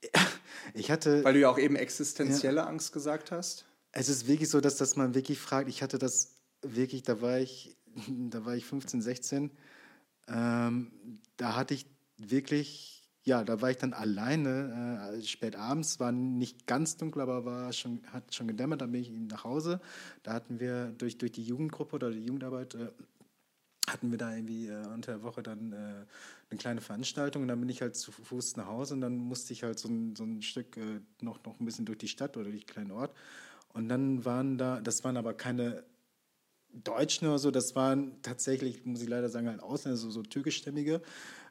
[0.74, 1.24] Ich hatte.
[1.24, 3.64] Weil du ja auch eben existenzielle ja, Angst gesagt hast.
[3.90, 7.40] Es ist wirklich so, dass, dass man wirklich fragt, ich hatte das wirklich, da war
[7.40, 7.76] ich,
[8.07, 9.51] da war ich 15, 16
[10.29, 16.12] ähm, da hatte ich wirklich, ja, da war ich dann alleine, äh, spät abends, war
[16.12, 19.81] nicht ganz dunkel, aber war schon, hat schon gedämmert, dann bin ich nach Hause.
[20.23, 22.89] Da hatten wir durch, durch die Jugendgruppe oder die Jugendarbeit, äh,
[23.89, 25.77] hatten wir da irgendwie äh, unter der Woche dann äh,
[26.51, 29.53] eine kleine Veranstaltung und dann bin ich halt zu Fuß nach Hause und dann musste
[29.53, 32.37] ich halt so ein, so ein Stück äh, noch, noch ein bisschen durch die Stadt
[32.37, 33.12] oder durch den kleinen Ort.
[33.73, 35.83] Und dann waren da, das waren aber keine
[36.73, 41.03] Deutschen oder so, das waren tatsächlich, muss ich leider sagen, halt Ausländer, so, so türkischstämmige.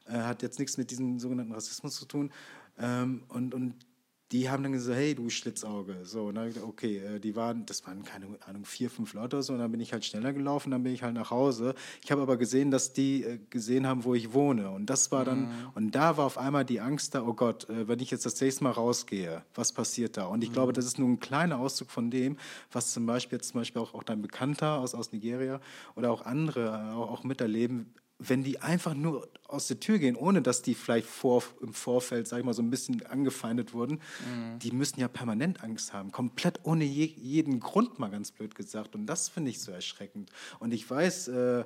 [0.06, 2.32] Äh, hat jetzt nichts mit diesem sogenannten Rassismus zu tun.
[2.78, 3.74] Ähm, und, und
[4.32, 5.98] die haben dann gesagt, hey, du Schlitzauge.
[6.04, 9.36] So, und dann gesagt, okay, äh, die waren, das waren keine Ahnung, vier, fünf Leute
[9.36, 9.52] oder so.
[9.52, 11.74] Und dann bin ich halt schneller gelaufen, dann bin ich halt nach Hause.
[12.02, 14.70] Ich habe aber gesehen, dass die äh, gesehen haben, wo ich wohne.
[14.70, 15.48] Und das war dann, mhm.
[15.74, 18.40] und da war auf einmal die Angst da, oh Gott, äh, wenn ich jetzt das
[18.40, 20.24] nächste Mal rausgehe, was passiert da?
[20.26, 20.54] Und ich mhm.
[20.54, 22.38] glaube, das ist nur ein kleiner Auszug von dem,
[22.72, 25.60] was zum Beispiel jetzt zum Beispiel auch, auch dein Bekannter aus, aus Nigeria
[25.94, 30.42] oder auch andere auch, auch miterleben, wenn die einfach nur aus der Tür gehen, ohne
[30.42, 34.58] dass die vielleicht vor, im Vorfeld, sag ich mal, so ein bisschen angefeindet wurden, mhm.
[34.58, 36.12] die müssen ja permanent Angst haben.
[36.12, 38.94] Komplett ohne je, jeden Grund, mal ganz blöd gesagt.
[38.94, 40.30] Und das finde ich so erschreckend.
[40.58, 41.64] Und ich weiß, äh,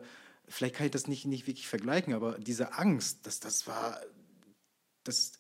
[0.49, 4.01] vielleicht kann ich das nicht, nicht wirklich vergleichen, aber diese Angst, das, das war,
[5.05, 5.33] das,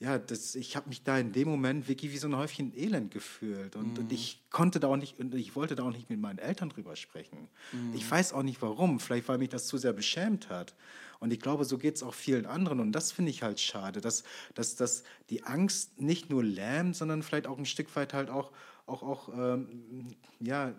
[0.00, 3.10] ja, das, ich habe mich da in dem Moment wirklich wie so ein Häufchen Elend
[3.10, 3.76] gefühlt.
[3.76, 3.98] Und, mhm.
[3.98, 6.70] und, ich konnte da auch nicht, und ich wollte da auch nicht mit meinen Eltern
[6.70, 7.48] drüber sprechen.
[7.72, 7.92] Mhm.
[7.94, 8.98] Ich weiß auch nicht warum.
[8.98, 10.74] Vielleicht, weil mich das zu sehr beschämt hat.
[11.18, 12.80] Und ich glaube, so geht es auch vielen anderen.
[12.80, 14.24] Und das finde ich halt schade, dass,
[14.54, 18.52] dass, dass die Angst nicht nur lähmt, sondern vielleicht auch ein Stück weit halt auch,
[18.86, 20.08] auch, auch ähm,
[20.40, 20.74] ja,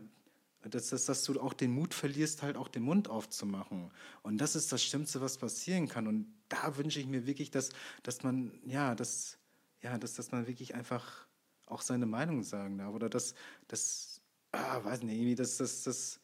[0.63, 3.91] dass, dass, dass du auch den Mut verlierst, halt auch den Mund aufzumachen.
[4.23, 6.07] Und das ist das Schlimmste, was passieren kann.
[6.07, 7.69] Und da wünsche ich mir wirklich, dass,
[8.03, 9.37] dass man, ja, dass,
[9.81, 11.27] ja, dass, dass man wirklich einfach
[11.65, 12.93] auch seine Meinung sagen darf.
[12.93, 13.33] Oder dass,
[13.67, 14.21] dass
[14.51, 16.19] ah, weiß nicht, irgendwie, dass, dass, dass,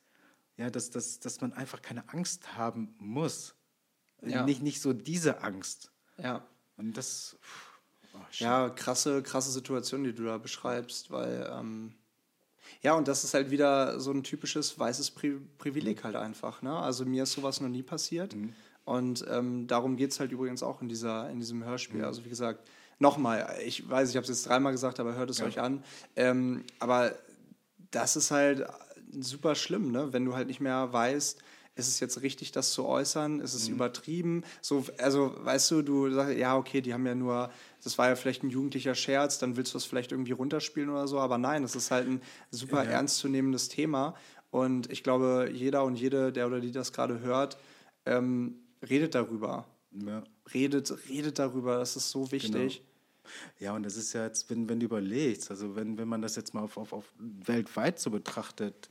[0.57, 3.55] ja, dass, dass, dass man einfach keine Angst haben muss.
[4.21, 4.43] Ja.
[4.43, 5.91] Nicht, nicht so diese Angst.
[6.17, 6.45] Ja.
[6.75, 7.38] Und das.
[8.13, 11.49] Oh, ja, krasse, krasse Situation, die du da beschreibst, weil.
[11.51, 11.93] Ähm
[12.82, 16.61] ja, und das ist halt wieder so ein typisches weißes Pri Privileg halt einfach.
[16.61, 16.78] Ne?
[16.78, 18.36] Also mir ist sowas noch nie passiert.
[18.36, 18.53] Mhm.
[18.88, 21.99] Und ähm, darum geht es halt übrigens auch in, dieser, in diesem Hörspiel.
[21.99, 22.05] Mhm.
[22.05, 22.69] Also wie gesagt,
[22.99, 25.45] nochmal, ich weiß, ich habe es jetzt dreimal gesagt, aber hört es ja.
[25.45, 25.83] euch an.
[26.15, 27.13] Ähm, aber
[27.91, 28.65] das ist halt
[29.11, 30.13] super schlimm, ne?
[30.13, 31.43] wenn du halt nicht mehr weißt,
[31.75, 33.41] ist es jetzt richtig, das zu äußern?
[33.41, 33.75] Ist es mhm.
[33.75, 34.43] übertrieben?
[34.61, 37.51] So, also, weißt du, du sagst, ja, okay, die haben ja nur,
[37.83, 41.09] das war ja vielleicht ein jugendlicher Scherz, dann willst du das vielleicht irgendwie runterspielen oder
[41.09, 42.21] so, aber nein, das ist halt ein
[42.51, 42.91] super ja.
[42.91, 44.15] ernstzunehmendes Thema.
[44.49, 47.57] Und ich glaube, jeder und jede, der oder die das gerade hört,
[48.05, 49.65] ähm, redet darüber.
[49.91, 50.23] Ja.
[50.53, 52.51] Redet, redet darüber, das ist so wichtig.
[52.78, 52.88] Genau.
[53.59, 56.36] Ja, und das ist ja jetzt, wenn, wenn du überlegst, also wenn, wenn man das
[56.36, 58.89] jetzt mal auf, auf, auf weltweit so betrachtet,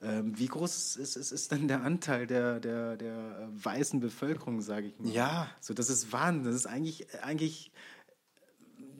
[0.00, 4.88] ähm, wie groß ist, ist, ist denn der Anteil der, der, der weißen Bevölkerung, sage
[4.88, 5.10] ich mal?
[5.10, 5.50] Ja.
[5.60, 6.44] So, das ist Wahnsinn.
[6.44, 7.72] Das ist eigentlich, eigentlich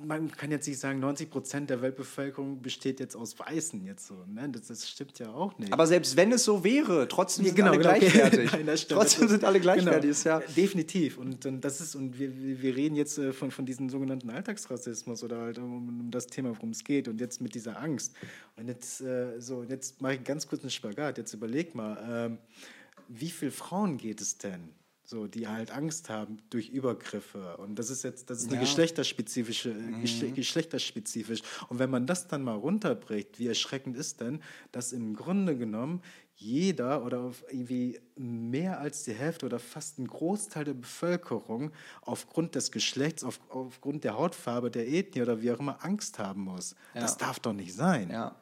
[0.04, 4.14] man kann jetzt nicht sagen, 90 Prozent der Weltbevölkerung besteht jetzt aus Weißen jetzt so.
[4.26, 4.48] Ne?
[4.50, 5.72] Das, das, stimmt ja auch nicht.
[5.72, 8.52] Aber selbst wenn es so wäre, trotzdem sind genau, alle genau, gleichwertig.
[8.52, 10.22] Nein, trotzdem sind alle gleichwertig.
[10.22, 10.46] Genau, ja.
[10.56, 11.18] Definitiv.
[11.18, 12.30] Und, und das ist, und wir,
[12.62, 16.50] wir reden jetzt äh, von, von diesem sogenannten Alltagsrassismus oder halt um, um das Thema,
[16.50, 17.08] worum es geht.
[17.08, 18.14] Und jetzt mit dieser Angst.
[18.56, 21.18] Und jetzt, äh, so, jetzt mache ich ganz kurz einen Spagat.
[21.18, 22.38] Jetzt überleg mal, ähm,
[23.08, 24.68] wie viele Frauen geht es denn?
[25.08, 27.56] So, die halt Angst haben durch Übergriffe.
[27.56, 28.60] Und das ist jetzt, das ist eine ja.
[28.60, 30.34] geschlechterspezifische, mhm.
[30.34, 31.40] geschlechterspezifisch.
[31.70, 36.02] Und wenn man das dann mal runterbricht, wie erschreckend ist denn, dass im Grunde genommen
[36.34, 42.70] jeder oder irgendwie mehr als die Hälfte oder fast ein Großteil der Bevölkerung aufgrund des
[42.70, 46.76] Geschlechts, auf, aufgrund der Hautfarbe, der Ethnie oder wie auch immer Angst haben muss.
[46.94, 47.00] Ja.
[47.00, 48.10] Das darf doch nicht sein.
[48.10, 48.36] Ja.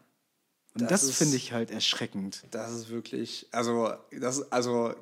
[0.75, 2.45] Und das, das finde ich halt erschreckend.
[2.51, 4.95] Das ist wirklich, also, das, also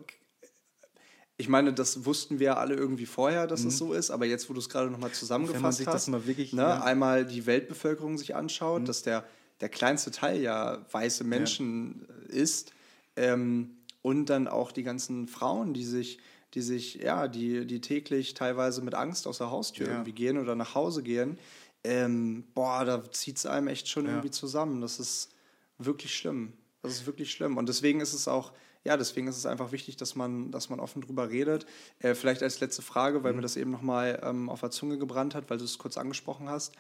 [1.36, 3.68] ich meine, das wussten wir alle irgendwie vorher, dass mhm.
[3.68, 6.26] es so ist, aber jetzt, wo du es gerade nochmal zusammengefasst Wenn man hast, mal
[6.26, 6.82] wirklich, ne, ja.
[6.82, 8.86] einmal die Weltbevölkerung sich anschaut, mhm.
[8.86, 9.24] dass der,
[9.60, 12.34] der kleinste Teil ja weiße Menschen ja.
[12.34, 12.72] ist
[13.16, 16.18] ähm, und dann auch die ganzen Frauen, die sich,
[16.54, 19.92] die sich, ja, die, die täglich teilweise mit Angst aus der Haustür ja.
[19.94, 21.38] irgendwie gehen oder nach Hause gehen,
[21.82, 24.80] ähm, boah, da zieht es einem echt schon irgendwie zusammen.
[24.80, 25.34] Das ist
[25.78, 26.52] wirklich schlimm.
[26.82, 27.56] Das ist wirklich schlimm.
[27.56, 28.52] Und deswegen ist es auch
[28.84, 31.66] ja, deswegen ist es einfach wichtig, dass man, dass man offen drüber redet.
[32.00, 33.38] Äh, vielleicht als letzte Frage, weil mhm.
[33.38, 36.48] mir das eben nochmal ähm, auf der Zunge gebrannt hat, weil du es kurz angesprochen
[36.48, 36.74] hast.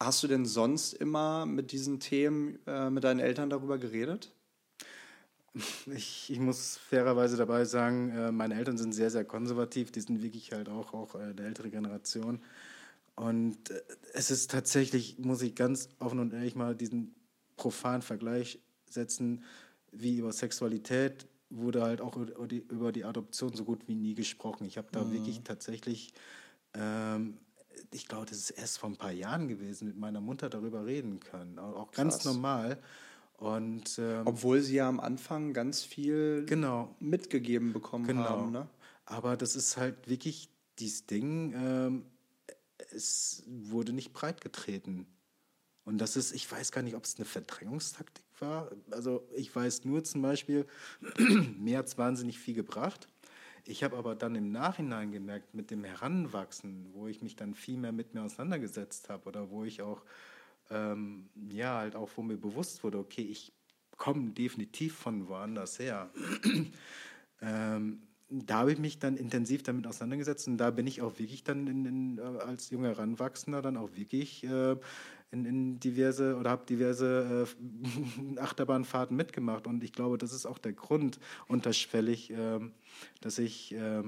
[0.00, 4.32] Hast du denn sonst immer mit diesen Themen äh, mit deinen Eltern darüber geredet?
[5.94, 9.92] Ich, ich, muss fairerweise dabei sagen, äh, meine Eltern sind sehr, sehr konservativ.
[9.92, 12.40] Die sind wirklich halt auch, auch äh, der ältere Generation.
[13.14, 13.80] Und äh,
[14.14, 17.14] es ist tatsächlich, muss ich ganz offen und ehrlich mal diesen
[17.56, 18.58] profanen Vergleich
[18.90, 19.44] setzen,
[19.92, 24.64] wie über Sexualität wurde halt auch über die Adoption so gut wie nie gesprochen.
[24.66, 25.12] Ich habe da mhm.
[25.12, 26.12] wirklich tatsächlich,
[26.74, 27.38] ähm,
[27.90, 31.20] ich glaube, das ist erst vor ein paar Jahren gewesen, mit meiner Mutter darüber reden
[31.20, 31.58] können.
[31.58, 32.24] Auch ganz Krass.
[32.24, 32.78] normal.
[33.36, 36.94] Und, ähm, Obwohl sie ja am Anfang ganz viel genau.
[37.00, 38.28] mitgegeben bekommen genau.
[38.28, 38.52] haben.
[38.52, 38.68] Ne?
[39.06, 40.48] Aber das ist halt wirklich
[40.78, 42.06] dieses Ding, ähm,
[42.92, 45.06] es wurde nicht breit getreten.
[45.84, 48.70] Und das ist, ich weiß gar nicht, ob es eine Verdrängungstaktik war.
[48.90, 50.66] Also ich weiß nur zum Beispiel,
[51.58, 53.08] mir hat es wahnsinnig viel gebracht.
[53.66, 57.78] Ich habe aber dann im Nachhinein gemerkt, mit dem Heranwachsen, wo ich mich dann viel
[57.78, 60.02] mehr mit mir auseinandergesetzt habe oder wo ich auch,
[60.70, 63.52] ähm, ja, halt auch, wo mir bewusst wurde, okay, ich
[63.96, 66.10] komme definitiv von woanders her.
[67.40, 71.44] ähm, da habe ich mich dann intensiv damit auseinandergesetzt und da bin ich auch wirklich
[71.44, 74.76] dann in, in, äh, als junger Heranwachsender dann auch wirklich äh,
[75.34, 77.46] in, in diverse oder habe diverse
[78.36, 79.66] äh, Achterbahnfahrten mitgemacht.
[79.66, 82.60] Und ich glaube, das ist auch der Grund unterschwellig, äh,
[83.20, 84.02] dass ich äh,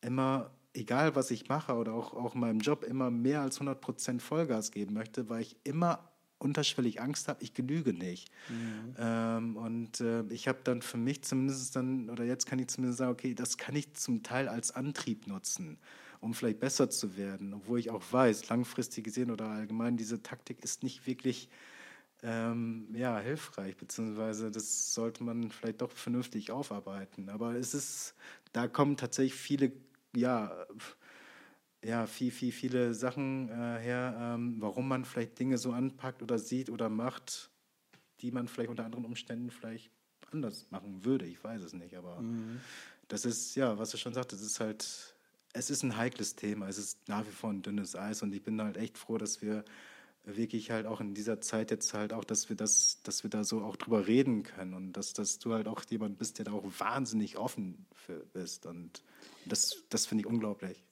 [0.00, 4.20] immer, egal was ich mache oder auch, auch in meinem Job, immer mehr als 100%
[4.20, 6.08] Vollgas geben möchte, weil ich immer
[6.38, 8.32] unterschwellig Angst habe, ich genüge nicht.
[8.48, 8.94] Mhm.
[8.98, 12.98] Ähm, und äh, ich habe dann für mich zumindest dann, oder jetzt kann ich zumindest
[12.98, 15.78] sagen, okay, das kann ich zum Teil als Antrieb nutzen
[16.22, 20.62] um vielleicht besser zu werden, obwohl ich auch weiß, langfristig gesehen oder allgemein, diese Taktik
[20.62, 21.48] ist nicht wirklich
[22.22, 27.28] ähm, ja, hilfreich, beziehungsweise das sollte man vielleicht doch vernünftig aufarbeiten.
[27.28, 28.14] Aber es ist,
[28.52, 29.72] da kommen tatsächlich viele,
[30.14, 30.64] ja,
[31.84, 36.38] ja, viel, viel, viele Sachen äh, her, ähm, warum man vielleicht Dinge so anpackt oder
[36.38, 37.50] sieht oder macht.
[38.20, 39.90] die man vielleicht unter anderen Umständen vielleicht
[40.30, 41.26] anders machen würde.
[41.26, 42.60] Ich weiß es nicht, aber mhm.
[43.08, 45.16] das ist, ja, was du schon sagtest, es ist halt,
[45.52, 46.68] es ist ein heikles Thema.
[46.68, 49.42] Es ist nach wie vor ein dünnes Eis und ich bin halt echt froh, dass
[49.42, 49.64] wir
[50.24, 53.42] wirklich halt auch in dieser Zeit jetzt halt auch, dass wir das, dass wir da
[53.42, 56.52] so auch drüber reden können und dass, dass du halt auch jemand bist, der da
[56.52, 59.02] auch wahnsinnig offen für bist und
[59.46, 60.84] das, das finde ich unglaublich.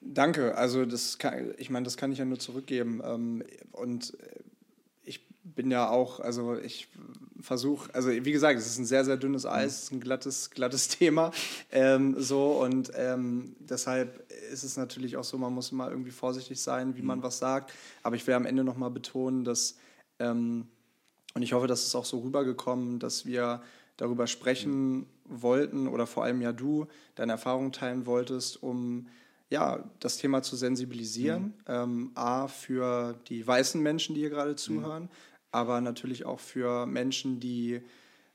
[0.00, 4.16] Danke, also das kann, ich meine, das kann ich ja nur zurückgeben ähm, und
[5.02, 6.88] ich bin ja auch, also ich
[7.44, 10.50] versuche, also wie gesagt, es ist ein sehr, sehr dünnes Eis, es ist ein glattes,
[10.50, 11.30] glattes Thema.
[11.70, 16.60] Ähm, so und ähm, deshalb ist es natürlich auch so, man muss immer irgendwie vorsichtig
[16.60, 17.22] sein, wie man mhm.
[17.22, 17.72] was sagt.
[18.02, 19.76] Aber ich will am Ende nochmal betonen, dass,
[20.18, 20.66] ähm,
[21.34, 23.62] und ich hoffe, dass es auch so rübergekommen, dass wir
[23.96, 25.06] darüber sprechen mhm.
[25.28, 29.06] wollten oder vor allem ja du deine Erfahrungen teilen wolltest, um
[29.50, 31.42] ja, das Thema zu sensibilisieren.
[31.42, 31.54] Mhm.
[31.68, 36.84] Ähm, A, für die weißen Menschen, die hier gerade zuhören, mhm aber natürlich auch für
[36.84, 37.80] Menschen, die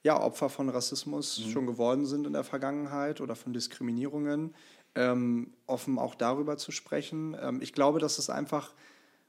[0.03, 1.51] ja, Opfer von Rassismus mhm.
[1.51, 4.55] schon geworden sind in der Vergangenheit oder von Diskriminierungen,
[4.95, 7.35] ähm, offen auch darüber zu sprechen.
[7.41, 8.73] Ähm, ich glaube, dass es einfach,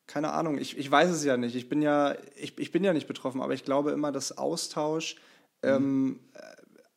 [0.06, 2.92] keine Ahnung, ich, ich weiß es ja nicht, ich bin ja, ich, ich bin ja
[2.92, 5.16] nicht betroffen, aber ich glaube immer, dass Austausch
[5.62, 5.68] mhm.
[5.68, 6.20] ähm,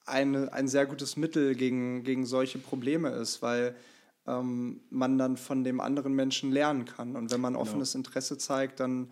[0.06, 3.76] eine, ein sehr gutes Mittel gegen, gegen solche Probleme ist, weil
[4.28, 7.16] ähm, man dann von dem anderen Menschen lernen kann.
[7.16, 7.64] Und wenn man genau.
[7.64, 9.12] offenes Interesse zeigt, dann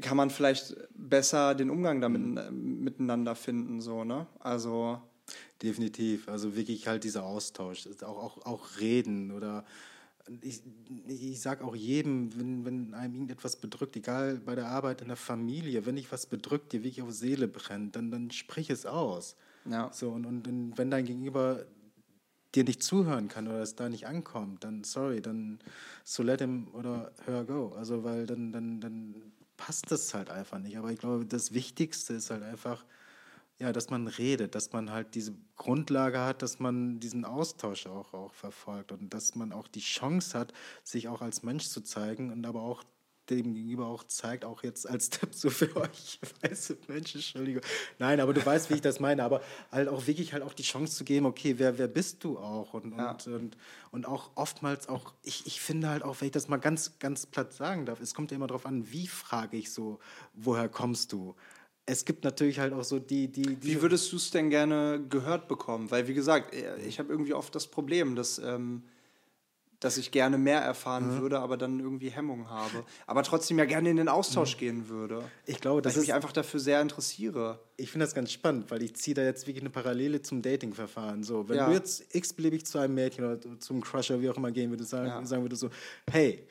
[0.00, 2.82] kann man vielleicht besser den Umgang damit mhm.
[2.82, 4.26] miteinander finden, so, ne?
[4.40, 5.00] Also.
[5.60, 9.64] Definitiv, also wirklich halt dieser Austausch, auch, auch, auch reden oder
[10.40, 10.62] ich,
[11.06, 15.16] ich sage auch jedem, wenn, wenn einem irgendetwas bedrückt, egal bei der Arbeit, in der
[15.16, 19.36] Familie, wenn dich was bedrückt, dir wirklich auf Seele brennt, dann, dann sprich es aus.
[19.70, 19.90] Ja.
[19.92, 21.64] So, und, und, und wenn dein Gegenüber
[22.54, 25.58] dir nicht zuhören kann oder es da nicht ankommt, dann sorry, dann
[26.04, 27.74] so let him oder her go.
[27.76, 29.14] Also weil dann, dann, dann
[29.56, 30.76] passt das halt einfach nicht.
[30.76, 32.84] Aber ich glaube, das Wichtigste ist halt einfach,
[33.58, 38.12] ja, dass man redet, dass man halt diese Grundlage hat, dass man diesen Austausch auch,
[38.12, 40.52] auch verfolgt und dass man auch die Chance hat,
[40.84, 42.84] sich auch als Mensch zu zeigen und aber auch
[43.30, 47.62] dem gegenüber auch zeigt, auch jetzt als Tipp so für euch weiße Menschen, Entschuldigung.
[47.98, 50.62] Nein, aber du weißt, wie ich das meine, aber halt auch wirklich halt auch die
[50.62, 52.74] Chance zu geben, okay, wer, wer bist du auch?
[52.74, 53.10] Und, ja.
[53.10, 53.56] und, und,
[53.90, 57.26] und auch oftmals auch, ich, ich finde halt auch, wenn ich das mal ganz, ganz
[57.26, 59.98] platt sagen darf, es kommt ja immer darauf an, wie frage ich so,
[60.34, 61.34] woher kommst du?
[61.86, 63.28] es gibt natürlich halt auch so die.
[63.28, 65.90] die Wie würdest du es denn gerne gehört bekommen?
[65.90, 66.52] Weil, wie gesagt,
[66.84, 68.82] ich habe irgendwie oft das Problem, dass ähm,
[69.80, 71.20] dass ich gerne mehr erfahren mhm.
[71.20, 72.84] würde, aber dann irgendwie Hemmungen habe.
[73.06, 74.60] Aber trotzdem ja gerne in den Austausch mhm.
[74.60, 75.22] gehen würde.
[75.44, 77.60] Ich glaube, dass ich mich einfach dafür sehr interessiere.
[77.76, 81.22] Ich finde das ganz spannend, weil ich ziehe da jetzt wirklich eine Parallele zum Datingverfahren.
[81.22, 81.66] So, wenn ja.
[81.66, 85.08] du jetzt x-beliebig zu einem Mädchen oder zum Crusher, wie auch immer gehen würdest, sagen,
[85.08, 85.24] ja.
[85.24, 85.70] sagen würdest so,
[86.10, 86.46] hey,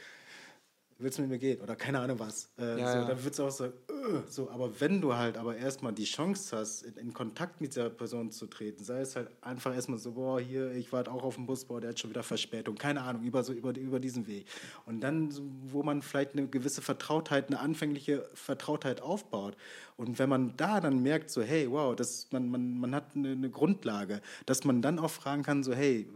[0.97, 1.61] willst du mit mir gehen?
[1.61, 2.49] Oder keine Ahnung was.
[2.57, 3.05] Äh, ja, so, ja.
[3.05, 6.55] Dann würdest du auch sagen, äh, so, aber wenn du halt aber erstmal die Chance
[6.57, 10.13] hast, in, in, Kontakt mit dieser Person zu treten, sei es halt einfach erstmal so,
[10.13, 13.01] boah, hier, ich warte auch auf dem Bus, boah, der hat schon wieder Verspätung, keine
[13.01, 14.45] Ahnung, über, so, über, über diesen Weg.
[14.85, 15.33] Und dann,
[15.67, 19.57] wo man vielleicht eine gewisse Vertrautheit, eine anfängliche Vertrautheit aufbaut.
[19.97, 23.31] Und wenn man da dann merkt, so, hey, wow, das, man, man, man hat eine,
[23.31, 26.07] eine Grundlage, dass man dann auch fragen kann, so, hey,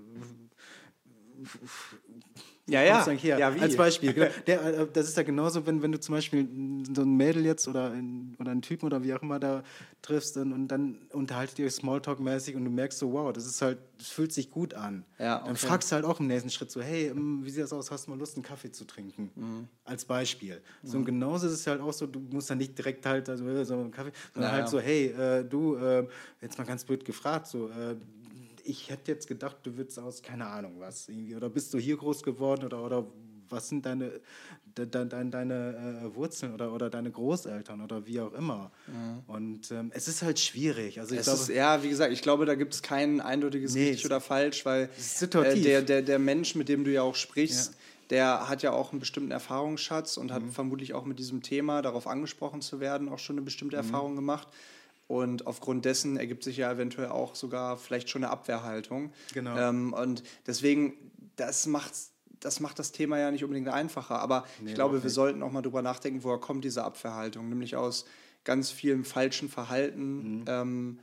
[2.70, 3.10] ja, ja.
[3.10, 4.14] Hier, ja als Beispiel.
[4.14, 4.28] Genau.
[4.48, 6.48] Der, äh, das ist ja genauso, wenn, wenn du zum Beispiel
[6.94, 9.64] so ein Mädel jetzt oder, ein, oder einen Typen oder wie auch immer da
[10.02, 13.62] triffst und, und dann unterhaltet ihr euch Smalltalk-mäßig und du merkst so, wow, das ist
[13.62, 15.04] halt, das fühlt sich gut an.
[15.18, 15.48] Ja, okay.
[15.48, 17.92] Dann fragst du halt auch im nächsten Schritt so, hey, ähm, wie sieht das aus?
[17.92, 19.32] Hast du mal Lust, einen Kaffee zu trinken?
[19.36, 19.68] Mhm.
[19.84, 20.62] Als Beispiel.
[20.84, 23.64] So und genauso ist es halt auch so, du musst dann nicht direkt halt also,
[23.64, 26.08] so einen Kaffee, sondern ja, halt so, hey, äh, du, äh,
[26.42, 27.96] jetzt mal ganz blöd gefragt, so, äh,
[28.70, 31.98] ich hätte jetzt gedacht, du würdest aus, keine Ahnung was, irgendwie, oder bist du hier
[31.98, 33.08] groß geworden oder, oder
[33.50, 34.22] was sind deine,
[34.78, 38.72] de, de, de, deine äh, Wurzeln oder, oder deine Großeltern oder wie auch immer.
[38.88, 39.24] Mhm.
[39.28, 41.00] Und ähm, es ist halt schwierig.
[41.00, 43.74] Also ich es glaube, ist, ja, wie gesagt, ich glaube, da gibt es kein eindeutiges
[43.74, 44.90] nee, richtig oder falsch, weil
[45.22, 47.80] äh, der, der, der Mensch, mit dem du ja auch sprichst, ja.
[48.12, 50.34] der hat ja auch einen bestimmten Erfahrungsschatz und mhm.
[50.34, 53.84] hat vermutlich auch mit diesem Thema, darauf angesprochen zu werden, auch schon eine bestimmte mhm.
[53.84, 54.48] Erfahrung gemacht.
[55.10, 59.12] Und aufgrund dessen ergibt sich ja eventuell auch sogar vielleicht schon eine Abwehrhaltung.
[59.34, 59.58] Genau.
[59.58, 60.94] Ähm, und deswegen,
[61.36, 61.94] das macht,
[62.40, 64.20] das macht das Thema ja nicht unbedingt einfacher.
[64.20, 67.50] Aber nee, ich glaube, wir sollten auch mal drüber nachdenken, woher kommt diese Abwehrhaltung?
[67.50, 68.06] Nämlich aus
[68.44, 70.46] ganz vielen falschen Verhalten, mhm.
[70.46, 71.00] ähm,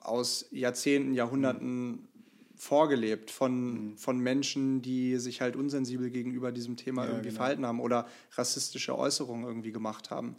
[0.00, 2.08] aus Jahrzehnten, Jahrhunderten mhm.
[2.56, 3.96] vorgelebt von, mhm.
[3.96, 7.38] von Menschen, die sich halt unsensibel gegenüber diesem Thema ja, irgendwie genau.
[7.38, 10.34] verhalten haben oder rassistische Äußerungen irgendwie gemacht haben.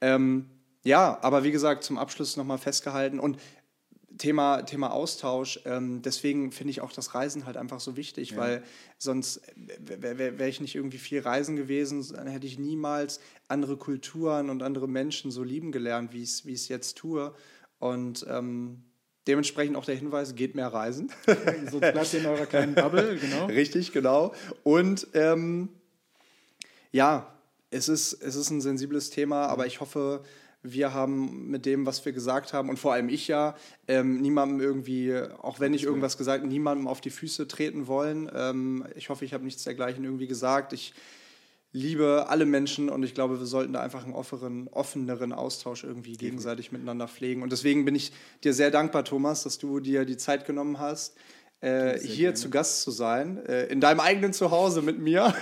[0.00, 0.46] Ähm,
[0.84, 3.38] ja, aber wie gesagt, zum Abschluss nochmal festgehalten und
[4.18, 5.60] Thema, Thema Austausch.
[5.64, 8.36] Ähm, deswegen finde ich auch das Reisen halt einfach so wichtig, ja.
[8.36, 8.62] weil
[8.98, 13.76] sonst wäre wär, wär ich nicht irgendwie viel reisen gewesen, dann hätte ich niemals andere
[13.76, 17.34] Kulturen und andere Menschen so lieben gelernt, wie ich es jetzt tue.
[17.78, 18.84] Und ähm,
[19.26, 21.10] dementsprechend auch der Hinweis, geht mehr reisen.
[21.70, 23.46] Sonst bleibt ihr in eurer kleinen Bubble, genau.
[23.46, 24.34] Richtig, genau.
[24.62, 25.70] Und ähm,
[26.92, 27.34] ja,
[27.70, 30.22] es ist, es ist ein sensibles Thema, aber ich hoffe,
[30.64, 33.54] wir haben mit dem, was wir gesagt haben, und vor allem ich ja,
[33.86, 38.30] ähm, niemandem irgendwie, auch wenn ich irgendwas gesagt habe, niemandem auf die Füße treten wollen.
[38.34, 40.72] Ähm, ich hoffe, ich habe nichts dergleichen irgendwie gesagt.
[40.72, 40.94] Ich
[41.72, 46.16] liebe alle Menschen und ich glaube, wir sollten da einfach einen offeneren, offeneren Austausch irgendwie
[46.16, 47.42] gegenseitig miteinander pflegen.
[47.42, 48.12] Und deswegen bin ich
[48.42, 51.14] dir sehr dankbar, Thomas, dass du dir die Zeit genommen hast,
[51.60, 52.34] äh, hier gerne.
[52.34, 55.34] zu Gast zu sein, äh, in deinem eigenen Zuhause mit mir.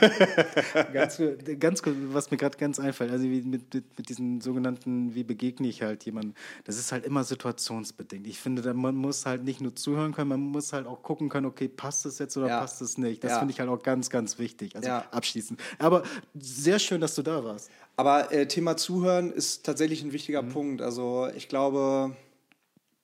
[0.93, 1.21] ganz,
[1.59, 5.83] ganz was mir gerade ganz einfällt, also mit, mit, mit, diesen sogenannten, wie begegne ich
[5.83, 6.35] halt jemanden,
[6.65, 8.27] das ist halt immer situationsbedingt.
[8.27, 11.47] Ich finde, man muss halt nicht nur zuhören können, man muss halt auch gucken können,
[11.47, 12.61] okay, passt das jetzt oder ja.
[12.61, 13.25] passt es nicht.
[13.25, 13.39] Das ja.
[13.41, 14.77] finde ich halt auch ganz, ganz wichtig.
[14.77, 15.05] Also ja.
[15.11, 15.59] abschließend.
[15.79, 16.05] Aber
[16.39, 17.71] sehr schön, dass du da warst.
[17.97, 20.51] Aber äh, Thema Zuhören ist tatsächlich ein wichtiger mhm.
[20.51, 20.83] Punkt.
[20.83, 22.17] Also ich glaube,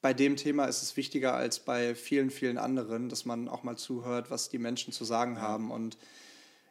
[0.01, 3.77] bei dem Thema ist es wichtiger als bei vielen, vielen anderen, dass man auch mal
[3.77, 5.41] zuhört, was die Menschen zu sagen ja.
[5.41, 5.99] haben und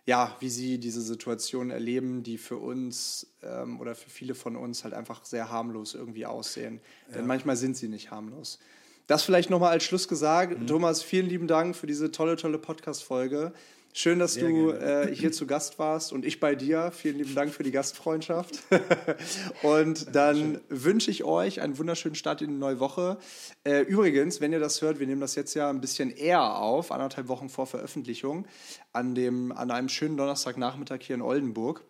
[0.05, 4.85] ja, wie sie diese Situation erleben, die für uns ähm, oder für viele von uns
[4.85, 6.79] halt einfach sehr harmlos irgendwie aussehen.
[7.09, 7.15] Ja.
[7.15, 8.59] Denn manchmal sind sie nicht harmlos.
[9.07, 10.59] Das vielleicht nochmal als Schluss gesagt.
[10.59, 10.67] Mhm.
[10.67, 13.51] Thomas, vielen lieben Dank für diese tolle, tolle Podcast-Folge.
[13.97, 16.91] Schön, dass Sehr du äh, hier zu Gast warst und ich bei dir.
[16.91, 18.59] Vielen lieben Dank für die Gastfreundschaft.
[19.63, 23.17] und dann wünsche ich euch einen wunderschönen Start in die neue Woche.
[23.63, 26.91] Äh, übrigens, wenn ihr das hört, wir nehmen das jetzt ja ein bisschen eher auf,
[26.91, 28.45] anderthalb Wochen vor Veröffentlichung,
[28.93, 31.83] an, dem, an einem schönen Donnerstagnachmittag hier in Oldenburg.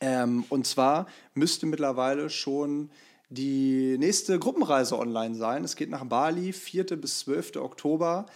[0.00, 2.88] Ähm, und zwar müsste mittlerweile schon
[3.30, 5.64] die nächste Gruppenreise online sein.
[5.64, 6.84] Es geht nach Bali, 4.
[6.84, 7.56] bis 12.
[7.56, 8.26] Oktober.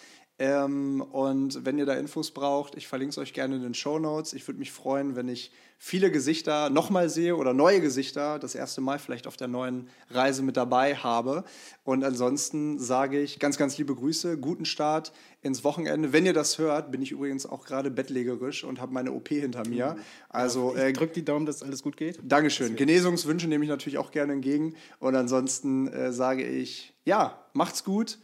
[0.41, 3.99] Ähm, und wenn ihr da Infos braucht, ich verlinke es euch gerne in den Show
[3.99, 4.33] Notes.
[4.33, 8.81] Ich würde mich freuen, wenn ich viele Gesichter nochmal sehe oder neue Gesichter das erste
[8.81, 11.45] Mal vielleicht auf der neuen Reise mit dabei habe.
[11.85, 15.12] Und ansonsten sage ich ganz, ganz liebe Grüße, guten Start
[15.43, 16.15] ins Wochenende.
[16.15, 19.69] Wenn ihr das hört, bin ich übrigens auch gerade bettlägerisch und habe meine OP hinter
[19.69, 19.99] mir.
[20.31, 22.19] Also äh, drückt die Daumen, dass alles gut geht.
[22.23, 22.77] Dankeschön.
[22.77, 24.75] Genesungswünsche nehme ich natürlich auch gerne entgegen.
[25.01, 28.19] Und ansonsten äh, sage ich, ja, macht's gut.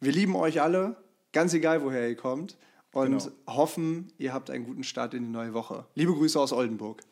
[0.00, 0.96] Wir lieben euch alle
[1.32, 2.56] ganz egal, woher ihr kommt.
[2.92, 3.56] Und genau.
[3.56, 5.86] hoffen, ihr habt einen guten Start in die neue Woche.
[5.94, 7.02] Liebe Grüße aus Oldenburg.